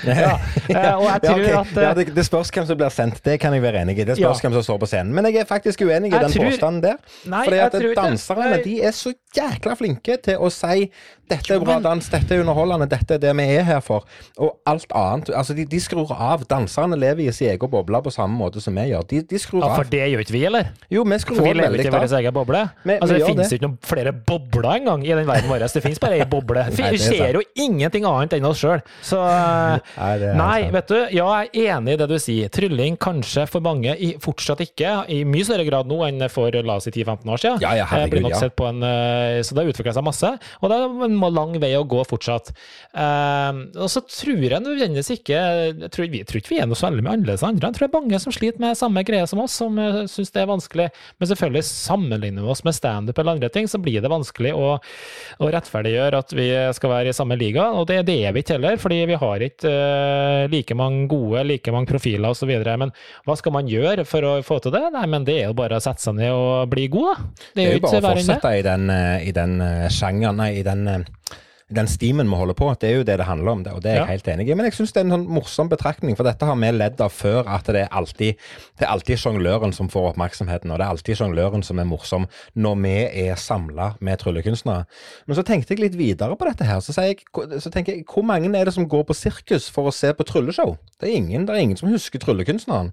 ja. 0.10 0.98
og 1.04 1.10
jeg 1.12 1.24
tror 1.26 1.42
ja, 1.44 1.60
okay. 1.60 1.76
at 1.76 1.84
ja, 1.86 1.94
det, 2.00 2.16
det, 2.16 2.26
spørs 2.26 2.52
hvem 2.56 2.68
som 2.70 2.80
blir 2.80 2.94
sendt, 2.94 3.20
det 3.26 3.38
kan 3.44 3.56
jeg 3.56 3.64
være 3.64 3.84
enig 3.84 3.98
i. 4.00 4.06
Det 4.08 4.18
spørs 4.20 4.44
hvem 4.46 4.56
som 4.58 4.66
står 4.70 4.80
på 4.84 4.90
scenen. 4.90 5.14
Men 5.16 5.28
jeg 5.30 5.44
er 5.44 5.50
faktisk 5.50 5.84
uenig 5.86 6.14
i 6.14 6.16
den 6.16 6.32
tror... 6.32 6.50
påstanden 6.50 6.84
der. 6.86 7.02
Nei, 7.30 7.44
fordi 7.48 7.62
at 7.68 7.78
danserne 8.00 8.62
de 8.64 8.78
er 8.82 8.96
så 8.96 9.14
jækla 9.38 9.76
flinke 9.80 10.18
til 10.24 10.40
å 10.40 10.52
si 10.54 10.88
dette 11.32 11.56
er 11.56 11.62
bra 11.64 11.78
dans, 11.80 12.08
dette 12.12 12.36
er 12.36 12.42
underholdende, 12.44 12.88
dette 12.92 13.16
er 13.16 13.22
det 13.24 13.32
vi 13.38 13.46
er 13.56 13.64
her 13.68 13.80
for. 13.84 14.04
Og 14.42 14.58
alt 14.70 14.92
annet 14.98 15.32
Altså, 15.34 15.56
de, 15.56 15.64
de 15.70 15.80
skrur 15.82 16.12
av. 16.14 16.44
Danserne 16.50 16.98
lever 17.00 17.26
i 17.26 17.34
sin 17.36 17.50
egen 17.54 17.72
boble 17.72 18.02
på 18.04 18.12
samme 18.14 18.36
måte 18.38 18.62
som 18.64 18.76
vi 18.76 18.86
gjør. 18.92 19.06
De, 19.10 19.22
de 19.30 19.40
skrur 19.40 19.64
av. 19.64 19.72
Ja, 19.72 19.78
For 19.80 19.92
det 19.94 20.02
gjør 20.12 20.24
ikke 20.26 20.36
vi, 20.36 20.44
eller? 20.50 20.72
Jo, 20.92 21.06
vi 21.08 21.20
skrur 21.24 21.40
av 21.40 21.48
veldig. 21.48 21.54
For 21.54 21.56
vi 21.56 21.62
lever 21.62 21.84
ikke 21.84 21.94
i 21.94 21.96
vår 21.96 22.18
egen 22.20 22.36
boble. 22.36 22.64
Vi, 22.84 22.98
altså, 22.98 23.14
vi 23.14 23.22
det 23.22 23.30
finnes 23.32 23.56
ikke 23.56 23.68
noen 23.68 23.78
flere 23.94 24.14
bobler 24.32 24.70
engang 24.74 25.06
i 25.08 25.14
den 25.14 25.30
verden 25.30 25.52
vår. 25.52 25.66
Det 25.74 25.84
finnes 25.86 26.04
bare 26.04 26.20
ei 26.20 26.28
boble. 26.30 26.66
Vi 26.84 27.00
ser 27.02 27.38
jo 27.38 27.42
ingenting 27.60 28.06
annet 28.08 28.36
enn 28.38 28.46
oss 28.48 28.60
sjøl. 28.60 28.84
Så 29.06 29.20
Nei, 30.04 30.34
nei 30.38 30.60
vet 30.74 30.92
du, 30.92 30.98
ja, 31.16 31.28
jeg 31.44 31.64
er 31.64 31.78
enig 31.78 31.96
i 31.96 32.00
det 32.02 32.10
du 32.12 32.18
sier. 32.22 32.52
Trylling 32.54 32.98
kanskje 33.02 33.46
for 33.50 33.64
mange 33.66 33.96
i, 33.96 34.14
fortsatt 34.22 34.62
ikke, 34.66 34.96
i 35.14 35.24
mye 35.28 35.48
større 35.48 35.66
grad 35.68 35.90
nå 35.90 36.02
enn 36.08 36.28
for 36.34 36.54
la 36.54 36.78
oss 36.78 36.88
si 36.90 36.94
10-15 36.94 37.34
år 37.34 37.42
siden. 37.42 37.64
Ja, 37.64 37.74
ja, 37.80 37.88
herregud, 37.90 38.18
blir 38.18 38.28
nok 38.28 38.38
sett 38.40 38.56
på 38.60 38.68
en, 38.70 38.84
eh, 38.86 39.40
så 39.46 39.56
det 39.56 39.64
har 39.64 39.74
utvikla 39.74 39.96
seg 39.96 40.06
masse. 40.06 40.34
Og 40.62 40.72
det 40.72 40.80
er 40.80 41.13
en 41.18 41.38
lang 41.38 41.56
vei 41.62 41.74
å 41.78 41.86
gå 41.88 42.02
fortsatt. 42.08 42.54
Uh, 42.94 43.66
og 43.82 43.90
så 43.90 44.04
tror 44.06 44.44
jeg 44.44 44.62
nødvendigvis 44.62 45.10
ikke 45.16 45.34
jeg 45.34 45.90
tror, 45.90 46.06
Vi 46.12 46.20
tror 46.28 46.40
ikke 46.40 46.52
vi 46.52 46.60
er 46.62 46.68
noe 46.70 46.78
så 46.78 46.86
veldig 46.90 47.04
mye 47.06 47.16
annerledes 47.18 47.42
enn 47.42 47.56
andre. 47.56 47.70
Jeg 47.70 47.78
tror 47.78 47.88
det 47.88 47.90
er 47.90 48.02
mange 48.02 48.20
som 48.22 48.36
sliter 48.36 48.62
med 48.62 48.78
samme 48.78 49.04
greie 49.08 49.28
som 49.30 49.42
oss, 49.44 49.56
som 49.58 49.80
uh, 49.80 50.04
syns 50.10 50.34
det 50.34 50.44
er 50.44 50.50
vanskelig. 50.50 50.88
Men 51.18 51.30
selvfølgelig, 51.30 51.64
sammenligner 51.70 52.46
vi 52.46 52.54
oss 52.54 52.64
med 52.68 52.78
standup 52.78 53.20
eller 53.20 53.38
andre 53.38 53.50
ting, 53.54 53.70
så 53.70 53.82
blir 53.82 54.04
det 54.04 54.12
vanskelig 54.12 54.54
å, 54.58 54.76
å, 54.78 55.50
rettferdiggjøre 55.54 56.22
at 56.24 56.36
vi 56.38 56.48
skal 56.78 56.94
være 56.94 57.14
i 57.14 57.18
samme 57.18 57.38
liga. 57.40 57.70
Og 57.78 57.88
det, 57.90 58.02
det 58.10 58.20
er 58.28 58.36
vi 58.36 58.44
ikke 58.44 58.58
heller, 58.58 58.80
fordi 58.82 59.02
vi 59.10 59.20
har 59.24 59.48
ikke 59.48 59.74
uh, 59.74 60.46
like 60.54 60.78
mange 60.78 61.08
gode, 61.12 61.46
like 61.50 61.74
mange 61.74 61.90
profiler 61.90 62.34
osv. 62.34 62.54
Men 62.84 62.94
hva 63.28 63.38
skal 63.40 63.56
man 63.58 63.70
gjøre 63.72 64.08
for 64.10 64.28
å 64.28 64.36
få 64.46 64.60
til 64.64 64.76
det? 64.76 64.86
Nei, 64.96 65.06
men 65.10 65.28
det 65.28 65.40
er 65.42 65.50
jo 65.52 65.58
bare 65.58 65.80
å 65.80 65.84
sette 65.84 66.04
seg 66.04 66.18
ned 66.20 66.34
og 66.34 66.70
bli 66.72 66.88
god, 66.94 67.14
da. 67.14 67.30
Det 67.44 67.50
er, 67.50 67.56
det 67.56 67.66
er 67.66 67.76
jo 67.78 67.86
bare 67.88 68.00
å 68.02 68.08
fortsette 68.10 68.56
i 68.60 68.64
den, 68.66 68.90
i 69.24 69.34
den 69.36 69.58
sjangeren, 69.94 70.40
nei, 70.40 70.52
i 70.60 70.66
den 70.66 71.03
man. 71.04 71.38
Den 71.76 71.90
stimen 71.90 72.30
vi 72.30 72.40
holder 72.40 72.58
på, 72.58 72.70
det 72.82 72.90
er 72.90 73.00
jo 73.00 73.06
det 73.08 73.18
det 73.22 73.28
handler 73.28 73.52
om. 73.52 73.64
Det, 73.66 73.74
og 73.74 73.84
det 73.84 73.92
er 73.92 74.00
jeg 74.00 74.04
ja. 74.04 74.12
helt 74.12 74.30
enig 74.34 74.48
i. 74.48 74.56
Men 74.58 74.68
jeg 74.70 74.78
syns 74.78 74.94
det 74.96 75.02
er 75.02 75.08
en 75.08 75.16
sånn 75.18 75.28
morsom 75.40 75.72
betraktning, 75.72 76.18
for 76.20 76.28
dette 76.28 76.48
har 76.48 76.58
vi 76.60 76.72
ledd 76.74 77.02
av 77.04 77.14
før. 77.14 77.42
At 77.50 77.70
det 77.74 77.86
er 77.86 77.92
alltid 77.92 78.40
det 78.80 78.88
er 78.88 78.92
alltid 78.94 79.22
sjongløren 79.22 79.74
som 79.76 79.90
får 79.92 80.12
oppmerksomheten, 80.14 80.72
og 80.72 80.80
det 80.80 80.86
er 80.86 80.94
alltid 80.96 81.20
sjongløren 81.20 81.66
som 81.66 81.80
er 81.82 81.88
morsom 81.88 82.28
når 82.60 82.80
vi 82.84 82.96
er 83.26 83.40
samla 83.40 83.94
med 84.04 84.22
tryllekunstnere. 84.22 84.88
Men 85.28 85.38
så 85.38 85.46
tenkte 85.48 85.76
jeg 85.76 85.84
litt 85.84 85.98
videre 86.00 86.38
på 86.40 86.48
dette 86.50 86.68
her. 86.68 86.82
Så, 86.84 86.96
jeg, 87.02 87.22
så, 87.60 87.72
tenker 87.74 87.98
jeg, 87.98 88.08
hvor 88.10 88.26
mange 88.28 88.52
er 88.58 88.70
det 88.70 88.76
som 88.76 88.88
går 88.90 89.06
på 89.10 89.18
sirkus 89.18 89.70
for 89.74 89.90
å 89.90 89.96
se 89.96 90.12
på 90.14 90.26
trylleshow? 90.28 90.76
Det 91.00 91.10
er 91.10 91.18
ingen, 91.20 91.48
det 91.48 91.56
er 91.56 91.64
ingen 91.64 91.80
som 91.80 91.92
husker 91.92 92.22
tryllekunstneren. 92.22 92.92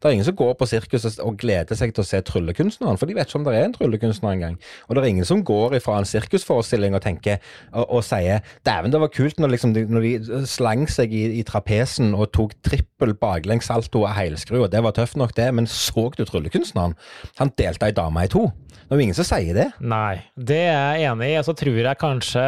Det 0.00 0.08
er 0.08 0.16
ingen 0.16 0.24
som 0.24 0.36
går 0.36 0.54
på 0.56 0.68
sirkus 0.68 1.04
og 1.20 1.36
gleder 1.40 1.76
seg 1.76 1.92
til 1.92 2.04
å 2.04 2.08
se 2.08 2.20
tryllekunstneren, 2.24 2.96
for 3.00 3.08
de 3.08 3.16
vet 3.16 3.28
ikke 3.28 3.40
om 3.40 3.44
det 3.44 3.56
er 3.56 3.66
en 3.66 3.74
tryllekunstner 3.76 4.36
engang. 4.36 4.56
Og 4.88 4.96
det 4.96 5.02
er 5.02 5.10
ingen 5.12 5.28
som 5.28 5.42
går 5.44 5.76
ifra 5.76 5.98
en 6.00 6.08
sirkusforestilling 6.08 6.96
og 6.96 7.02
tenker 7.04 7.40
og, 7.72 7.84
og 7.84 8.04
sier 8.06 8.19
'dæven, 8.66 8.92
det 8.92 9.00
var 9.00 9.12
kult' 9.14 9.38
når, 9.38 9.52
liksom, 9.54 9.74
de, 9.74 9.84
når 9.86 10.00
de 10.06 10.46
slang 10.46 10.86
seg 10.90 11.12
i, 11.12 11.24
i 11.40 11.42
trapesen 11.46 12.14
og 12.14 12.32
tok 12.36 12.54
trippel 12.66 13.14
baklengssalto 13.14 14.04
av 14.06 14.16
heilskru, 14.18 14.62
og 14.64 14.72
det 14.72 14.82
var 14.84 14.96
tøft 14.96 15.16
nok, 15.16 15.36
det, 15.36 15.48
men 15.54 15.66
så 15.66 16.10
du 16.16 16.24
tryllekunstneren? 16.24 16.96
Han 17.40 17.52
delte 17.58 17.88
ei 17.88 17.96
dame 17.96 18.24
i 18.24 18.32
to. 18.32 18.48
Det 18.70 18.94
er 18.94 19.00
jo 19.00 19.06
ingen 19.06 19.18
som 19.18 19.26
sier 19.26 19.56
det. 19.56 19.66
Nei, 19.82 20.20
det 20.36 20.60
er 20.70 20.98
jeg 21.00 21.10
enig 21.10 21.30
i. 21.30 21.36
Og 21.40 21.46
Så 21.48 21.54
tror 21.58 21.78
jeg 21.80 22.00
kanskje 22.00 22.44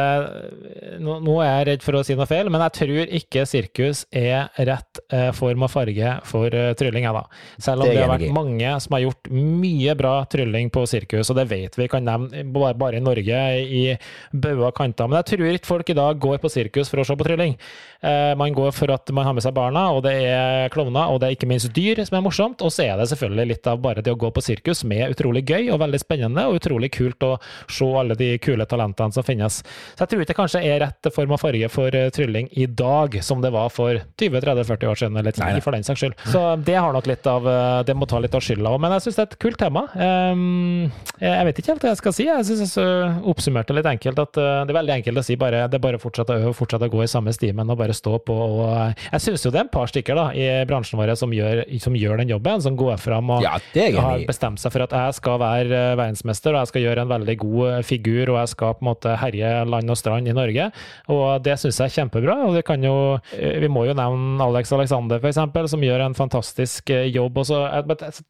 nå, 1.03 1.17
nå, 1.23 1.37
er 1.43 1.51
jeg 1.51 1.67
redd 1.71 1.85
for 1.85 1.99
å 1.99 2.03
si 2.05 2.17
noe 2.17 2.27
feil, 2.29 2.49
men 2.53 2.63
jeg 2.65 2.75
tror 2.79 3.13
ikke 3.19 3.45
sirkus 3.49 4.03
er 4.09 4.49
rett 4.69 5.01
eh, 5.13 5.29
form 5.35 5.65
og 5.65 5.71
farge 5.73 6.15
for 6.27 6.53
uh, 6.53 6.71
trylling, 6.79 7.07
jeg, 7.07 7.15
da. 7.15 7.23
Selv 7.57 7.83
om 7.83 7.89
det, 7.89 7.95
det 7.97 8.03
har 8.03 8.11
vært 8.13 8.35
mange 8.35 8.73
som 8.83 8.97
har 8.97 9.05
gjort 9.05 9.31
mye 9.33 9.95
bra 9.99 10.13
trylling 10.29 10.71
på 10.73 10.85
sirkus, 10.89 11.31
og 11.31 11.39
det 11.39 11.47
vet 11.51 11.77
vi 11.79 11.89
kan 11.91 12.05
nevne 12.07 12.45
bare, 12.53 12.75
bare 12.79 12.99
i 12.99 13.03
Norge, 13.03 13.41
i 13.63 13.83
bauger 14.31 14.75
kanter. 14.77 15.09
Men 15.09 15.21
jeg 15.21 15.33
tror 15.33 15.49
ikke 15.51 15.71
folk 15.71 15.91
i 15.93 15.97
dag 15.97 16.21
går 16.23 16.41
på 16.43 16.51
sirkus 16.51 16.91
for 16.91 17.01
å 17.01 17.07
se 17.07 17.17
på 17.17 17.27
trylling. 17.27 17.57
Eh, 18.03 18.33
man 18.39 18.55
går 18.55 18.71
for 18.75 18.91
at 18.93 19.09
man 19.15 19.27
har 19.27 19.35
med 19.35 19.45
seg 19.45 19.55
barna, 19.55 19.89
og 19.95 20.03
det 20.05 20.15
er 20.27 20.71
klovner, 20.73 21.11
og 21.11 21.21
det 21.21 21.29
er 21.29 21.37
ikke 21.37 21.49
minst 21.49 21.71
dyr 21.75 22.03
som 22.03 22.19
er 22.19 22.25
morsomt. 22.25 22.63
Og 22.63 22.73
så 22.73 22.87
er 22.87 22.99
det 22.99 23.09
selvfølgelig 23.11 23.49
litt 23.53 23.69
av 23.69 23.81
bare 23.83 24.03
det 24.05 24.13
å 24.13 24.19
gå 24.19 24.31
på 24.33 24.43
sirkus, 24.43 24.83
som 24.83 24.93
er 24.95 25.13
utrolig 25.13 25.45
gøy 25.47 25.71
og 25.73 25.81
veldig 25.83 25.99
spennende 25.99 26.12
spennende 26.13 26.45
og 26.49 26.59
utrolig 26.59 26.91
kult 26.93 27.23
å 27.25 27.33
se 27.71 27.87
alle 27.97 28.17
de 28.19 28.37
kule 28.43 28.65
talentene 28.69 29.13
som 29.13 29.25
finnes. 29.25 29.61
Så 29.95 30.03
jeg 30.03 30.11
tror 30.11 30.23
ikke 30.23 30.31
det 30.31 30.37
kanskje 30.37 30.63
er 30.67 30.81
rett 30.83 31.09
form 31.13 31.35
og 31.35 31.41
farge 31.41 31.69
for 31.73 31.93
uh, 31.95 32.09
trylling 32.13 32.49
i 32.51 32.67
dag, 32.67 33.19
som 33.25 33.41
det 33.43 33.53
var 33.53 33.71
for 33.73 33.99
20-30-40 34.21 34.91
år 34.91 35.01
siden, 35.01 35.19
eller 35.19 35.35
10 35.35 35.63
for 35.63 35.75
den 35.75 35.85
saks 35.85 36.03
skyld. 36.03 36.17
Så 36.31 36.43
det 36.65 36.77
har 36.77 36.93
nok 36.95 37.07
litt 37.09 37.27
av 37.29 37.45
uh, 37.47 37.81
Det 37.85 37.95
må 37.97 38.07
ta 38.09 38.19
litt 38.21 38.35
av 38.35 38.43
skylda 38.43 38.73
òg, 38.73 38.79
men 38.83 38.95
jeg 38.97 39.07
syns 39.07 39.19
det 39.19 39.25
er 39.25 39.31
et 39.31 39.39
kult 39.45 39.59
tema. 39.61 39.85
Um, 39.93 40.91
jeg 41.21 41.47
vet 41.49 41.61
ikke 41.61 41.73
helt 41.73 41.85
hva 41.85 41.93
jeg 41.93 42.01
skal 42.01 42.15
si. 42.15 42.27
Jeg 42.29 42.47
syns 42.49 42.77
jeg 42.77 43.11
oppsummerte 43.33 43.75
litt 43.75 43.89
enkelt 43.89 44.21
at 44.23 44.33
det 44.37 44.73
er 44.73 44.77
veldig 44.77 44.95
enkelt 44.97 45.21
å 45.21 45.25
si 45.25 45.37
bare, 45.39 45.65
det 45.71 45.79
er 45.79 45.83
bare 45.83 45.99
å 45.99 46.03
fortsette 46.03 46.35
å 46.35 46.41
øve, 46.41 46.55
fortsette 46.57 46.89
å 46.89 46.93
gå 46.93 47.03
i 47.03 47.09
samme 47.09 47.33
stimen 47.35 47.69
og 47.69 47.79
bare 47.79 47.95
stå 47.95 48.17
på. 48.25 48.33
Og, 48.33 48.63
jeg 49.09 49.23
syns 49.23 49.45
jo 49.45 49.53
det 49.53 49.61
er 49.61 49.67
et 49.67 49.73
par 49.73 49.91
stykker 49.91 50.17
da, 50.17 50.25
i 50.35 50.47
bransjen 50.69 50.99
vår 50.99 51.13
som 51.19 51.33
gjør, 51.35 51.63
som 51.83 51.97
gjør 51.97 52.21
den 52.21 52.33
jobben, 52.33 52.63
som 52.63 52.77
går 52.79 52.97
fram 53.01 53.31
og 53.35 53.45
Ja, 53.45 53.57
har 54.03 54.25
bestemt 54.27 54.61
seg 54.61 54.73
for 54.73 54.85
at 54.85 54.95
jeg 54.95 55.17
skal 55.17 55.39
være 55.41 55.79
eh, 55.79 55.95
verdensmester, 56.03 56.53
og 56.53 56.61
jeg 56.61 56.71
skal 56.71 56.83
gjøre 56.85 57.05
en 57.05 57.11
veldig 57.11 57.35
god 57.41 57.61
eh, 57.69 57.85
figur, 57.87 58.33
og 58.33 58.39
jeg 58.41 58.51
skal 58.53 58.75
på 58.77 58.83
en 58.83 58.89
måte 58.89 59.15
herje 59.21 59.51
land 59.69 59.93
og 59.93 59.99
strand 59.99 60.29
i 60.29 60.35
Norge. 60.35 60.67
Og 61.13 61.25
det 61.45 61.55
syns 61.61 61.79
jeg 61.81 61.91
er 61.91 61.95
kjempebra. 61.97 62.37
og 62.47 62.57
det 62.57 62.65
kan 62.67 62.83
jo, 62.83 63.19
eh, 63.37 63.59
Vi 63.63 63.71
må 63.71 63.85
jo 63.87 63.95
nevne 63.97 64.43
Alex 64.43 64.73
Alexander, 64.75 65.23
eksempel, 65.23 65.69
som 65.69 65.81
gjør 65.83 66.05
en 66.05 66.17
fantastisk 66.17 66.89
eh, 66.93 67.09
jobb. 67.13 67.39
Og 67.41 67.49
så, 67.49 67.63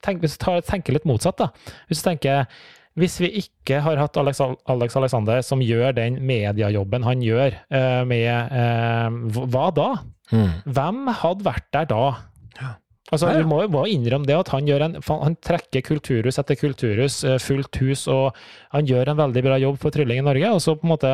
tenk, 0.05 0.23
hvis 0.23 0.38
du 0.38 0.47
tenker 0.69 0.93
litt 0.97 1.09
motsatt, 1.09 1.38
da. 1.41 1.51
Hvis 1.89 2.03
du 2.03 2.09
tenker 2.09 2.47
hvis 2.93 3.15
vi 3.17 3.32
ikke 3.39 3.80
har 3.82 3.97
hatt 3.97 4.17
Alex, 4.21 4.38
Alex 4.69 4.95
Alexander 4.99 5.39
som 5.41 5.63
gjør 5.65 5.95
den 5.97 6.19
mediejobben 6.21 7.01
han 7.01 7.24
gjør, 7.26 7.55
med 8.05 8.53
Hva 9.49 9.63
da? 9.74 9.88
Mm. 10.30 10.51
Hvem 10.78 10.99
hadde 11.24 11.47
vært 11.47 11.65
der 11.74 11.89
da? 11.89 12.03
Ja. 12.59 12.69
Altså, 13.14 13.30
ja. 13.32 13.41
Du 13.43 13.49
må 13.49 13.61
jo 13.64 13.84
innrømme 13.89 14.28
det 14.28 14.36
at 14.38 14.49
han, 14.53 14.68
en, 14.68 14.97
han 15.24 15.36
trekker 15.39 15.86
kulturhus 15.86 16.39
etter 16.41 16.57
kulturhus, 16.59 17.22
eh, 17.24 17.38
fullt 17.41 17.78
hus, 17.84 18.07
og 18.11 18.34
han 18.74 18.89
gjør 18.89 19.14
en 19.14 19.22
veldig 19.24 19.43
bra 19.45 19.59
jobb 19.61 19.78
for 19.82 19.93
Trylling 19.93 20.20
i 20.24 20.26
Norge. 20.26 20.49
og 20.51 20.61
så 20.64 20.76
på 20.76 20.88
en 20.88 20.93
måte, 20.95 21.14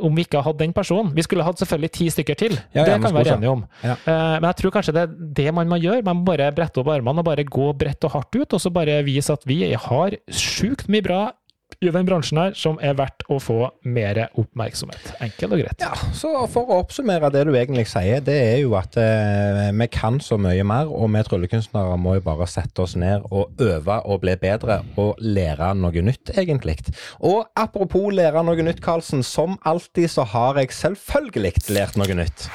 Om 0.00 0.14
vi 0.16 0.22
ikke 0.24 0.40
hadde 0.40 0.58
den 0.62 0.72
personen 0.72 1.10
Vi 1.14 1.22
skulle 1.26 1.44
hatt 1.44 1.58
selvfølgelig 1.60 1.90
ti 1.92 2.06
stykker 2.08 2.36
til, 2.40 2.54
Ja, 2.72 2.84
det 2.86 3.00
kan 3.02 3.10
vi 3.12 3.18
være 3.18 3.34
enige 3.36 3.50
om. 3.50 3.64
Ja. 3.84 3.92
Eh, 4.06 4.40
Men 4.40 4.48
jeg 4.48 4.56
tror 4.56 4.70
kanskje 4.72 4.94
det 4.96 5.02
er 5.02 5.16
det 5.40 5.54
man 5.54 5.68
må 5.68 5.76
gjøre. 5.82 6.02
Man 6.04 6.16
må 6.22 6.24
bare 6.24 6.52
brette 6.56 6.80
opp 6.80 6.88
armene 6.88 7.18
og 7.20 7.24
bare 7.24 7.44
gå 7.44 7.66
bredt 7.76 8.04
og 8.04 8.10
hardt 8.14 8.34
ut, 8.36 8.52
og 8.54 8.60
så 8.60 8.70
bare 8.72 9.02
vise 9.04 9.30
at 9.32 9.44
vi 9.46 9.72
har 9.74 10.16
sjukt 10.30 10.88
mye 10.88 11.02
bra 11.04 11.32
i 11.80 11.88
den 11.88 12.04
bransjen 12.04 12.36
her 12.36 12.56
som 12.58 12.76
er 12.84 12.96
verdt 12.98 13.24
å 13.32 13.38
få 13.40 13.70
mer 13.88 14.18
oppmerksomhet. 14.38 15.14
Enkelt 15.24 15.54
og 15.56 15.62
greit. 15.62 15.80
Ja, 15.80 15.94
så 16.16 16.32
For 16.50 16.68
å 16.68 16.80
oppsummere 16.82 17.30
det 17.32 17.46
du 17.48 17.54
egentlig 17.56 17.86
sier, 17.88 18.20
det 18.24 18.36
er 18.36 18.58
jo 18.60 18.74
at 18.76 18.98
eh, 19.00 19.70
vi 19.72 19.88
kan 19.92 20.20
så 20.20 20.36
mye 20.40 20.64
mer, 20.66 20.90
og 20.92 21.08
vi 21.14 21.24
tryllekunstnere 21.24 21.96
må 22.00 22.18
jo 22.18 22.26
bare 22.26 22.48
sette 22.50 22.84
oss 22.84 22.96
ned 23.00 23.24
og 23.30 23.60
øve 23.64 24.00
og 24.04 24.20
bli 24.24 24.36
bedre 24.40 24.80
og 25.00 25.20
lære 25.24 25.72
noe 25.80 26.04
nytt, 26.04 26.34
egentlig. 26.36 26.76
Og 27.24 27.48
apropos 27.56 28.12
lære 28.12 28.44
noe 28.44 28.66
nytt, 28.66 28.84
Karlsen. 28.84 29.24
Som 29.24 29.56
alltid 29.64 30.10
så 30.12 30.26
har 30.28 30.60
jeg 30.60 30.74
selvfølgelig 30.76 31.54
lært 31.72 31.96
noe 32.00 32.20
nytt. 32.22 32.48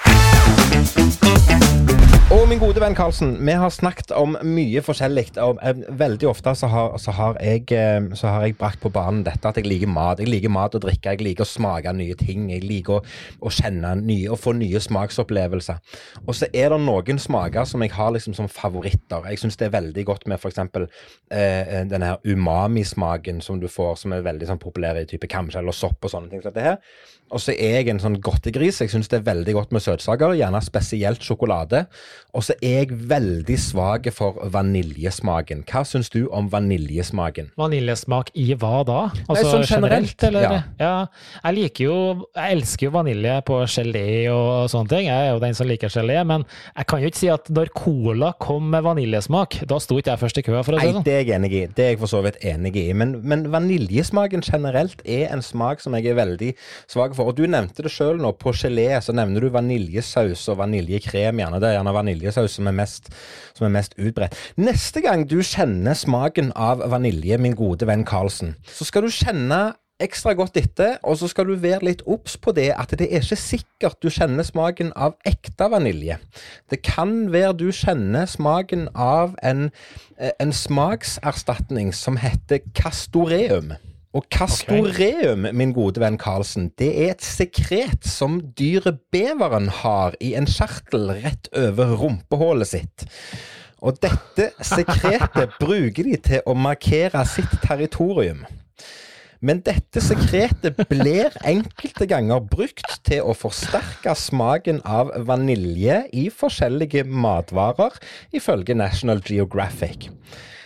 Og 2.35 2.49
min 2.49 2.59
gode 2.59 2.81
venn 2.81 2.95
Karlsen, 2.97 3.35
vi 3.47 3.53
har 3.55 3.71
snakket 3.71 4.09
om 4.17 4.33
mye 4.43 4.81
forskjellig. 4.83 5.37
Og 5.41 5.59
eh, 5.63 5.77
veldig 5.97 6.27
ofte 6.27 6.51
så 6.57 6.67
har, 6.67 6.95
så, 6.99 7.13
har 7.15 7.37
jeg, 7.39 7.63
eh, 7.73 8.09
så 8.17 8.27
har 8.33 8.43
jeg 8.43 8.57
brakt 8.59 8.81
på 8.83 8.89
banen 8.93 9.23
dette 9.23 9.47
at 9.47 9.59
jeg 9.59 9.65
liker 9.69 9.89
mat. 9.89 10.19
Jeg 10.19 10.29
liker 10.29 10.51
mat 10.53 10.75
og 10.75 10.83
drikke, 10.83 11.13
jeg 11.15 11.23
liker 11.25 11.45
å 11.45 11.49
smake 11.49 11.93
nye 11.95 12.17
ting. 12.19 12.49
Jeg 12.51 12.65
liker 12.67 12.97
å, 12.97 13.15
å 13.45 13.53
kjenne 13.53 13.93
nye 14.01 14.29
og 14.33 14.41
få 14.43 14.55
nye 14.59 14.81
smaksopplevelser. 14.83 15.79
Og 16.25 16.37
så 16.37 16.49
er 16.51 16.75
det 16.75 16.81
noen 16.83 17.21
smaker 17.21 17.69
som 17.69 17.85
jeg 17.85 17.95
har 17.95 18.11
liksom 18.17 18.35
som 18.37 18.51
favoritter. 18.51 19.29
Jeg 19.31 19.41
syns 19.41 19.61
det 19.61 19.69
er 19.69 19.77
veldig 19.79 20.05
godt 20.11 20.27
med 20.29 20.37
f.eks. 20.37 20.61
Eh, 21.31 21.85
denne 21.87 22.11
her 22.11 22.25
umami-smaken 22.25 23.39
som 23.45 23.61
du 23.61 23.69
får, 23.71 24.01
som 24.03 24.17
er 24.17 24.25
veldig 24.27 24.51
sånn 24.51 24.61
populær 24.61 24.99
i 24.99 25.07
type 25.09 25.29
kamskjell 25.31 25.71
og 25.71 25.77
sopp 25.77 26.03
og 26.03 26.17
sånne 26.17 26.33
ting. 26.33 26.43
som 26.43 26.51
dette 26.51 26.67
her. 26.67 26.81
Og 27.33 27.41
så 27.41 27.55
er 27.57 27.79
jeg 27.79 27.89
en 27.89 27.99
sånn 28.01 28.19
godtegris. 28.23 28.83
Jeg 28.83 28.91
syns 28.93 29.09
det 29.09 29.17
er 29.21 29.25
veldig 29.25 29.55
godt 29.57 29.71
med 29.73 29.81
søtsaker, 29.81 30.35
gjerne 30.37 30.61
spesielt 30.61 31.23
sjokolade. 31.25 31.85
Og 32.37 32.43
så 32.45 32.53
er 32.61 32.83
jeg 32.83 32.97
veldig 33.09 33.55
svak 33.59 34.09
for 34.13 34.37
vaniljesmaken. 34.53 35.63
Hva 35.65 35.81
syns 35.87 36.11
du 36.13 36.25
om 36.35 36.51
vaniljesmaken? 36.53 37.49
Vaniljesmak 37.57 38.29
i 38.37 38.51
hva 38.59 38.83
da? 38.87 38.99
Altså 39.25 39.55
sånn 39.55 39.65
generelt, 39.67 40.27
eller? 40.27 40.45
ja. 40.45 40.61
Ja. 40.79 40.93
Jeg 41.45 41.55
liker 41.55 41.85
jo 41.85 41.95
Jeg 42.35 42.55
elsker 42.57 42.87
jo 42.87 42.91
vanilje 42.95 43.35
på 43.47 43.57
gelé 43.71 44.05
og 44.31 44.69
sånne 44.71 44.91
ting. 44.91 45.07
Jeg 45.09 45.29
er 45.29 45.33
jo 45.33 45.41
den 45.43 45.57
som 45.57 45.69
liker 45.69 45.91
gelé, 45.91 46.19
men 46.27 46.45
jeg 46.75 46.89
kan 46.91 47.01
jo 47.01 47.09
ikke 47.09 47.21
si 47.23 47.31
at 47.33 47.49
når 47.53 47.71
cola 47.77 48.31
kom 48.43 48.69
med 48.73 48.85
vaniljesmak, 48.85 49.59
da 49.69 49.79
sto 49.81 49.97
ikke 49.99 50.13
jeg 50.13 50.21
først 50.21 50.41
i 50.41 50.45
køa, 50.45 50.61
for 50.67 50.77
å 50.77 50.81
si 50.83 50.91
det 50.91 50.95
sånn. 50.99 51.07
det 51.07 51.15
er 51.15 51.23
jeg 51.23 51.35
enig 51.39 51.51
i. 51.55 51.63
Det 51.73 51.85
er 51.87 51.91
jeg 51.93 52.01
for 52.03 52.11
så 52.11 52.21
vidt 52.25 52.39
enig 52.45 52.75
i. 52.83 52.85
Men, 52.97 53.17
men 53.25 53.47
vaniljesmaken 53.53 54.45
generelt 54.45 55.01
er 55.07 55.31
en 55.33 55.43
smak 55.45 55.81
som 55.83 55.95
jeg 55.97 56.11
er 56.11 56.19
veldig 56.19 56.53
svak 56.91 57.14
for. 57.17 57.31
Og 57.31 57.37
du 57.37 57.45
nevnte 57.49 57.85
det 57.85 57.93
sjøl 57.93 58.19
nå. 58.21 58.33
På 58.39 58.53
gelé 58.55 58.89
så 59.03 59.15
nevner 59.15 59.45
du 59.45 59.51
vaniljesaus 59.53 60.47
og 60.51 60.59
vaniljekrem. 60.63 61.41
gjerne. 61.41 61.61
Det 61.61 61.69
er 61.69 61.79
gjerne 61.79 61.95
vaniljesaus 61.95 62.59
som 62.59 62.69
er 62.71 62.77
mest, 62.81 63.09
som 63.57 63.67
er 63.67 63.73
mest 63.77 63.97
utbredt. 63.97 64.37
Neste 64.59 65.03
gang 65.05 65.25
du 65.29 65.39
kjenner 65.41 65.97
smaken 65.97 66.51
av 66.55 66.83
vanilje, 66.91 67.39
min 67.41 67.57
gode 67.57 67.87
venn 67.87 68.05
Karlsen, 68.07 68.55
så 68.67 68.87
skal 68.87 69.05
du 69.05 69.13
kjenne 69.13 69.75
ekstra 70.03 70.33
godt 70.35 70.57
etter, 70.59 70.97
og 71.07 71.15
så 71.19 71.29
skal 71.31 71.47
du 71.47 71.55
være 71.59 71.87
litt 71.87 72.03
obs 72.09 72.35
på 72.41 72.51
det 72.55 72.67
at 72.75 72.91
det 72.99 73.07
er 73.07 73.23
ikke 73.23 73.39
sikkert 73.39 74.01
du 74.03 74.09
kjenner 74.11 74.43
smaken 74.43 74.91
av 74.91 75.15
ekte 75.27 75.69
vanilje. 75.71 76.17
Det 76.71 76.81
kan 76.83 77.31
være 77.31 77.55
du 77.61 77.69
kjenner 77.71 78.27
smaken 78.27 78.89
av 78.91 79.37
en, 79.43 79.71
eh, 80.19 80.33
en 80.39 80.51
smakserstatning 80.51 81.93
som 81.93 82.17
heter 82.17 82.59
castoreum. 82.75 83.75
Og 84.15 84.23
castoreum, 84.31 85.43
min 85.51 85.73
gode 85.75 85.99
venn 85.99 86.15
Karlsen, 86.19 86.69
det 86.79 86.87
er 87.03 87.15
et 87.17 87.25
sekret 87.25 88.07
som 88.07 88.39
dyret 88.55 89.01
beveren 89.11 89.67
har 89.81 90.15
i 90.23 90.31
en 90.39 90.47
kjertel 90.47 91.11
rett 91.19 91.49
over 91.51 91.97
rumpehullet 91.99 92.71
sitt. 92.71 93.07
Og 93.83 93.99
dette 93.99 94.53
sekretet 94.63 95.57
bruker 95.63 96.07
de 96.07 96.15
til 96.29 96.47
å 96.47 96.55
markere 96.55 97.25
sitt 97.27 97.59
territorium. 97.65 98.45
Men 99.45 99.59
dette 99.67 99.99
sekretet 100.01 100.79
blir 100.89 101.35
enkelte 101.45 102.07
ganger 102.09 102.39
brukt 102.49 102.95
til 103.05 103.27
å 103.27 103.35
forsterke 103.35 104.15
smaken 104.17 104.79
av 104.87 105.11
vanilje 105.27 106.05
i 106.15 106.29
forskjellige 106.33 107.03
matvarer, 107.03 107.99
ifølge 108.33 108.79
National 108.79 109.19
Geographic. 109.27 110.07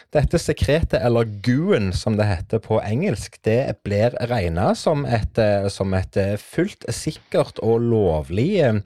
Dette 0.10 0.40
sekretet, 0.42 0.96
eller 1.06 1.28
guen 1.46 1.92
som 1.94 2.16
det 2.18 2.26
heter 2.26 2.62
på 2.66 2.80
engelsk, 2.82 3.36
det 3.46 3.76
blir 3.86 4.16
regna 4.32 4.72
som 4.74 5.04
eh, 5.06 5.68
som 5.70 5.94
et 5.94 6.18
eh, 6.18 6.34
fullt 6.42 6.88
sikkert 6.90 7.62
og 7.62 7.86
lovlig 7.92 8.48
eh, 8.66 8.80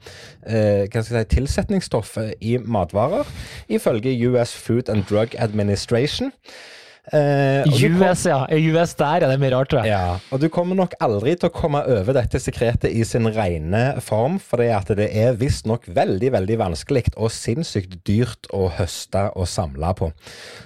eh, 0.44 1.00
si, 1.00 1.24
tilsetningsstoff 1.32 2.18
i 2.44 2.58
matvarer, 2.60 3.24
ifølge 3.72 4.12
US 4.28 4.52
Food 4.52 4.92
and 4.92 5.08
Drug 5.08 5.32
Administration. 5.40 6.28
Eh, 7.12 7.66
US, 7.68 8.22
kom- 8.22 8.30
ja. 8.30 8.38
I 8.48 8.70
US 8.72 8.94
der 8.96 9.24
er 9.26 9.28
det 9.28 9.36
mye 9.42 9.52
rart, 9.52 9.68
tror 9.68 9.82
jeg. 9.84 9.92
ja, 9.92 10.16
og 10.32 10.40
du 10.40 10.48
kommer 10.48 10.74
nok 10.78 10.94
aldri 11.04 11.34
til 11.36 11.50
å 11.50 11.52
komme 11.52 11.82
over 11.84 12.16
dette 12.16 12.40
sekretet 12.40 12.88
i 12.96 13.04
sin 13.04 13.26
rene 13.28 14.00
form, 14.00 14.38
for 14.40 14.56
det 14.62 14.70
det 14.96 15.10
er 15.14 15.36
visstnok 15.36 15.84
veldig, 15.86 16.30
veldig 16.32 16.56
vanskelig 16.58 17.04
og 17.16 17.30
sinnssykt 17.30 17.98
dyrt 18.08 18.48
å 18.52 18.70
høste 18.78 19.26
og 19.36 19.46
samle 19.46 19.92
på. 19.94 20.12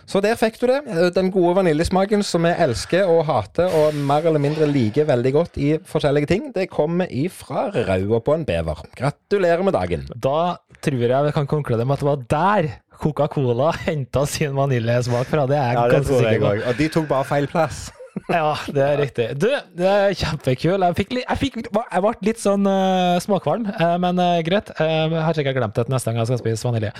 Så 0.07 0.23
der 0.23 0.37
fikk 0.37 0.61
du 0.61 0.67
det. 0.71 1.13
Den 1.15 1.31
gode 1.35 1.57
vaniljesmaken 1.59 2.23
som 2.23 2.43
vi 2.47 2.55
elsker 2.55 3.09
og 3.11 3.25
hater 3.27 3.67
og 3.75 3.95
mer 3.95 4.25
eller 4.25 4.39
mindre 4.39 4.67
liker 4.71 5.05
veldig 5.11 5.33
godt 5.35 5.59
i 5.59 5.79
forskjellige 5.79 6.27
ting, 6.31 6.53
det 6.55 6.71
kommer 6.71 7.11
ifra 7.11 7.69
rauda 7.75 8.21
på 8.21 8.35
en 8.35 8.45
bever. 8.49 8.85
Gratulerer 8.97 9.65
med 9.65 9.75
dagen. 9.75 10.07
Da 10.15 10.57
tror 10.81 11.03
jeg 11.09 11.25
vi 11.27 11.33
kan 11.35 11.47
konkludere 11.51 11.85
med 11.89 11.99
at 11.99 12.05
det 12.05 12.09
var 12.13 12.27
der 12.31 12.71
Coca-Cola 12.99 13.73
henta 13.87 14.25
sin 14.27 14.57
vaniljesmak 14.59 15.31
fra. 15.31 15.47
Det 15.51 15.59
er 15.59 15.73
jeg 15.73 15.95
ganske 15.99 16.21
sikker 16.25 16.45
på. 16.45 16.57
Og 16.71 16.83
de 16.83 16.91
tok 16.97 17.09
bare 17.11 17.29
feil 17.29 17.49
plass. 17.51 17.89
Ja, 18.29 18.55
det 18.75 18.83
er 18.85 18.99
riktig. 19.01 19.27
Du, 19.41 19.49
det 19.79 19.89
er 19.89 20.15
kjempekul. 20.19 20.83
Jeg, 20.85 20.97
fikk, 20.99 21.15
jeg, 21.21 21.39
fikk, 21.41 21.59
jeg 21.69 22.03
ble 22.05 22.13
litt 22.27 22.41
sånn 22.43 22.67
uh, 22.69 23.17
småkvalm, 23.23 23.69
uh, 23.79 23.95
men 24.03 24.21
uh, 24.21 24.39
greit. 24.47 24.71
Uh, 24.81 25.09
jeg 25.15 25.25
har 25.27 25.39
sikkert 25.39 25.59
glemt 25.61 25.79
det 25.79 25.87
neste 25.93 26.11
gang 26.13 26.21
jeg 26.23 26.31
skal 26.33 26.41
spise 26.43 26.69
vanilje. 26.69 26.93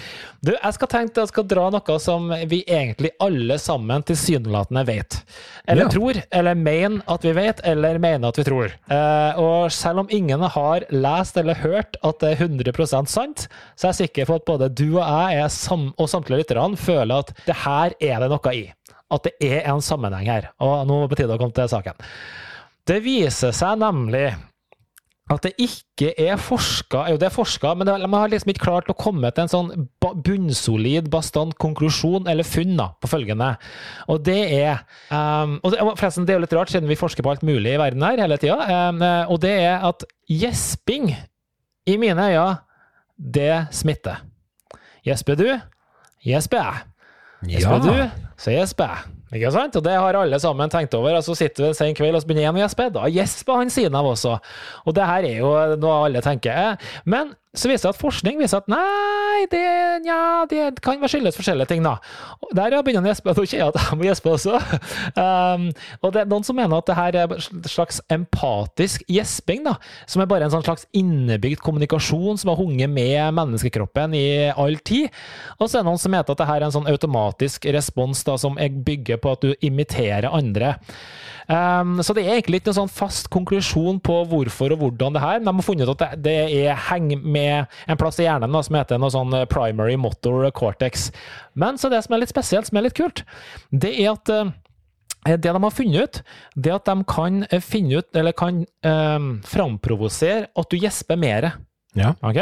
Du, 0.45 0.53
jeg 0.55 0.77
skal 0.79 0.91
tenke 0.93 1.25
jeg 1.25 1.33
skal 1.33 1.47
dra 1.51 1.67
noe 1.75 1.99
som 2.03 2.29
vi 2.51 2.61
egentlig 2.67 3.11
alle 3.25 3.59
sammen 3.63 4.05
tilsynelatende 4.09 4.85
vet. 4.89 5.19
Eller 5.67 5.87
Ja. 5.87 5.91
tror, 5.93 6.19
eller 6.31 6.55
mener 6.59 7.03
at 7.11 7.25
vi 7.25 7.33
vet, 7.37 7.61
eller 7.67 7.99
mener 8.03 8.29
at 8.29 8.39
vi 8.39 8.45
tror. 8.47 8.73
Eh, 8.93 9.39
og 9.41 9.73
selv 9.75 10.05
om 10.05 10.09
ingen 10.15 10.43
har 10.43 10.85
lest 10.95 11.37
eller 11.41 11.59
hørt 11.63 11.97
at 12.05 12.21
det 12.23 12.33
er 12.35 12.43
100% 12.47 13.09
sant, 13.11 13.47
så 13.77 13.89
er 13.89 13.93
jeg 13.95 14.09
sikker 14.09 14.29
på 14.31 14.39
at 14.41 14.47
både 14.49 14.69
du 14.75 14.87
og 14.99 15.03
jeg 15.05 15.43
er 15.43 15.49
sam 15.53 15.89
og 15.99 16.09
samtlige 16.11 16.45
lytterne 16.45 16.79
føler 16.81 17.25
at 17.25 17.33
det 17.47 17.57
her 17.65 17.95
er 18.01 18.23
det 18.25 18.31
noe 18.33 18.55
i 18.55 18.67
at 19.15 19.25
det 19.25 19.35
er 19.41 19.71
en 19.73 19.83
sammenheng 19.85 20.29
her. 20.29 20.51
Og 20.61 20.85
nå 20.89 20.99
er 20.99 21.07
det 21.07 21.15
på 21.15 21.23
tide 21.23 21.35
å 21.37 21.41
komme 21.41 21.57
til 21.57 21.71
saken. 21.71 22.05
Det 22.89 23.01
viser 23.05 23.53
seg 23.57 23.81
nemlig 23.81 24.31
at 25.29 25.45
det 25.45 25.51
ikke 25.61 26.15
er 26.17 26.39
forska 26.41 27.03
Jo, 27.11 27.19
det 27.21 27.27
er 27.29 27.35
forska, 27.35 27.75
men 27.77 27.91
man 28.09 28.23
har 28.23 28.31
liksom 28.33 28.53
ikke 28.53 28.65
klart 28.65 28.89
å 28.89 28.97
komme 28.97 29.29
til 29.35 29.45
en 29.45 29.51
sånn 29.53 29.89
bunnsolid, 30.01 31.11
bastant 31.13 31.53
konklusjon 31.61 32.31
eller 32.31 32.49
funn 32.49 32.79
da, 32.79 32.91
på 32.97 33.11
følgende. 33.13 33.51
Og 34.09 34.23
det 34.25 34.39
er 34.57 34.81
um, 35.13 35.59
og 35.61 35.75
det, 35.75 35.83
Forresten, 36.01 36.25
det 36.25 36.35
er 36.35 36.41
jo 36.41 36.47
litt 36.47 36.57
rart, 36.57 36.73
siden 36.73 36.89
vi 36.89 36.97
forsker 36.99 37.27
på 37.27 37.35
alt 37.35 37.45
mulig 37.47 37.75
i 37.75 37.81
verden 37.81 38.07
her 38.07 38.25
hele 38.25 38.41
tida. 38.41 38.89
Um, 38.89 39.05
og 39.35 39.43
det 39.45 39.53
er 39.67 39.85
at 39.91 40.07
gjesping, 40.33 41.13
i 41.89 41.97
mine 42.01 42.25
øyne, 42.33 42.59
det 43.17 43.69
smitter. 43.73 44.25
Gjesper 45.07 45.39
du, 45.41 45.49
gjesper 46.25 46.61
jeg. 46.61 46.88
Gjesper 47.47 47.79
du, 47.85 48.25
så 48.41 48.51
gjesper 48.51 48.91
jeg. 48.95 49.15
Ikke 49.39 49.51
sant? 49.53 49.77
Og 49.77 49.85
det 49.85 49.93
har 49.95 50.17
alle 50.17 50.39
sammen 50.41 50.71
tenkt 50.73 50.95
over. 50.97 51.19
Og 51.19 51.25
så 51.27 51.35
sitter 51.37 51.63
vi 51.67 51.69
en 51.69 51.77
sen 51.77 51.95
kveld 51.95 52.17
og 52.17 52.25
begynner 52.27 52.47
igjen 52.47 52.59
å 52.59 52.63
gjespe. 52.65 52.87
Da 52.95 53.05
gjesper 53.13 53.61
han 53.61 53.71
siden 53.71 53.95
av 53.99 54.09
også. 54.09 54.39
Og 54.89 54.97
det 54.97 55.05
her 55.07 55.27
er 55.29 55.37
jo 55.43 55.51
noe 55.77 55.99
alle 56.07 56.23
tenker. 56.25 56.51
eh. 56.73 56.89
Men 57.05 57.35
så 57.57 57.71
viser 57.71 57.89
det 57.89 57.97
at 57.97 58.01
forskning 58.01 58.37
viser 58.43 58.61
at 58.61 58.67
nei, 58.69 59.47
det, 59.49 59.63
ja, 60.05 60.45
det 60.51 60.83
kan 60.85 61.01
skyldes 61.09 61.39
forskjellige 61.39 61.71
ting, 61.71 61.85
da. 61.87 61.97
Der 62.53 62.77
begynner 62.85 63.09
gjespe. 63.09 63.33
Nå 63.33 63.45
kjenner 63.47 63.63
jeg 63.63 63.73
at 63.73 63.79
jeg 63.81 63.99
må 63.99 64.09
gjespe 64.09 64.35
også. 64.37 64.59
Um, 65.19 65.65
og 66.05 66.13
det 66.15 66.21
er 66.21 66.29
noen 66.31 66.45
som 66.47 66.55
mener 66.59 66.79
at 66.79 66.87
det 66.87 66.95
her 66.95 67.17
er 67.17 67.33
en 67.33 67.63
slags 67.67 67.99
empatisk 68.13 69.03
gjesping, 69.11 69.65
da. 69.67 69.75
Som 70.11 70.23
er 70.23 70.29
bare 70.31 70.47
en 70.47 70.53
sånn 70.53 70.65
slags 70.67 70.85
innebygd 70.97 71.63
kommunikasjon 71.65 72.39
som 72.39 72.53
har 72.53 72.59
hunget 72.61 72.93
med 72.93 73.35
menneskekroppen 73.35 74.15
i 74.17 74.29
all 74.53 74.77
tid. 74.87 75.09
Og 75.59 75.67
så 75.67 75.79
er 75.79 75.83
det 75.83 75.89
noen 75.89 76.03
som 76.03 76.13
mener 76.15 76.29
at 76.29 76.43
det 76.43 76.49
her 76.49 76.61
er 76.61 76.69
en 76.69 76.77
sånn 76.77 76.91
automatisk 76.91 77.67
respons 77.75 78.23
da, 78.29 78.37
som 78.41 78.59
bygger 78.59 79.19
på 79.23 79.35
at 79.35 79.49
du 79.49 79.67
imiterer 79.67 80.29
andre. 80.31 80.77
Um, 81.49 82.03
så 82.05 82.13
det 82.13 82.27
er 82.27 82.37
egentlig 82.37 82.61
ikke 82.61 82.69
noen 82.69 82.83
sånn 82.83 82.93
fast 82.93 83.31
konklusjon 83.33 84.03
på 84.05 84.19
hvorfor 84.29 84.75
og 84.75 84.83
hvordan 84.83 85.15
det 85.17 85.23
her, 85.25 85.39
men 85.41 85.49
de 85.49 85.63
har 85.63 85.65
funnet 85.65 85.89
ut 85.89 85.95
at 85.95 86.19
det, 86.21 86.27
det 86.27 86.67
er 86.69 86.83
heng 86.91 87.09
med 87.25 87.38
en 87.59 88.01
plass 88.01 88.21
i 88.21 88.27
hjernen 88.27 88.55
da, 88.55 88.63
som 88.65 88.79
heter 88.79 89.01
noe 89.01 89.15
sånn 89.15 89.35
primary 89.53 89.99
motor 90.01 90.49
cortex. 90.57 91.11
Men 91.59 91.79
så 91.81 91.91
det 91.93 92.03
som 92.05 92.17
er 92.17 92.25
litt 92.25 92.33
spesielt, 92.33 92.71
som 92.71 92.81
er 92.81 92.89
litt 92.89 92.99
kult, 92.99 93.25
det 93.71 93.95
er 93.97 94.13
at 94.15 94.33
uh, 94.33 94.51
det 95.27 95.53
de 95.53 95.63
har 95.63 95.75
funnet 95.75 96.03
ut, 96.03 96.21
det 96.57 96.73
er 96.73 96.79
at 96.79 96.89
de 96.89 97.07
kan 97.09 97.43
finne 97.65 98.01
ut, 98.01 98.09
eller 98.17 98.37
kan 98.37 98.63
eh, 98.87 99.25
framprovosere 99.45 100.47
at 100.57 100.71
du 100.71 100.79
gjesper 100.79 101.19
mer. 101.21 101.51
Ja. 101.99 102.13
Ok? 102.23 102.39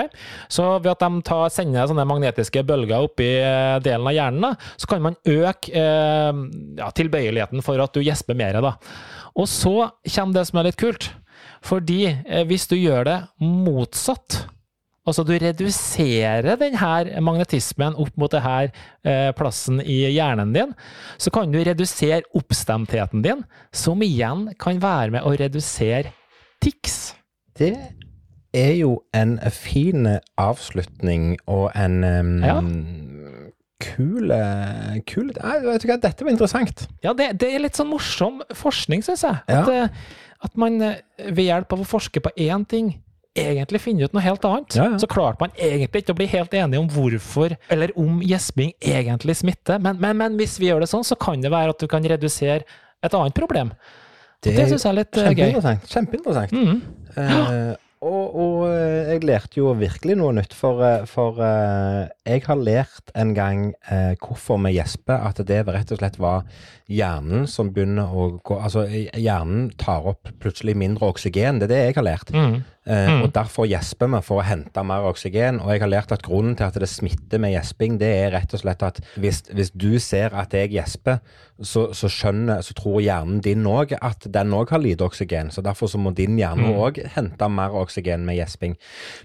Så 0.53 0.65
ved 0.79 0.91
at 0.93 1.03
de 1.03 1.23
tar, 1.27 1.49
sender 1.55 1.89
sånne 1.89 2.07
magnetiske 2.09 2.65
bølger 2.67 3.07
oppi 3.07 3.29
i 3.39 3.53
delen 3.85 4.09
av 4.11 4.17
hjernen, 4.17 4.45
da, 4.45 4.73
så 4.77 4.91
kan 4.91 5.05
man 5.07 5.19
øke 5.23 5.73
eh, 5.73 6.43
ja, 6.81 6.91
tilbøyeligheten 7.01 7.65
for 7.65 7.81
at 7.83 7.95
du 7.97 8.05
gjesper 8.05 8.39
mer. 8.39 8.61
Da. 8.65 8.77
Og 9.37 9.49
så 9.51 9.91
kommer 10.05 10.39
det 10.39 10.47
som 10.51 10.61
er 10.61 10.71
litt 10.71 10.81
kult. 10.81 11.11
Fordi 11.67 12.03
eh, 12.11 12.45
hvis 12.49 12.69
du 12.71 12.77
gjør 12.79 13.09
det 13.09 13.17
motsatt, 13.43 14.45
altså 15.07 15.25
du 15.27 15.33
reduserer 15.39 16.57
denne 16.61 17.23
magnetismen 17.25 17.97
opp 18.03 18.15
mot 18.19 18.33
denne 18.33 18.71
eh, 19.07 19.31
plassen 19.39 19.81
i 19.81 20.03
hjernen 20.11 20.55
din, 20.57 20.75
så 21.19 21.33
kan 21.35 21.53
du 21.53 21.61
redusere 21.63 22.25
oppstemtheten 22.37 23.23
din, 23.25 23.45
som 23.75 24.03
igjen 24.05 24.49
kan 24.61 24.83
være 24.83 25.15
med 25.17 25.27
å 25.27 25.35
redusere 25.39 26.13
tics. 26.63 27.15
Det 27.57 27.75
er 28.57 28.75
jo 28.81 28.99
en 29.17 29.39
fin 29.53 30.09
avslutning 30.41 31.37
og 31.47 31.71
en 31.77 32.03
um, 32.05 32.37
Ja. 32.45 32.61
kul 33.83 34.33
kul 35.07 35.33
vet 35.37 35.83
du 35.83 35.89
hva, 35.91 35.99
dette 36.01 36.25
var 36.25 36.33
interessant. 36.33 36.87
Ja, 37.05 37.13
det, 37.17 37.35
det 37.41 37.53
er 37.53 37.65
litt 37.65 37.77
sånn 37.77 37.91
morsom 37.93 38.41
forskning, 38.57 39.05
syns 39.05 39.25
jeg. 39.27 39.43
At, 39.47 39.69
ja. 39.73 39.89
at 40.45 40.57
man 40.57 40.81
eh, 40.83 41.03
ved 41.29 41.51
hjelp 41.51 41.77
av 41.77 41.85
å 41.85 41.89
forske 41.89 42.23
på 42.25 42.33
én 42.49 42.65
ting, 42.69 42.95
egentlig 43.39 43.83
finner 43.85 44.09
ut 44.09 44.17
noe 44.17 44.25
helt 44.25 44.45
annet. 44.49 44.77
Ja, 44.79 44.89
ja. 44.93 44.99
Så 45.03 45.09
klarte 45.11 45.45
man 45.45 45.55
egentlig 45.59 46.05
ikke 46.05 46.17
å 46.17 46.19
bli 46.19 46.29
helt 46.33 46.57
enige 46.57 46.83
om 46.83 46.91
hvorfor, 46.93 47.57
eller 47.73 47.95
om 48.01 48.19
gjesping 48.25 48.75
egentlig 48.81 49.39
smitter. 49.43 49.81
Men, 49.83 50.01
men, 50.03 50.19
men 50.21 50.41
hvis 50.41 50.59
vi 50.63 50.71
gjør 50.71 50.85
det 50.85 50.91
sånn, 50.93 51.07
så 51.07 51.19
kan 51.21 51.45
det 51.45 51.53
være 51.55 51.77
at 51.77 51.83
du 51.83 51.89
kan 51.91 52.05
redusere 52.07 52.65
et 53.05 53.17
annet 53.17 53.37
problem. 53.37 53.73
Og 54.47 54.53
det 54.55 54.69
syns 54.71 54.85
jeg 54.85 54.93
er 54.93 55.01
litt 55.01 55.17
kjempeinteressant, 55.17 55.83
gøy. 55.83 55.91
Kjempeinteressant. 55.97 56.53
Mm. 56.55 56.81
Eh, 57.17 57.75
og, 58.07 58.37
og 58.37 58.59
eh, 58.69 59.09
jeg 59.15 59.25
lærte 59.25 59.59
jo 59.59 59.71
virkelig 59.79 60.19
noe 60.21 60.35
nytt, 60.37 60.53
for, 60.55 60.83
eh, 60.85 61.07
for 61.11 61.41
eh, 61.43 62.03
jeg 62.29 62.45
har 62.45 62.61
lært 62.61 63.11
en 63.17 63.33
gang 63.35 63.63
eh, 63.91 64.13
hvorfor 64.21 64.61
vi 64.67 64.75
gjesper, 64.77 65.25
at 65.31 65.41
det 65.49 65.63
rett 65.67 65.95
og 65.95 66.03
slett 66.03 66.19
var 66.23 66.45
hjernen 66.93 67.49
som 67.51 67.73
begynner 67.75 68.13
å 68.13 68.29
gå 68.47 68.61
Altså, 68.61 68.85
hjernen 68.87 69.71
tar 69.81 70.07
opp 70.13 70.31
plutselig 70.43 70.77
mindre 70.79 71.09
oksygen. 71.09 71.59
Det 71.63 71.71
er 71.71 71.75
det 71.75 71.83
jeg 71.87 71.99
har 71.99 72.11
lært. 72.13 72.35
Mhm. 72.37 72.65
Eh, 72.87 73.07
Mm. 73.17 73.23
Og 73.25 73.33
derfor 73.35 73.67
gjesper 73.67 74.07
vi 74.07 74.21
for 74.23 74.39
å 74.41 74.45
hente 74.47 74.83
mer 74.87 75.03
oksygen. 75.11 75.61
Og 75.61 75.71
jeg 75.73 75.81
har 75.81 75.89
lært 75.91 76.13
at 76.13 76.23
grunnen 76.23 76.55
til 76.57 76.65
at 76.67 76.75
det 76.75 76.89
smitter 76.89 77.39
med 77.43 77.53
gjesping, 77.55 77.99
det 77.99 78.07
er 78.15 78.31
rett 78.31 78.55
og 78.55 78.61
slett 78.61 78.83
at 78.83 79.01
hvis, 79.19 79.43
hvis 79.53 79.71
du 79.75 79.99
ser 79.99 80.31
at 80.35 80.55
jeg 80.55 80.71
gjesper, 80.71 81.19
så, 81.63 81.87
så 81.97 82.07
skjønner, 82.13 82.61
så 82.63 82.75
tror 82.77 83.01
hjernen 83.01 83.41
din 83.41 83.65
òg 83.67 83.95
at 84.03 84.27
den 84.31 84.51
òg 84.53 84.69
har 84.71 84.79
lite 84.79 85.03
oksygen. 85.07 85.51
Så 85.51 85.63
derfor 85.65 85.89
så 85.89 85.99
må 85.99 86.13
din 86.15 86.37
hjerne 86.39 86.67
Mm. 86.67 87.09
hente 87.15 87.49
mer 87.49 87.71
oksygen 87.75 88.25
med 88.27 88.37
gjesping. 88.37 88.77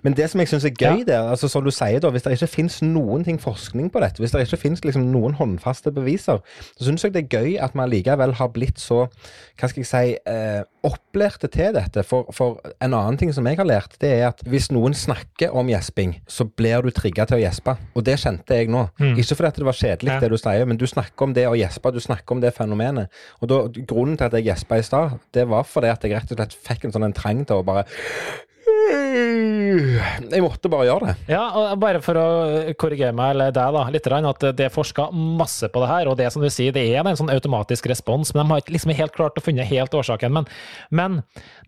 Men 0.03 0.13
det 0.13 0.29
som 0.31 0.39
jeg 0.39 0.47
syns 0.47 0.65
er 0.65 0.71
gøy 0.71 1.03
der, 1.05 1.29
altså 1.29 1.49
som 1.49 1.63
du 1.63 1.69
sier 1.71 1.99
da, 1.99 2.09
hvis 2.09 2.23
det 2.23 2.31
ikke 2.39 2.47
finnes 2.47 2.81
noen 2.81 3.23
ting 3.23 3.37
forskning 3.41 3.91
på 3.91 3.99
dette, 3.99 4.19
hvis 4.23 4.31
det 4.31 4.47
ikke 4.47 4.57
finnes 4.61 4.81
liksom 4.85 5.05
noen 5.11 5.33
håndfaste 5.37 5.91
beviser, 5.93 6.39
så 6.79 6.85
syns 6.87 7.03
jeg 7.03 7.13
det 7.13 7.25
er 7.25 7.37
gøy 7.41 7.57
at 7.61 7.73
vi 7.75 7.79
allikevel 7.83 8.33
har 8.39 8.47
blitt 8.55 8.79
så, 8.79 9.07
hva 9.59 9.69
skal 9.69 9.83
jeg 9.83 9.91
si, 9.91 10.15
eh, 10.25 10.63
opplærte 10.87 11.47
til 11.51 11.73
dette. 11.75 12.03
For, 12.07 12.31
for 12.33 12.61
en 12.81 12.93
annen 12.93 13.17
ting 13.17 13.33
som 13.35 13.45
jeg 13.51 13.59
har 13.61 13.67
lært, 13.69 13.97
det 14.01 14.11
er 14.17 14.25
at 14.31 14.41
hvis 14.47 14.69
noen 14.73 14.95
snakker 14.97 15.53
om 15.57 15.69
gjesping, 15.71 16.15
så 16.31 16.45
blir 16.47 16.81
du 16.85 16.91
trigga 16.95 17.25
til 17.29 17.37
å 17.39 17.43
gjespe. 17.43 17.75
Og 17.95 18.05
det 18.07 18.17
kjente 18.21 18.57
jeg 18.57 18.71
nå. 18.71 18.85
Mm. 19.01 19.15
Ikke 19.21 19.37
fordi 19.37 19.51
at 19.51 19.59
det 19.61 19.67
var 19.69 19.77
kjedelig, 19.81 20.11
Ja. 20.15 20.19
det 20.23 20.31
du 20.33 20.37
sier, 20.41 20.65
men 20.69 20.77
du 20.81 20.87
snakker 20.89 21.27
om 21.29 21.33
det 21.37 21.45
å 21.49 21.55
gjespe, 21.59 21.91
du 21.93 21.99
snakker 22.03 22.37
om 22.37 22.41
det 22.43 22.53
fenomenet. 22.57 23.11
Og 23.41 23.51
da, 23.51 23.61
grunnen 23.83 24.17
til 24.17 24.25
at 24.29 24.37
jeg 24.39 24.49
gjespa 24.49 24.79
i 24.79 24.85
stad, 24.87 25.19
det 25.35 25.47
var 25.51 25.63
fordi 25.67 25.91
at 25.91 26.01
jeg 26.07 26.15
rett 26.15 26.31
og 26.31 26.39
slett 26.41 26.55
fikk 26.55 26.85
en 26.85 26.95
sånn 26.95 27.07
en 27.09 27.13
trang 27.17 27.45
til 27.45 27.61
å 27.61 27.65
bare 27.67 27.85
Jeg 28.91 30.41
måtte 30.43 30.69
bare 30.71 30.85
gjøre 30.87 31.09
det. 31.09 31.15
Ja, 31.33 31.41
og 31.57 31.79
bare 31.81 32.01
for 32.03 32.17
å 32.19 32.25
korrigere 32.79 33.13
meg, 33.15 33.33
eller 33.33 33.53
deg 33.55 33.73
da, 33.75 33.83
litt, 33.93 34.07
at 34.07 34.45
det 34.57 34.67
er 34.67 34.73
forska 34.73 35.09
masse 35.11 35.67
på 35.71 35.81
det 35.83 35.89
her, 35.91 36.09
og 36.11 36.17
det 36.19 36.29
som 36.33 36.43
du 36.43 36.49
sier, 36.53 36.73
det 36.75 36.83
er 36.93 37.01
en 37.03 37.17
sånn 37.19 37.31
automatisk 37.33 37.89
respons, 37.91 38.33
men 38.33 38.45
de 38.45 38.53
har 38.53 38.63
ikke 38.63 38.75
liksom 38.77 38.93
helt 38.97 39.15
klart 39.17 39.39
å 39.39 39.43
funne 39.43 39.65
helt 39.67 39.97
årsaken. 39.97 40.31
Men, 40.37 40.47
men 40.89 41.19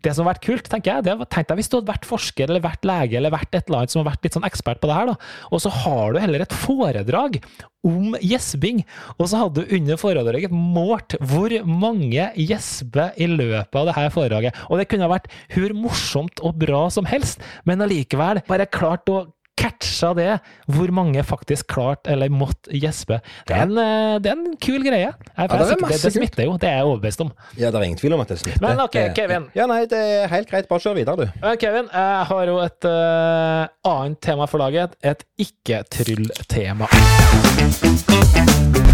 det 0.04 0.14
som 0.14 0.26
har 0.26 0.34
vært 0.34 0.46
kult, 0.46 0.70
tenker 0.70 0.92
jeg, 0.92 1.06
det 1.06 1.14
tenkte 1.14 1.36
tenk 1.36 1.52
deg 1.52 1.62
hvis 1.62 1.72
du 1.72 1.78
hadde 1.78 1.92
vært 1.94 2.08
forsker 2.08 2.50
eller 2.50 2.64
vært 2.64 2.88
lege 2.88 3.20
eller 3.20 3.34
vært 3.34 3.52
et 3.54 3.68
eller 3.68 3.84
annet 3.84 3.94
som 3.94 4.04
har 4.04 4.12
vært 4.12 4.28
litt 4.28 4.38
sånn 4.38 4.48
ekspert 4.48 4.82
på 4.84 4.90
det 4.90 4.98
her, 4.98 5.12
da, 5.14 5.16
og 5.52 5.64
så 5.64 5.72
har 5.84 6.14
du 6.14 6.20
heller 6.24 6.44
et 6.44 6.58
foredrag 6.64 7.40
om 7.84 8.16
gjesping, 8.24 8.82
og 9.18 9.28
så 9.28 9.42
hadde 9.42 9.64
du 9.64 9.76
under 9.76 10.00
foredraget 10.00 10.56
målt 10.56 11.18
hvor 11.20 11.56
mange 11.68 12.30
gjesper 12.40 13.16
i 13.20 13.28
løpet 13.28 13.80
av 13.80 13.90
det 13.90 13.96
her 13.98 14.12
foredraget. 14.14 14.60
Og 14.72 14.80
det 14.80 14.88
kunne 14.92 15.08
ha 15.08 15.12
vært 15.12 15.28
hvor 15.52 15.76
morsomt 15.76 16.44
og 16.48 16.60
bra 16.64 16.86
som 16.94 17.08
helst, 17.10 17.44
men 17.68 17.84
allikevel 17.84 18.40
bare 18.48 18.70
klart 18.72 19.12
å 19.12 19.26
catcha 19.60 20.14
det, 20.18 20.30
hvor 20.72 20.92
mange 20.96 21.24
faktisk 21.26 21.68
klarte 21.74 22.14
eller 22.14 22.32
måtte 22.34 22.74
gjespe. 22.74 23.20
Det 23.48 23.56
er 23.56 23.68
en, 23.68 23.78
eh, 23.78 24.16
det 24.24 24.32
er 24.32 24.40
en 24.40 24.58
kul 24.58 24.82
greie. 24.86 25.12
Jeg, 25.12 25.50
det 25.50 25.60
er 25.60 25.76
det, 25.76 26.02
det 26.04 26.14
smitter 26.16 26.48
jo, 26.48 26.58
det 26.62 26.70
er 26.70 26.80
jeg 26.82 26.90
overbevist 26.90 27.24
om. 27.26 27.32
Ja, 27.58 27.70
det 27.70 27.80
er 27.80 27.88
ingen 27.88 28.02
tvil 28.02 28.18
om 28.18 28.24
at 28.24 28.34
det 28.34 28.40
smitter. 28.42 28.64
Men 28.66 28.82
ok, 28.84 28.98
Kevin. 29.18 29.50
Ja, 29.58 29.68
nei, 29.70 29.84
det 29.90 30.00
er 30.00 30.32
helt 30.34 30.50
greit. 30.52 30.70
Bare 30.72 30.84
kjør 30.84 30.98
videre, 31.00 31.26
du. 31.26 31.40
Men 31.44 31.60
Kevin, 31.62 31.92
jeg 31.94 32.30
har 32.32 32.52
jo 32.52 32.60
et 32.64 32.90
uh, 32.90 33.68
annet 33.94 34.22
tema 34.24 34.50
for 34.50 34.64
laget. 34.64 34.98
Et 35.04 35.28
ikke-tryll-tema. 35.48 36.90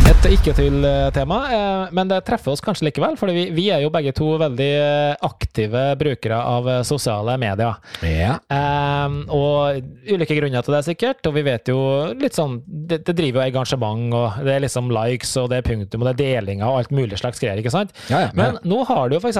Et 0.10 0.26
ikke-tryll-tema, 0.34 1.36
eh, 1.54 1.92
men 1.94 2.10
det 2.10 2.18
treffer 2.26 2.56
oss 2.56 2.64
kanskje 2.66 2.88
likevel, 2.88 3.14
for 3.20 3.30
vi, 3.30 3.44
vi 3.54 3.68
er 3.70 3.84
jo 3.84 3.92
begge 3.94 4.10
to 4.18 4.32
veldig 4.42 4.70
eh, 4.82 5.12
aktive 5.28 5.84
brukere 6.00 6.40
av 6.42 6.70
eh, 6.70 6.80
sosiale 6.88 7.36
medier. 7.38 7.78
Ja. 8.02 8.40
Um, 8.50 9.20
og 9.30 9.78
ulike 10.10 10.34
grunner 10.40 10.49
til 10.52 10.76
det, 10.76 10.82
sikkert. 10.88 11.22
Og 11.30 11.36
vi 11.36 11.44
vet 11.46 11.70
jo 11.72 11.80
litt 12.18 12.38
sånn 12.38 12.60
Det, 12.66 13.02
det 13.08 13.16
driver 13.18 13.44
jo 13.44 13.52
engasjement, 13.52 14.16
og 14.18 14.40
det 14.46 14.56
er 14.56 14.64
liksom 14.66 14.90
likes, 14.94 15.36
og 15.42 15.50
det 15.52 15.60
er 15.60 15.68
punktum, 15.68 16.02
og 16.02 16.10
det 16.10 16.14
er 16.16 16.40
delinger 16.40 16.66
og 16.68 16.82
alt 16.82 16.96
mulig 16.96 17.20
slags 17.22 17.42
greier, 17.42 17.62
ikke 17.62 17.74
sant? 17.74 17.94
Ja, 18.10 18.26
ja, 18.26 18.32
Men 18.38 18.58
nå 18.68 18.82
har 18.90 19.10
du 19.10 19.18
jo 19.18 19.22
f.eks. 19.22 19.40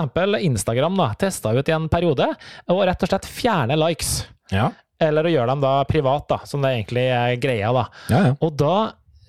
Instagram 0.50 1.00
da, 1.00 1.10
testa 1.20 1.56
ut 1.56 1.72
i 1.72 1.76
en 1.76 1.90
periode, 1.92 2.30
og 2.70 2.86
rett 2.90 3.06
og 3.06 3.12
slett 3.12 3.28
fjerne 3.30 3.80
likes. 3.80 4.14
Ja. 4.54 4.70
Eller 5.02 5.26
å 5.26 5.34
gjøre 5.34 5.54
dem 5.54 5.66
da 5.66 5.74
privat, 5.90 6.28
da, 6.30 6.42
som 6.50 6.64
det 6.64 6.76
egentlig 6.78 7.06
er 7.16 7.36
greia, 7.42 7.74
da. 7.76 7.86
Ja, 8.12 8.24
ja. 8.30 8.38
Og 8.46 8.56
da 8.60 8.76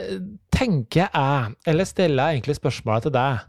eh, 0.03 0.17
tenker 0.55 1.07
jeg, 1.07 1.59
eller 1.71 1.89
stiller 1.89 2.31
jeg 2.31 2.41
egentlig 2.41 2.59
spørsmålet 2.61 3.09
til 3.09 3.15
deg 3.17 3.45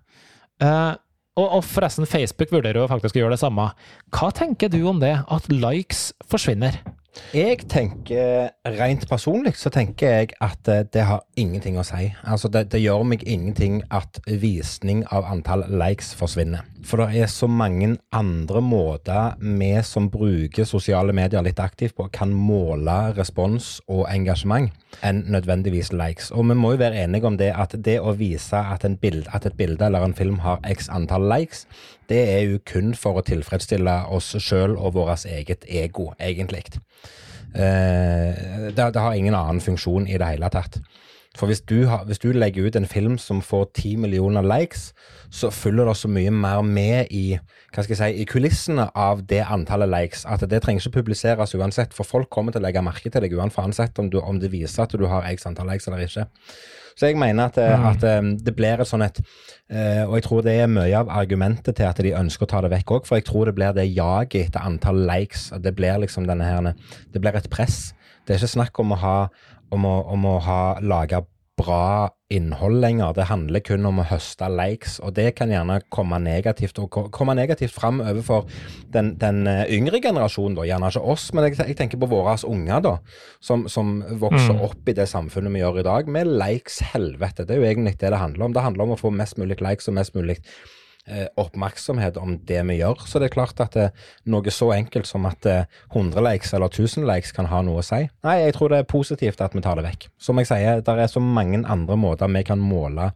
uh, 0.63 0.93
og, 1.39 1.47
og 1.47 1.61
forresten, 1.65 2.07
Facebook 2.09 2.51
vurderer 2.51 2.81
jo 2.81 2.89
faktisk 2.91 3.15
å 3.15 3.23
gjøre 3.23 3.35
det 3.37 3.41
samme. 3.41 3.69
Hva 4.13 4.31
tenker 4.35 4.71
du 4.71 4.81
om 4.89 4.99
det, 5.01 5.13
at 5.31 5.47
likes 5.51 6.09
forsvinner? 6.29 6.81
Jeg 7.35 7.65
tenker, 7.67 8.53
rent 8.77 9.03
personlig, 9.09 9.57
så 9.59 9.67
tenker 9.71 10.13
jeg 10.13 10.29
at 10.43 10.67
eh, 10.71 10.85
det 10.87 11.03
har 11.09 11.25
ingenting 11.39 11.75
å 11.79 11.83
si. 11.83 12.05
Altså, 12.23 12.47
det, 12.51 12.69
det 12.71 12.79
gjør 12.79 13.03
meg 13.07 13.25
ingenting 13.27 13.81
at 13.91 14.21
visning 14.27 15.03
av 15.11 15.27
antall 15.27 15.65
likes 15.67 16.13
forsvinner. 16.15 16.63
For 16.87 17.03
det 17.03 17.21
er 17.21 17.29
så 17.31 17.49
mange 17.51 17.97
andre 18.15 18.61
måter 18.63 19.35
vi 19.41 19.73
som 19.85 20.07
bruker 20.11 20.67
sosiale 20.67 21.13
medier 21.15 21.43
litt 21.43 21.59
aktivt 21.59 21.97
på, 21.99 22.07
kan 22.15 22.31
måle 22.31 23.13
respons 23.17 23.79
og 23.91 24.07
engasjement 24.07 24.71
enn 25.05 25.23
nødvendigvis 25.31 25.91
likes. 25.95 26.31
Og 26.31 26.47
vi 26.47 26.57
må 26.57 26.73
jo 26.73 26.81
være 26.81 27.03
enige 27.03 27.27
om 27.27 27.37
det 27.39 27.51
at 27.51 27.75
det 27.75 27.99
å 27.99 28.15
vise 28.17 28.59
at, 28.59 28.87
en 28.87 28.97
bild, 28.99 29.27
at 29.35 29.45
et 29.47 29.57
bilde 29.59 29.87
eller 29.87 30.07
en 30.07 30.17
film 30.17 30.39
har 30.45 30.63
x 30.67 30.89
antall 30.91 31.27
likes, 31.31 31.67
det 32.09 32.21
er 32.33 32.41
jo 32.47 32.61
kun 32.67 32.95
for 32.97 33.19
å 33.19 33.25
tilfredsstille 33.25 33.93
oss 34.11 34.33
sjøl 34.41 34.75
og 34.77 34.95
vårt 34.97 35.25
eget 35.29 35.65
ego, 35.69 36.11
egentlig. 36.19 36.65
Eh, 37.51 38.71
det, 38.71 38.93
det 38.95 39.03
har 39.03 39.13
ingen 39.13 39.35
annen 39.35 39.61
funksjon 39.63 40.07
i 40.07 40.17
det 40.19 40.33
hele 40.33 40.49
tatt. 40.51 40.79
For 41.37 41.47
hvis 41.47 41.61
du, 41.63 41.85
har, 41.87 42.03
hvis 42.05 42.19
du 42.19 42.33
legger 42.35 42.67
ut 42.67 42.75
en 42.75 42.85
film 42.85 43.15
som 43.17 43.39
får 43.41 43.69
ti 43.79 43.93
millioner 43.95 44.43
likes, 44.43 44.89
så 45.31 45.47
følger 45.49 45.87
det 45.87 45.95
så 45.95 46.09
mye 46.11 46.31
mer 46.35 46.59
med 46.67 47.07
i 47.15 47.37
hva 47.71 47.85
skal 47.85 47.93
jeg 47.95 48.01
si, 48.01 48.23
i 48.23 48.27
kulissene 48.27 48.89
av 48.99 49.23
det 49.29 49.39
antallet 49.45 49.87
likes 49.93 50.25
at 50.27 50.43
det 50.51 50.59
trenger 50.65 50.83
ikke 50.83 50.99
publiseres 50.99 51.55
uansett. 51.55 51.95
For 51.95 52.03
folk 52.03 52.27
kommer 52.29 52.51
til 52.51 52.59
å 52.59 52.65
legge 52.65 52.83
merke 52.83 53.07
til 53.07 53.23
deg 53.23 53.37
uansett 53.39 54.03
om, 54.03 54.11
du, 54.11 54.19
om 54.19 54.41
det 54.43 54.51
viser 54.51 54.83
at 54.83 54.95
du 54.99 55.07
har 55.07 55.27
x 55.31 55.47
antall 55.47 55.71
likes 55.71 55.87
eller 55.87 56.03
ikke. 56.03 56.27
Så 56.99 57.07
jeg 57.07 57.15
mener 57.15 57.47
at, 57.47 57.55
mm. 57.55 57.85
at 57.87 58.03
um, 58.19 58.33
det 58.35 58.53
blir 58.57 58.83
et 58.83 58.89
sånn 58.89 59.05
et 59.05 59.21
uh, 59.23 60.03
Og 60.09 60.17
jeg 60.17 60.25
tror 60.25 60.43
det 60.43 60.57
er 60.59 60.67
mye 60.67 60.91
av 60.99 61.09
argumentet 61.15 61.79
til 61.79 61.87
at 61.87 62.01
de 62.03 62.11
ønsker 62.17 62.43
å 62.43 62.51
ta 62.51 62.59
det 62.65 62.73
vekk 62.73 62.97
òg, 62.97 63.07
for 63.07 63.17
jeg 63.21 63.29
tror 63.29 63.47
det 63.47 63.55
blir 63.55 63.71
det 63.77 63.87
jaget 63.87 64.49
etter 64.49 64.67
antall 64.67 64.99
likes. 65.07 65.47
Det 65.63 65.71
blir 65.77 66.03
liksom 66.03 66.27
denne 66.27 66.51
her 66.51 66.73
Det 67.07 67.23
blir 67.23 67.39
et 67.39 67.49
press. 67.53 67.93
Det 68.27 68.35
er 68.35 68.41
ikke 68.41 68.53
snakk 68.53 68.83
om 68.83 68.93
å 68.93 68.99
ha 69.01 69.15
om 69.71 69.85
å, 69.87 69.95
om 70.13 70.25
å 70.29 70.39
ha 70.45 70.63
laga 70.83 71.23
bra 71.61 72.09
innhold 72.31 72.79
lenger. 72.81 73.13
Det 73.15 73.27
handler 73.29 73.63
kun 73.65 73.85
om 73.85 73.99
å 74.01 74.05
høste 74.07 74.47
likes, 74.51 74.97
og 75.03 75.13
det 75.17 75.33
kan 75.37 75.51
gjerne 75.51 75.81
komme 75.93 76.17
negativt 76.23 76.79
og 76.81 77.11
komme 77.13 77.35
negativt 77.37 77.73
fram 77.75 78.01
overfor 78.01 78.47
den, 78.93 79.13
den 79.21 79.43
eh, 79.49 79.65
yngre 79.75 80.01
generasjonen, 80.03 80.57
da. 80.57 80.65
Gjerne 80.69 80.91
ikke 80.93 81.03
oss, 81.13 81.29
men 81.35 81.49
jeg, 81.49 81.59
jeg 81.59 81.77
tenker 81.79 82.01
på 82.01 82.09
våre 82.11 82.37
unger, 82.47 82.83
da, 82.85 82.95
som, 83.43 83.67
som 83.71 83.99
vokser 84.21 84.55
mm. 84.57 84.65
opp 84.69 84.91
i 84.91 84.97
det 84.97 85.09
samfunnet 85.11 85.53
vi 85.53 85.63
gjør 85.63 85.81
i 85.81 85.87
dag, 85.87 86.11
med 86.11 86.31
likes 86.31 86.81
helvete. 86.93 87.45
Det 87.45 87.57
er 87.57 87.63
jo 87.63 87.71
egentlig 87.71 87.97
det 87.99 88.13
det 88.13 88.21
handler 88.21 88.47
om. 88.47 88.55
Det 88.55 88.65
handler 88.65 88.87
om 88.87 88.95
å 88.95 89.01
få 89.01 89.13
mest 89.13 89.41
mulig 89.41 89.59
likes 89.61 89.91
og 89.91 89.99
mest 89.99 90.15
mulig 90.17 90.39
oppmerksomhet 91.39 92.17
om 92.17 92.37
det 92.47 92.61
vi 92.67 92.77
gjør. 92.79 93.05
Så 93.07 93.19
det 93.19 93.29
er 93.29 93.35
klart 93.35 93.59
at 93.63 93.73
det, 93.73 93.87
eh, 93.89 94.09
noe 94.31 94.53
så 94.53 94.71
enkelt 94.75 95.07
som 95.09 95.25
at 95.25 95.45
100 95.45 96.19
eh, 96.19 96.25
likes 96.27 96.53
eller 96.53 96.69
1000 96.69 97.07
likes 97.07 97.31
kan 97.35 97.49
ha 97.49 97.61
noe 97.65 97.81
å 97.81 97.85
si. 97.85 98.03
Nei, 98.23 98.37
jeg 98.45 98.55
tror 98.57 98.69
det 98.69 98.81
er 98.81 98.89
positivt 98.89 99.41
at 99.41 99.55
vi 99.55 99.63
tar 99.65 99.79
det 99.79 99.87
vekk. 99.87 100.09
Som 100.21 100.37
jeg 100.37 100.51
sier, 100.51 100.81
det 100.81 100.97
er 100.99 101.11
så 101.11 101.23
mange 101.23 101.63
andre 101.65 101.97
måter 101.97 102.31
vi 102.31 102.43
kan 102.43 102.61
måle 102.61 103.11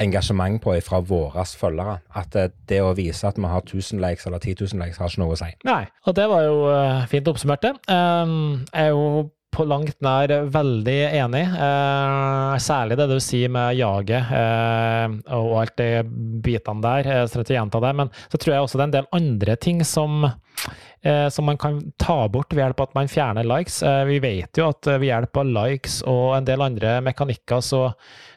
engasjement 0.00 0.60
på 0.62 0.76
fra 0.86 1.00
våre 1.02 1.44
følgere. 1.44 1.98
At 2.14 2.36
det 2.68 2.82
å 2.82 2.94
vise 2.94 3.26
at 3.26 3.36
vi 3.36 3.50
har 3.50 3.64
1000 3.64 4.00
likes 4.00 4.26
eller 4.26 4.38
10 4.38 4.54
000 4.62 4.84
likes, 4.84 4.98
har 4.98 5.10
ikke 5.10 5.24
noe 5.24 5.34
å 5.34 5.40
si. 5.40 5.50
Nei, 5.66 5.84
og 6.06 6.14
det 6.14 6.28
var 6.30 6.44
jo 6.46 6.60
fint 7.10 7.28
oppsummert, 7.28 7.66
det. 7.66 7.74
Um, 7.90 8.64
jeg 8.72 8.86
er 8.86 8.94
jo 8.94 9.26
på 9.58 9.66
langt 9.66 9.96
nær 10.04 10.30
veldig 10.54 10.98
enig. 11.18 11.42
Eh, 11.50 12.54
særlig 12.62 12.98
det 13.00 13.08
du 13.10 13.16
sier 13.22 13.50
med 13.50 13.74
jaget 13.78 14.30
eh, 14.38 15.16
og 15.34 15.54
alt 15.64 15.76
de 15.80 15.88
bitene 16.44 16.84
der. 16.84 17.10
Jeg 17.10 17.32
ikke 17.32 17.56
gjenta 17.56 17.82
det, 17.82 17.94
men 17.98 18.12
så 18.28 18.38
tror 18.38 18.54
jeg 18.54 18.66
også 18.66 18.78
det 18.78 18.84
er 18.84 18.90
en 18.90 18.96
del 18.98 19.10
andre 19.18 19.58
ting 19.58 19.82
som 19.86 20.28
eh, 20.28 21.26
som 21.34 21.48
man 21.50 21.58
kan 21.58 21.80
ta 21.98 22.20
bort 22.30 22.54
ved 22.54 22.62
hjelp 22.64 22.84
av 22.84 22.90
at 22.90 22.98
man 23.00 23.10
fjerner 23.10 23.48
likes. 23.48 23.82
Eh, 23.82 24.04
vi 24.12 24.20
vet 24.22 24.62
jo 24.62 24.70
at 24.70 24.90
ved 24.94 25.08
hjelp 25.10 25.42
av 25.42 25.52
likes 25.58 26.00
og 26.06 26.38
en 26.38 26.48
del 26.48 26.62
andre 26.62 26.98
mekanikker, 27.10 27.62
så, 27.64 27.88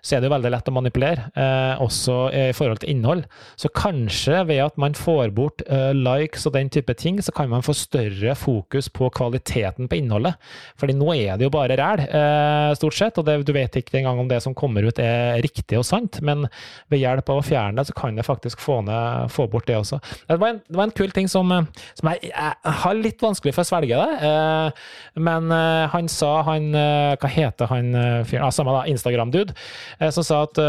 så 0.02 0.16
er 0.16 0.22
det 0.22 0.30
jo 0.30 0.36
veldig 0.36 0.52
lett 0.54 0.72
å 0.72 0.76
manipulere, 0.76 1.28
eh, 1.36 1.82
også 1.84 2.18
i 2.34 2.43
forhold 2.58 2.82
til 2.84 2.93
innhold. 2.93 3.26
Så 3.60 3.72
kanskje 3.76 4.41
ved 4.49 4.64
at 4.66 4.80
man 4.82 4.97
får 4.97 5.34
bort 5.38 5.64
eh, 5.68 5.91
likes 5.97 6.47
og 6.49 6.56
den 6.58 6.72
type 6.74 6.93
ting, 6.99 7.22
så 7.22 7.34
kan 7.36 7.52
man 7.52 7.66
få 7.66 7.76
større 7.78 8.36
fokus 8.38 8.89
på 8.89 9.10
kvaliteten 9.14 9.89
på 9.91 9.99
innholdet. 10.02 10.39
Fordi 10.82 10.95
nå 10.97 11.14
er 11.16 11.38
det 11.38 11.47
jo 11.47 11.54
bare 11.54 11.78
ræl, 11.80 12.06
eh, 12.08 12.72
stort 12.80 12.97
sett, 12.97 13.22
og 13.22 13.28
det, 13.28 13.39
du 13.47 13.54
vet 13.56 13.78
ikke 13.80 13.99
engang 14.02 14.22
om 14.24 14.32
det 14.32 14.41
som 14.43 14.58
kommer 14.58 14.86
ut 14.88 14.99
er 15.02 15.39
riktig 15.43 15.80
og 15.80 15.88
sant, 15.88 16.22
men 16.26 16.47
ved 16.91 17.04
hjelp 17.04 17.30
av 17.32 17.41
å 17.41 17.45
fjerne 17.45 17.78
det, 17.80 17.88
så 17.89 17.97
kan 17.97 18.18
det 18.18 18.28
faktisk 18.28 18.62
få, 18.62 18.82
ned, 18.88 19.32
få 19.34 19.47
bort 19.52 19.70
det 19.70 19.78
også. 19.80 20.02
Det 20.28 20.39
var 20.41 20.56
en, 20.56 20.62
det 20.68 20.78
var 20.80 20.89
en 20.89 20.97
kul 20.97 21.14
ting 21.16 21.30
som, 21.32 21.52
som 21.97 22.12
jeg, 22.12 22.32
jeg 22.32 22.76
har 22.82 22.97
litt 22.97 23.22
vanskelig 23.24 23.54
for 23.56 23.64
å 23.64 23.70
svelge 23.70 23.99
det. 24.02 24.28
Eh, 24.28 24.84
men 25.28 25.52
eh, 25.54 25.86
han 25.91 26.10
sa, 26.12 26.32
han 26.47 26.72
eh, 26.78 27.14
Hva 27.22 27.32
heter 27.32 27.72
han 27.72 27.91
fyren? 28.28 28.45
Ah, 28.45 28.54
samme 28.56 28.74
da, 28.76 28.84
Instagram-dude. 28.89 29.56
Som 30.12 30.24
sa 30.24 30.44
at 30.48 30.62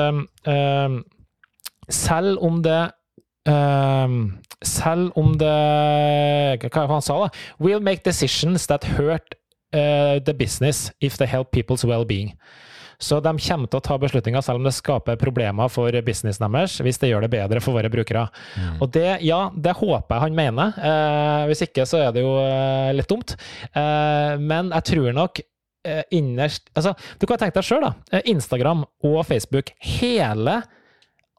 selv 1.92 2.42
om 2.42 2.62
det 2.62 2.80
Selv 4.62 5.18
om 5.18 5.32
det 5.38 5.54
Hva 6.70 6.86
han 6.86 7.02
sa, 7.02 7.18
da? 7.24 7.30
We'll 7.58 7.82
make 7.82 8.04
decisions 8.04 8.66
that 8.66 8.84
hurt 8.98 9.34
the 9.72 10.34
business 10.36 10.92
if 11.00 11.16
they 11.16 11.26
help 11.26 11.50
people's 11.50 11.84
well-being. 11.84 12.34
Så 13.02 13.18
de 13.18 13.32
kommer 13.34 13.66
til 13.70 13.80
å 13.80 13.82
ta 13.82 13.96
beslutninger 13.98 14.44
selv 14.44 14.60
om 14.60 14.66
det 14.66 14.74
skaper 14.76 15.18
problemer 15.18 15.70
for 15.72 15.94
businessen 16.06 16.46
deres, 16.46 16.78
hvis 16.84 17.00
det 17.02 17.10
gjør 17.10 17.26
det 17.26 17.32
bedre 17.34 17.62
for 17.62 17.74
våre 17.74 17.90
brukere. 17.90 18.28
Mm. 18.54 18.76
Og 18.78 18.92
det, 18.94 19.08
ja, 19.26 19.40
det 19.54 19.74
håper 19.80 20.14
jeg 20.14 20.22
han 20.22 20.38
mener. 20.38 20.76
Eh, 20.78 21.46
hvis 21.50 21.64
ikke 21.66 21.86
så 21.88 22.04
er 22.04 22.14
det 22.14 22.22
jo 22.22 22.36
eh, 22.44 22.92
litt 22.94 23.10
dumt. 23.10 23.34
Eh, 23.74 24.38
men 24.38 24.70
jeg 24.76 24.88
tror 24.92 25.18
nok 25.18 25.42
eh, 25.42 25.48
innerst 26.14 26.70
Altså, 26.76 26.94
du 27.18 27.26
kan 27.26 27.40
tenke 27.40 27.58
deg 27.58 27.66
sjøl, 27.66 27.82
da. 27.84 27.92
Eh, 28.12 28.30
Instagram 28.32 28.84
og 29.08 29.20
Facebook. 29.26 29.72
Hele 29.98 30.60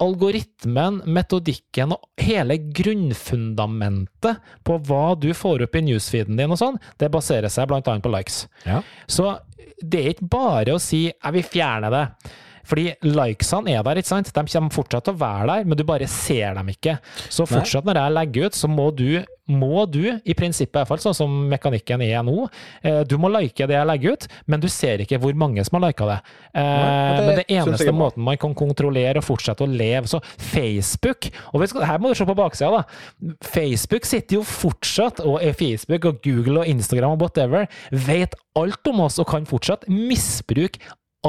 algoritmen, 0.02 1.02
metodikken 1.06 1.94
og 1.96 2.08
hele 2.20 2.58
grunnfundamentet 2.76 4.42
på 4.66 4.78
hva 4.88 5.04
du 5.20 5.30
får 5.38 5.68
opp 5.68 5.78
i 5.78 5.84
newsfeeden 5.86 6.40
din 6.40 6.52
og 6.52 6.60
sånn, 6.60 6.80
det 7.00 7.12
baserer 7.14 7.52
seg 7.54 7.72
annet 7.72 8.04
på 8.04 8.12
likes. 8.12 8.44
Ja. 8.66 8.82
Så 9.08 9.38
det 9.80 10.02
er 10.02 10.16
ikke 10.16 10.32
bare 10.34 10.74
å 10.76 10.82
si 10.82 11.06
'jeg 11.12 11.34
vil 11.34 11.44
fjerne 11.44 11.92
det'. 11.94 12.32
Fordi 12.68 12.94
likesene 13.06 13.76
er 13.76 13.84
der, 13.86 14.00
ikke 14.00 14.12
sant? 14.14 14.32
De 14.34 14.44
kommer 14.48 14.74
fortsatt 14.74 15.08
til 15.08 15.16
å 15.16 15.22
være 15.22 15.48
der, 15.50 15.68
men 15.68 15.80
du 15.80 15.84
bare 15.88 16.08
ser 16.12 16.56
dem 16.58 16.72
ikke. 16.74 16.98
Så 17.28 17.48
fortsatt 17.50 17.88
når 17.88 18.00
jeg 18.00 18.18
legger 18.18 18.48
ut, 18.48 18.58
så 18.58 18.70
må 18.72 18.88
du, 18.96 19.08
må 19.52 19.84
du 19.92 20.06
i 20.08 20.36
prinsippet, 20.38 20.72
i 20.72 20.80
hvert 20.80 20.92
fall 20.94 21.02
sånn 21.04 21.18
som 21.18 21.34
mekanikken 21.52 22.04
er 22.06 22.24
nå, 22.24 22.48
eh, 22.86 23.02
du 23.08 23.18
må 23.20 23.32
like 23.34 23.68
det 23.68 23.76
jeg 23.76 23.90
legger 23.90 24.16
ut, 24.16 24.28
men 24.48 24.64
du 24.64 24.70
ser 24.72 25.04
ikke 25.04 25.20
hvor 25.20 25.36
mange 25.36 25.66
som 25.68 25.80
har 25.80 25.90
lika 25.90 26.08
det. 26.08 26.18
Nei, 26.56 26.64
det. 26.64 27.28
Men 27.28 27.42
det 27.42 27.48
eneste 27.58 27.96
måten 27.96 28.24
man 28.24 28.40
kan 28.40 28.56
kontrollere 28.56 29.20
og 29.20 29.28
fortsette 29.28 29.66
å 29.66 29.70
leve 29.70 30.08
Så 30.12 30.20
Facebook 30.38 31.28
og 31.52 31.64
Her 31.84 32.00
må 32.02 32.12
du 32.12 32.18
se 32.18 32.28
på 32.28 32.36
baksida, 32.38 32.80
da. 32.80 33.36
Facebook 33.44 34.08
sitter 34.08 34.40
jo 34.40 34.48
fortsatt, 34.48 35.20
og 35.28 35.44
Facebook 35.60 36.08
og 36.08 36.24
Google 36.24 36.64
og 36.64 36.70
Instagram 36.70 37.18
og 37.18 37.26
whatever, 37.26 37.68
vet 37.92 38.38
alt 38.60 38.92
om 38.92 39.04
oss 39.04 39.20
og 39.20 39.28
kan 39.32 39.48
fortsatt 39.50 39.88
misbruke 39.90 40.80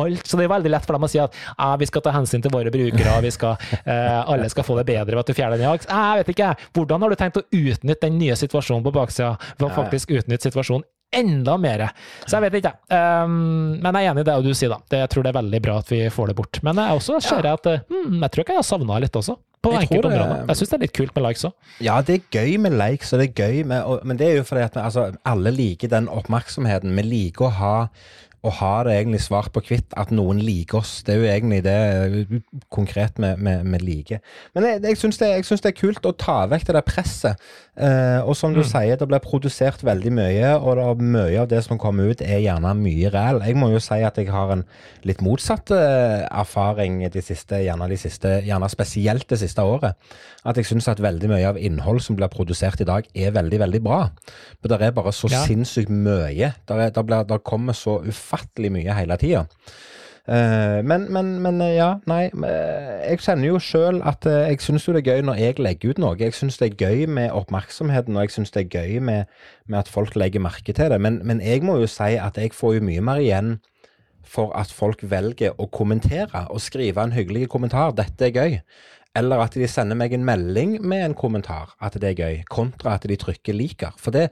alt. 0.01 0.26
Så 0.26 0.38
det 0.38 0.47
er 0.47 0.55
veldig 0.55 0.72
lett 0.74 0.86
for 0.86 0.99
dem 0.99 1.07
å 1.07 1.11
si 1.11 1.20
at 1.22 1.36
vi 1.80 1.88
skal 1.90 2.05
ta 2.05 2.14
hensyn 2.14 2.45
til 2.45 2.53
våre 2.55 2.72
brukere, 2.74 3.18
vi 3.24 3.34
skal, 3.34 3.61
eh, 3.84 4.20
alle 4.20 4.49
skal 4.53 4.66
få 4.66 4.78
det 4.80 4.88
bedre 4.90 5.14
ved 5.14 5.24
at 5.24 5.30
du 5.30 5.36
fjerner 5.36 5.61
den 5.61 5.68
jaks. 5.68 5.88
Jeg 5.90 6.22
vet 6.22 6.34
ikke, 6.34 6.51
hvordan 6.76 7.05
har 7.05 7.14
du 7.14 7.20
tenkt 7.20 7.40
å 7.40 7.47
utnytte 7.49 8.09
den 8.09 8.18
nye 8.20 8.36
situasjonen 8.38 8.84
på 8.86 8.95
baksida 8.95 9.34
ved 9.59 9.68
å 9.68 9.72
faktisk 9.74 10.14
utnytte 10.18 10.51
situasjonen 10.51 10.86
enda 11.14 11.57
mer. 11.61 11.86
Så 12.26 12.38
jeg 12.38 12.49
vet 12.49 12.61
ikke. 12.61 12.74
Um, 12.90 13.78
men 13.78 13.99
jeg 13.99 14.09
er 14.09 14.12
enig 14.12 14.24
i 14.24 14.28
det 14.28 14.36
du 14.42 14.53
sier, 14.57 14.72
da. 14.72 14.80
Det, 14.90 15.03
jeg 15.05 15.12
tror 15.12 15.26
det 15.26 15.30
er 15.30 15.38
veldig 15.38 15.61
bra 15.62 15.78
at 15.82 15.90
vi 15.92 16.01
får 16.12 16.30
det 16.30 16.36
bort. 16.40 16.61
Men 16.66 16.80
jeg 16.82 17.01
også 17.01 17.20
ser 17.24 17.51
at 17.51 17.68
hmm, 17.86 18.16
jeg 18.18 18.34
tror 18.34 18.45
ikke 18.45 18.57
jeg 18.57 18.62
har 18.62 18.66
savna 18.66 18.99
litt 19.03 19.18
også. 19.20 19.36
På 19.64 19.72
jeg 19.72 19.86
enkelte 19.86 20.11
områder. 20.11 20.42
Jeg 20.51 20.61
syns 20.61 20.72
det 20.72 20.76
er 20.76 20.82
litt 20.82 20.97
kult 20.99 21.14
med 21.16 21.24
likes 21.24 21.47
òg. 21.49 21.55
Ja, 21.86 21.95
det 22.05 22.18
er 22.18 22.26
gøy 22.36 22.59
med 22.61 22.76
likes, 22.76 23.14
og 23.14 23.22
det 23.22 23.30
er 23.30 23.47
gøy 23.47 23.62
med 23.70 23.88
og, 23.88 24.03
Men 24.05 24.20
det 24.20 24.26
er 24.28 24.36
jo 24.40 24.45
fordi 24.49 24.66
at 24.66 24.76
altså, 24.82 25.07
alle 25.24 25.55
liker 25.55 25.92
den 25.92 26.11
oppmerksomheten. 26.12 26.92
Vi 26.99 27.07
liker 27.07 27.49
å 27.49 27.55
ha 27.61 27.76
å 28.45 28.53
ha 28.59 28.72
det 28.84 28.95
egentlig 28.99 29.22
svart 29.24 29.53
på 29.55 29.62
hvitt 29.64 29.95
at 29.97 30.11
noen 30.12 30.40
liker 30.45 30.82
oss. 30.82 30.99
Det 31.07 31.14
er 31.14 31.20
jo 31.22 31.28
egentlig 31.30 31.61
det 31.64 32.40
konkret 32.74 33.16
vi, 33.20 33.30
vi, 33.40 33.80
liker. 33.80 34.20
Men 34.57 34.66
jeg, 34.68 34.82
jeg 34.84 35.01
syns 35.01 35.20
det, 35.20 35.30
det, 35.49 35.70
er 35.70 35.78
kult 35.78 36.09
å 36.09 36.12
ta 36.20 36.42
vekk 36.51 36.66
det 36.68 36.76
der 36.76 36.84
presset. 36.84 37.47
Eh, 37.74 38.20
og 38.20 38.36
som 38.36 38.53
du 38.55 38.61
mm. 38.61 38.68
sier, 38.68 38.99
det 39.01 39.09
blir 39.09 39.24
produsert 39.24 39.84
veldig 39.86 40.12
mye, 40.18 40.53
og 40.59 40.76
det, 40.78 41.09
mye 41.16 41.40
av 41.40 41.49
det 41.51 41.62
som 41.64 41.80
kommer 41.80 42.12
ut, 42.12 42.24
er 42.24 42.45
gjerne 42.45 42.74
mye 42.78 43.12
ræl. 43.14 43.40
Jeg 43.49 43.59
må 43.61 43.70
jo 43.72 43.80
si 43.82 44.01
at 44.05 44.20
jeg 44.20 44.28
har 44.34 44.53
en 44.55 44.66
litt 45.09 45.24
motsatt 45.24 45.72
eh, 45.74 46.26
erfaring 46.28 47.01
de 47.14 47.24
siste, 47.24 47.62
gjerne, 47.64 47.88
de 47.90 48.01
siste, 48.01 48.38
gjerne 48.45 48.70
spesielt 48.72 49.28
det 49.32 49.40
siste 49.40 49.64
året. 49.64 49.97
At 50.45 50.59
jeg 50.61 50.68
syns 50.68 50.90
at 50.92 51.01
veldig 51.01 51.30
mye 51.30 51.49
av 51.49 51.59
innhold 51.61 52.03
som 52.05 52.18
blir 52.18 52.28
produsert 52.32 52.82
i 52.84 52.88
dag, 52.88 53.09
er 53.16 53.32
veldig, 53.32 53.61
veldig 53.64 53.80
bra. 53.84 54.03
Men 54.61 54.72
det 54.72 54.80
er 54.82 54.95
bare 54.97 55.12
så 55.16 55.30
ja. 55.32 55.40
sinnssykt 55.49 55.92
mye. 55.92 56.53
Det 56.68 57.42
kommer 57.45 57.76
så 57.76 58.01
ufattelig 58.05 58.72
mye 58.74 58.97
hele 59.01 59.16
tida. 59.20 59.47
Uh, 60.24 60.80
men, 60.80 61.12
men, 61.12 61.34
men, 61.45 61.61
eh, 61.61 61.74
ja, 61.76 61.99
nei. 62.09 62.30
Eh, 62.32 63.11
jeg 63.11 63.20
kjenner 63.26 63.51
jo 63.51 63.59
sjøl 63.61 63.99
at 64.09 64.24
jeg 64.24 64.57
syns 64.64 64.86
jo 64.86 64.95
det 64.97 65.03
er 65.03 65.18
gøy 65.18 65.26
når 65.28 65.40
jeg 65.42 65.59
legger 65.61 65.92
ut 65.92 66.01
noe. 66.01 66.16
Jeg 66.16 66.32
syns 66.32 66.57
det 66.61 66.70
er 66.70 66.86
gøy 66.86 67.05
med 67.12 67.34
oppmerksomheten, 67.36 68.16
og 68.16 68.24
jeg 68.24 68.32
syns 68.38 68.55
det 68.55 68.62
er 68.64 68.72
gøy 68.72 69.03
med, 69.05 69.28
med, 69.68 69.78
at 69.82 69.92
folk 69.92 70.16
legger 70.16 70.40
merke 70.40 70.72
til 70.72 70.88
det. 70.92 71.01
Men, 71.01 71.20
men, 71.28 71.45
jeg 71.45 71.61
må 71.64 71.76
jo 71.82 71.90
si 71.90 72.16
at 72.16 72.40
jeg 72.40 72.57
får 72.57 72.78
jo 72.78 72.86
mye 72.88 73.05
mer 73.05 73.20
igjen 73.20 73.59
for 74.24 74.55
at 74.57 74.72
folk 74.72 75.05
velger 75.05 75.61
å 75.61 75.68
kommentere 75.68 76.47
og 76.49 76.62
skrive 76.64 77.05
en 77.05 77.12
hyggelig 77.12 77.51
kommentar. 77.53 77.92
'Dette 77.92 78.30
er 78.30 78.32
gøy'. 78.32 78.59
Eller 79.15 79.45
at 79.45 79.55
de 79.55 79.69
sender 79.71 79.99
meg 79.99 80.15
en 80.17 80.27
melding 80.27 80.81
med 80.83 81.05
en 81.05 81.15
kommentar 81.19 81.77
at 81.83 81.97
det 82.03 82.15
er 82.15 82.21
gøy, 82.25 82.41
kontra 82.51 82.97
at 82.99 83.07
de 83.07 83.17
trykker 83.21 83.55
'liker'. 83.55 83.95
For 84.01 84.15
det, 84.15 84.29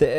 det 0.00 0.10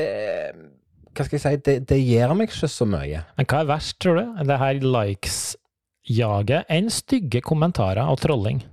hva 1.16 1.24
skal 1.24 1.38
jeg 1.38 1.44
si, 1.44 1.60
det, 1.64 1.76
det 1.88 2.00
gir 2.02 2.32
meg 2.36 2.50
ikke 2.50 2.70
så 2.72 2.88
mye. 2.88 3.24
Men 3.38 3.48
hva 3.48 3.62
er 3.62 3.70
verst, 3.70 3.98
tror 4.04 4.20
du? 4.20 4.26
Det 4.48 4.58
her 4.60 4.82
likes-jaget 4.84 6.72
enn 6.76 6.92
stygge 6.92 7.44
kommentarer 7.46 8.04
og 8.04 8.20
trolling? 8.24 8.64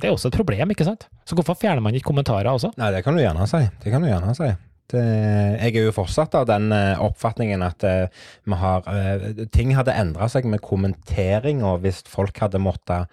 Det 0.00 0.08
er 0.08 0.14
også 0.14 0.30
et 0.30 0.38
problem, 0.38 0.72
ikke 0.72 0.86
sant? 0.86 1.08
Så 1.28 1.36
hvorfor 1.36 1.58
fjerner 1.60 1.84
man 1.84 1.96
ikke 1.96 2.08
kommentarer 2.08 2.48
også? 2.48 2.72
Nei, 2.80 2.88
det 2.94 3.04
kan 3.04 3.16
du 3.16 3.20
gjerne 3.20 3.44
si. 3.50 3.60
Det 3.82 3.92
kan 3.92 4.04
du 4.04 4.08
gjerne 4.08 4.34
si. 4.38 4.48
Jeg 4.90 5.70
er 5.70 5.84
jo 5.84 5.92
fortsatt 5.94 6.34
av 6.34 6.48
den 6.48 6.72
eh, 6.74 6.98
oppfatningen 6.98 7.60
at 7.62 7.84
eh, 7.86 8.24
vi 8.48 8.56
har 8.58 8.88
eh, 8.90 9.44
Ting 9.54 9.76
hadde 9.76 9.94
endra 9.94 10.26
seg 10.32 10.48
med 10.50 10.64
kommentering, 10.64 11.62
og 11.62 11.84
hvis 11.84 12.00
folk 12.10 12.40
hadde 12.42 12.58
måttet 12.62 13.06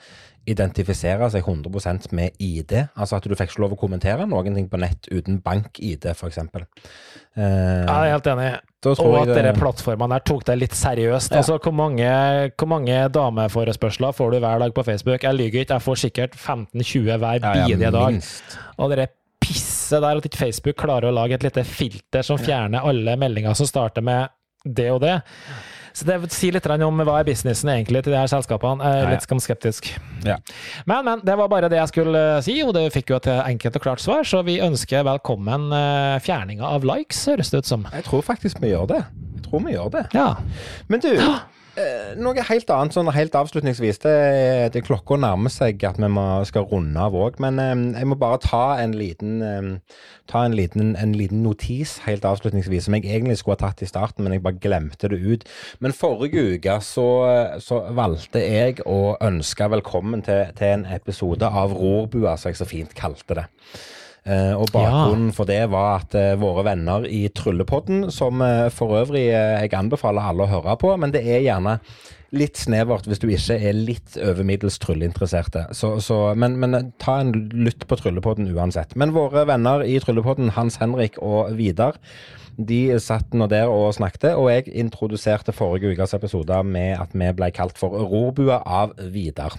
identifisere 0.47 1.27
seg 1.33 1.43
100% 1.43 2.07
med 2.15 2.37
ID. 2.43 2.73
Altså 2.95 3.17
at 3.17 3.27
du 3.27 3.35
fikk 3.35 3.51
ikke 3.51 3.63
lov 3.65 3.75
å 3.75 3.79
kommentere 3.79 4.27
noen 4.29 4.55
ting 4.55 4.69
på 4.71 4.79
nett 4.79 5.09
uten 5.11 5.41
bank-ID, 5.43 6.07
f.eks. 6.13 6.39
Uh, 6.47 7.43
Jeg 7.43 7.91
er 7.91 8.13
helt 8.13 8.31
enig. 8.31 8.49
Og 8.87 9.17
at 9.19 9.33
dere 9.33 9.53
plattformene 9.57 10.15
der 10.15 10.25
tok 10.29 10.45
det 10.47 10.55
litt 10.61 10.77
seriøst. 10.77 11.33
Ja. 11.33 11.41
Altså, 11.41 11.57
hvor 11.61 11.75
mange, 11.75 12.07
hvor 12.55 12.71
mange 12.71 13.03
dameforespørsler 13.13 14.15
får 14.15 14.33
du 14.33 14.39
hver 14.45 14.63
dag 14.63 14.75
på 14.75 14.85
Facebook? 14.87 15.25
Jeg 15.27 15.35
lyver 15.35 15.65
ikke, 15.65 15.75
jeg 15.75 15.87
får 15.89 16.01
sikkert 16.05 16.37
15-20 16.39 17.07
hver 17.17 17.39
Ja, 17.41 17.53
ja, 17.53 17.67
bidige 17.67 17.93
dag. 17.97 18.19
Og 18.77 18.93
dere 18.93 19.09
pisset 19.43 20.03
der 20.03 20.19
at 20.19 20.27
ikke 20.27 20.41
Facebook 20.45 20.79
klarer 20.79 21.09
å 21.09 21.15
lage 21.15 21.37
et 21.37 21.45
lite 21.45 21.63
filter 21.67 22.25
som 22.25 22.39
fjerner 22.39 22.87
alle 22.87 23.17
meldinger 23.19 23.57
som 23.57 23.69
starter 23.69 24.05
med 24.05 24.31
det 24.63 24.89
og 24.91 25.01
det. 25.03 25.19
Så 25.97 26.05
det 26.05 26.17
sier 26.35 26.53
litt 26.53 26.67
om 26.69 26.99
hva 27.01 27.15
er 27.17 27.25
businessen 27.25 27.71
egentlig 27.73 28.03
til 28.05 28.13
de 28.13 28.19
her 28.19 28.29
selskapene. 28.29 28.85
Jeg 28.85 29.01
er 29.01 29.13
litt 29.15 29.25
skamskeptisk. 29.25 29.89
Ja. 30.27 30.35
Men, 30.85 31.07
men, 31.07 31.23
det 31.25 31.37
var 31.39 31.49
bare 31.49 31.71
det 31.73 31.79
jeg 31.79 31.89
skulle 31.89 32.21
eh, 32.35 32.41
si, 32.45 32.59
og 32.61 32.75
det 32.77 32.85
fikk 32.93 33.15
jo 33.15 33.17
et 33.17 33.29
enkelt 33.33 33.79
og 33.79 33.85
klart 33.87 34.03
svar, 34.03 34.21
så 34.27 34.43
vi 34.45 34.59
ønsker 34.61 35.07
velkommen 35.07 35.71
uh, 35.73 36.19
fjerninga 36.21 36.69
av 36.69 36.85
likes, 36.85 37.23
høres 37.31 37.49
det 37.49 37.63
ut 37.63 37.71
som. 37.71 37.87
Jeg 37.97 38.05
tror 38.05 38.21
faktisk 38.27 38.61
vi 38.61 38.75
gjør 38.75 38.91
det. 38.93 39.01
Jeg 39.39 39.47
tror 39.47 39.65
vi 39.65 39.73
gjør 39.73 39.93
det. 39.97 40.03
Ja. 40.13 40.29
Men 40.91 41.01
du, 41.01 41.09
eh, 41.15 41.39
noe 42.17 42.43
helt 42.47 42.71
annet 42.73 42.95
sånn 42.95 43.09
helt 43.13 43.35
avslutningsvis. 43.37 43.99
Det, 44.03 44.13
det 44.73 44.83
Klokka 44.87 45.17
nærmer 45.19 45.53
seg 45.53 45.83
at 45.87 45.99
vi 46.01 46.09
må, 46.11 46.25
skal 46.49 46.67
runde 46.71 47.01
av 47.01 47.15
òg, 47.17 47.37
men 47.43 47.61
eh, 47.61 47.73
jeg 47.99 48.09
må 48.09 48.17
bare 48.19 48.41
ta 48.43 48.63
en 48.81 48.95
liten 48.97 49.41
eh, 49.45 49.73
Ta 50.27 50.41
en 50.43 50.51
liten, 50.51 50.89
en 50.99 51.13
liten 51.15 51.39
notis 51.39 51.93
helt 52.03 52.25
avslutningsvis, 52.27 52.83
som 52.83 52.97
jeg 52.97 53.05
egentlig 53.07 53.37
skulle 53.39 53.55
ha 53.55 53.61
tatt 53.61 53.79
i 53.79 53.87
starten, 53.87 54.25
men 54.25 54.33
jeg 54.35 54.41
bare 54.43 54.59
glemte 54.59 55.07
det 55.07 55.21
ut. 55.23 55.45
Men 55.79 55.95
forrige 55.95 56.43
uke 56.57 56.73
så, 56.83 57.05
så 57.63 57.77
valgte 57.95 58.41
jeg 58.43 58.81
å 58.83 59.15
ønske 59.23 59.69
velkommen 59.71 60.25
til, 60.27 60.49
til 60.59 60.73
en 60.81 60.83
episode 60.91 61.47
av 61.47 61.71
Rorbua, 61.79 62.35
som 62.35 62.51
jeg 62.51 62.59
så 62.59 62.67
fint 62.67 62.91
kalte 62.99 63.39
det. 63.39 63.47
Eh, 64.27 64.53
og 64.59 64.67
bakgrunnen 64.73 65.31
for 65.35 65.47
det 65.47 65.61
var 65.71 66.01
at 66.01 66.15
eh, 66.17 66.35
våre 66.39 66.65
venner 66.67 67.05
i 67.07 67.27
Tryllepodden, 67.31 68.09
som 68.11 68.41
eh, 68.43 68.67
for 68.73 68.97
øvrig 68.99 69.29
jeg 69.29 69.73
anbefaler 69.77 70.31
alle 70.31 70.43
å 70.43 70.51
høre 70.51 70.75
på, 70.81 70.91
men 70.99 71.13
det 71.15 71.23
er 71.23 71.45
gjerne 71.45 71.77
litt 72.35 72.59
snevert 72.59 73.05
hvis 73.07 73.21
du 73.23 73.29
ikke 73.31 73.55
er 73.55 73.77
litt 73.77 74.17
over 74.19 74.43
middels 74.43 74.75
trylleinteresserte. 74.83 75.69
Så, 75.77 75.93
så, 76.03 76.17
men, 76.35 76.57
men 76.59 76.91
ta 76.99 77.21
en 77.21 77.31
lytt 77.55 77.87
på 77.87 77.99
Tryllepodden 78.01 78.49
uansett. 78.51 78.97
Men 78.99 79.15
våre 79.15 79.45
venner 79.47 79.85
i 79.87 79.95
Tryllepodden, 80.03 80.51
Hans 80.57 80.75
Henrik 80.81 81.15
og 81.23 81.53
Vidar, 81.55 81.95
de 82.57 82.97
satt 82.99 83.31
nå 83.37 83.47
der 83.47 83.71
og 83.71 83.93
snakket, 83.95 84.33
og 84.35 84.49
jeg 84.51 84.73
introduserte 84.81 85.55
forrige 85.55 85.93
ukes 85.93 86.17
episode 86.17 86.59
med 86.67 86.97
at 86.99 87.15
vi 87.15 87.31
ble 87.37 87.51
kalt 87.55 87.79
for 87.79 87.95
Rorbua 87.95 88.59
av 88.65 88.97
Vidar. 89.13 89.55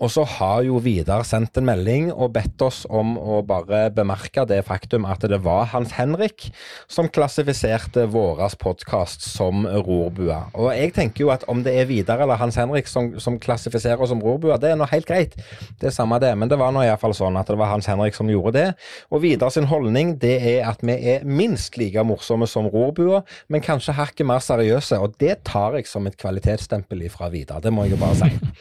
Og 0.00 0.08
så 0.08 0.22
har 0.24 0.62
jo 0.64 0.78
Vidar 0.80 1.26
sendt 1.28 1.58
en 1.60 1.66
melding 1.68 2.08
og 2.10 2.32
bedt 2.32 2.62
oss 2.64 2.86
om 2.88 3.18
å 3.20 3.40
bare 3.44 3.82
bemerke 3.92 4.46
det 4.48 4.62
faktum 4.64 5.04
at 5.04 5.26
det 5.28 5.42
var 5.44 5.68
Hans 5.74 5.92
Henrik 5.98 6.46
som 6.88 7.10
klassifiserte 7.12 8.06
våres 8.08 8.56
podkast 8.60 9.26
som 9.26 9.66
rorbua. 9.68 10.46
Og 10.56 10.70
jeg 10.72 10.94
tenker 10.96 11.26
jo 11.26 11.32
at 11.34 11.44
om 11.52 11.60
det 11.66 11.74
er 11.76 11.90
Vidar 11.90 12.24
eller 12.24 12.40
Hans 12.40 12.56
Henrik 12.56 12.88
som, 12.88 13.12
som 13.20 13.36
klassifiserer 13.42 14.00
oss 14.00 14.12
som 14.14 14.24
rorbua, 14.24 14.56
det 14.60 14.72
er 14.72 14.80
nå 14.80 14.88
helt 14.88 15.08
greit. 15.08 15.36
Det 15.80 15.90
er 15.90 15.96
samme 15.96 16.16
det. 16.22 16.32
Men 16.40 16.48
det 16.48 16.58
var 16.60 16.72
nå 16.72 16.86
iallfall 16.86 17.14
sånn 17.16 17.36
at 17.36 17.52
det 17.52 17.60
var 17.60 17.74
Hans 17.74 17.90
Henrik 17.90 18.16
som 18.16 18.32
gjorde 18.32 18.56
det. 18.56 18.66
Og 19.12 19.20
Vidar 19.26 19.52
sin 19.52 19.68
holdning 19.68 20.16
det 20.22 20.36
er 20.56 20.64
at 20.70 20.80
vi 20.80 20.96
er 21.12 21.28
minst 21.28 21.76
like 21.76 22.00
morsomme 22.08 22.48
som 22.48 22.72
rorbua, 22.72 23.20
men 23.52 23.64
kanskje 23.64 23.98
hakket 24.00 24.32
mer 24.32 24.40
seriøse. 24.40 24.96
Og 24.96 25.20
det 25.20 25.42
tar 25.44 25.76
jeg 25.76 25.92
som 25.92 26.08
et 26.08 26.16
kvalitetsstempel 26.16 27.04
ifra 27.10 27.28
Vidar. 27.28 27.60
Det 27.60 27.72
må 27.74 27.84
jeg 27.84 27.98
jo 27.98 28.04
bare 28.06 28.22
si. 28.24 28.54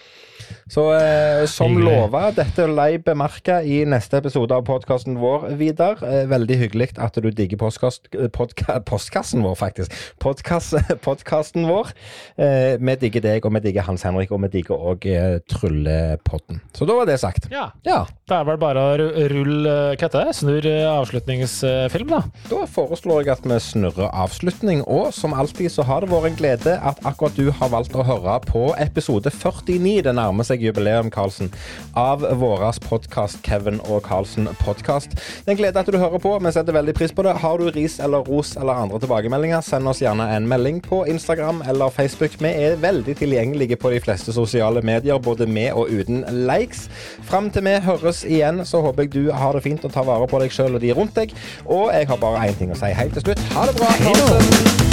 Så 0.70 0.84
eh, 0.94 1.46
som 1.50 1.72
Hyggelig. 1.74 1.96
lova, 1.98 2.28
dette 2.36 2.68
lei 2.70 2.92
jeg 2.94 3.02
bemerke 3.08 3.56
i 3.66 3.80
neste 3.90 4.20
episode 4.20 4.54
av 4.54 4.62
podkasten 4.68 5.16
vår, 5.18 5.48
Vidar. 5.58 5.98
Eh, 6.06 6.28
veldig 6.30 6.58
hyggelig 6.60 6.92
at 7.02 7.16
du 7.18 7.30
digger 7.34 7.58
postkast, 7.58 8.06
eh, 8.14 8.28
podka, 8.30 8.76
postkassen 8.86 9.42
vår, 9.42 9.56
faktisk. 9.58 9.96
Podkasten 10.22 11.66
vår. 11.70 11.90
Eh, 12.38 12.76
vi 12.78 12.96
digger 13.02 13.26
deg, 13.26 13.46
og 13.50 13.56
vi 13.58 13.64
digger 13.66 13.88
Hans 13.88 14.06
Henrik, 14.06 14.30
og 14.36 14.44
vi 14.46 14.52
digger 14.60 14.78
òg 14.92 15.08
eh, 15.10 15.40
Tryllepodden. 15.50 16.62
Så 16.78 16.86
da 16.86 17.00
var 17.00 17.10
det 17.10 17.18
sagt. 17.24 17.50
ja. 17.50 17.72
Ja, 17.90 18.04
Det 18.30 18.36
er 18.38 18.46
vel 18.46 18.60
bare 18.62 18.82
å 18.84 18.98
rulle 19.32 19.72
Hva 19.98 20.06
heter? 20.06 20.30
Snurr 20.38 20.66
eh, 20.70 20.86
avslutningsfilm, 20.86 22.14
da. 22.14 22.22
da 22.52 22.62
foreslår 22.70 23.24
jeg 23.24 23.34
at 23.34 23.48
vi 23.50 23.58
snurrer 23.64 24.14
avslutning, 24.14 24.84
og 24.86 25.10
som 25.18 25.34
alltid 25.34 25.74
så 25.74 25.86
har 25.90 26.06
det 26.06 26.12
vært 26.14 26.30
en 26.30 26.38
glede 26.38 26.78
at 26.78 27.02
akkurat 27.10 27.34
du 27.40 27.50
har 27.58 27.74
valgt 27.74 27.98
å 27.98 28.06
høre 28.06 28.38
på 28.46 28.68
episode 28.78 29.34
49. 29.34 30.04
Det 30.06 30.14
nærmer 30.14 30.46
seg 30.46 30.59
jubileum, 30.60 31.10
Karlsen, 31.12 31.51
av 31.97 32.24
vår 32.39 32.66
podkast 32.86 33.41
Kevin 33.45 33.80
og 33.88 34.03
Karlsen 34.05 34.49
podkast. 34.62 35.16
Det 35.16 35.47
er 35.47 35.55
en 35.55 35.60
glede 35.60 35.80
at 35.80 35.89
du 35.89 35.97
hører 35.97 36.22
på. 36.22 36.36
Vi 36.39 36.51
setter 36.55 36.76
veldig 36.76 36.95
pris 36.97 37.14
på 37.16 37.26
det. 37.26 37.38
Har 37.41 37.57
du 37.57 37.70
ris 37.74 37.99
eller 37.99 38.26
ros 38.28 38.55
eller 38.57 38.74
andre 38.74 38.99
tilbakemeldinger, 38.99 39.62
send 39.66 39.88
oss 39.89 40.01
gjerne 40.03 40.28
en 40.36 40.47
melding 40.49 40.82
på 40.86 41.03
Instagram 41.10 41.64
eller 41.68 41.89
Facebook. 41.89 42.38
Vi 42.39 42.51
er 42.51 42.78
veldig 42.82 43.16
tilgjengelige 43.20 43.80
på 43.80 43.93
de 43.93 44.01
fleste 44.03 44.34
sosiale 44.34 44.82
medier, 44.82 45.18
både 45.18 45.47
med 45.47 45.74
og 45.74 45.89
uten 45.89 46.24
likes. 46.49 46.88
Fram 47.30 47.49
til 47.49 47.66
vi 47.66 47.78
høres 47.86 48.24
igjen, 48.26 48.64
så 48.66 48.84
håper 48.86 49.07
jeg 49.07 49.14
du 49.14 49.32
har 49.32 49.55
det 49.55 49.64
fint 49.64 49.86
og 49.86 49.93
tar 49.93 50.07
vare 50.07 50.28
på 50.28 50.41
deg 50.43 50.53
sjøl 50.53 50.78
og 50.80 50.84
de 50.84 50.93
rundt 50.95 51.16
deg. 51.16 51.36
Og 51.66 51.89
jeg 51.93 52.07
har 52.10 52.22
bare 52.22 52.47
én 52.47 52.57
ting 52.60 52.72
å 52.74 52.80
si 52.80 52.93
helt 52.93 53.18
til 53.18 53.30
slutt. 53.30 53.49
Ha 53.55 53.68
det 53.70 53.78
bra. 53.80 53.93
Karlsen. 54.03 54.89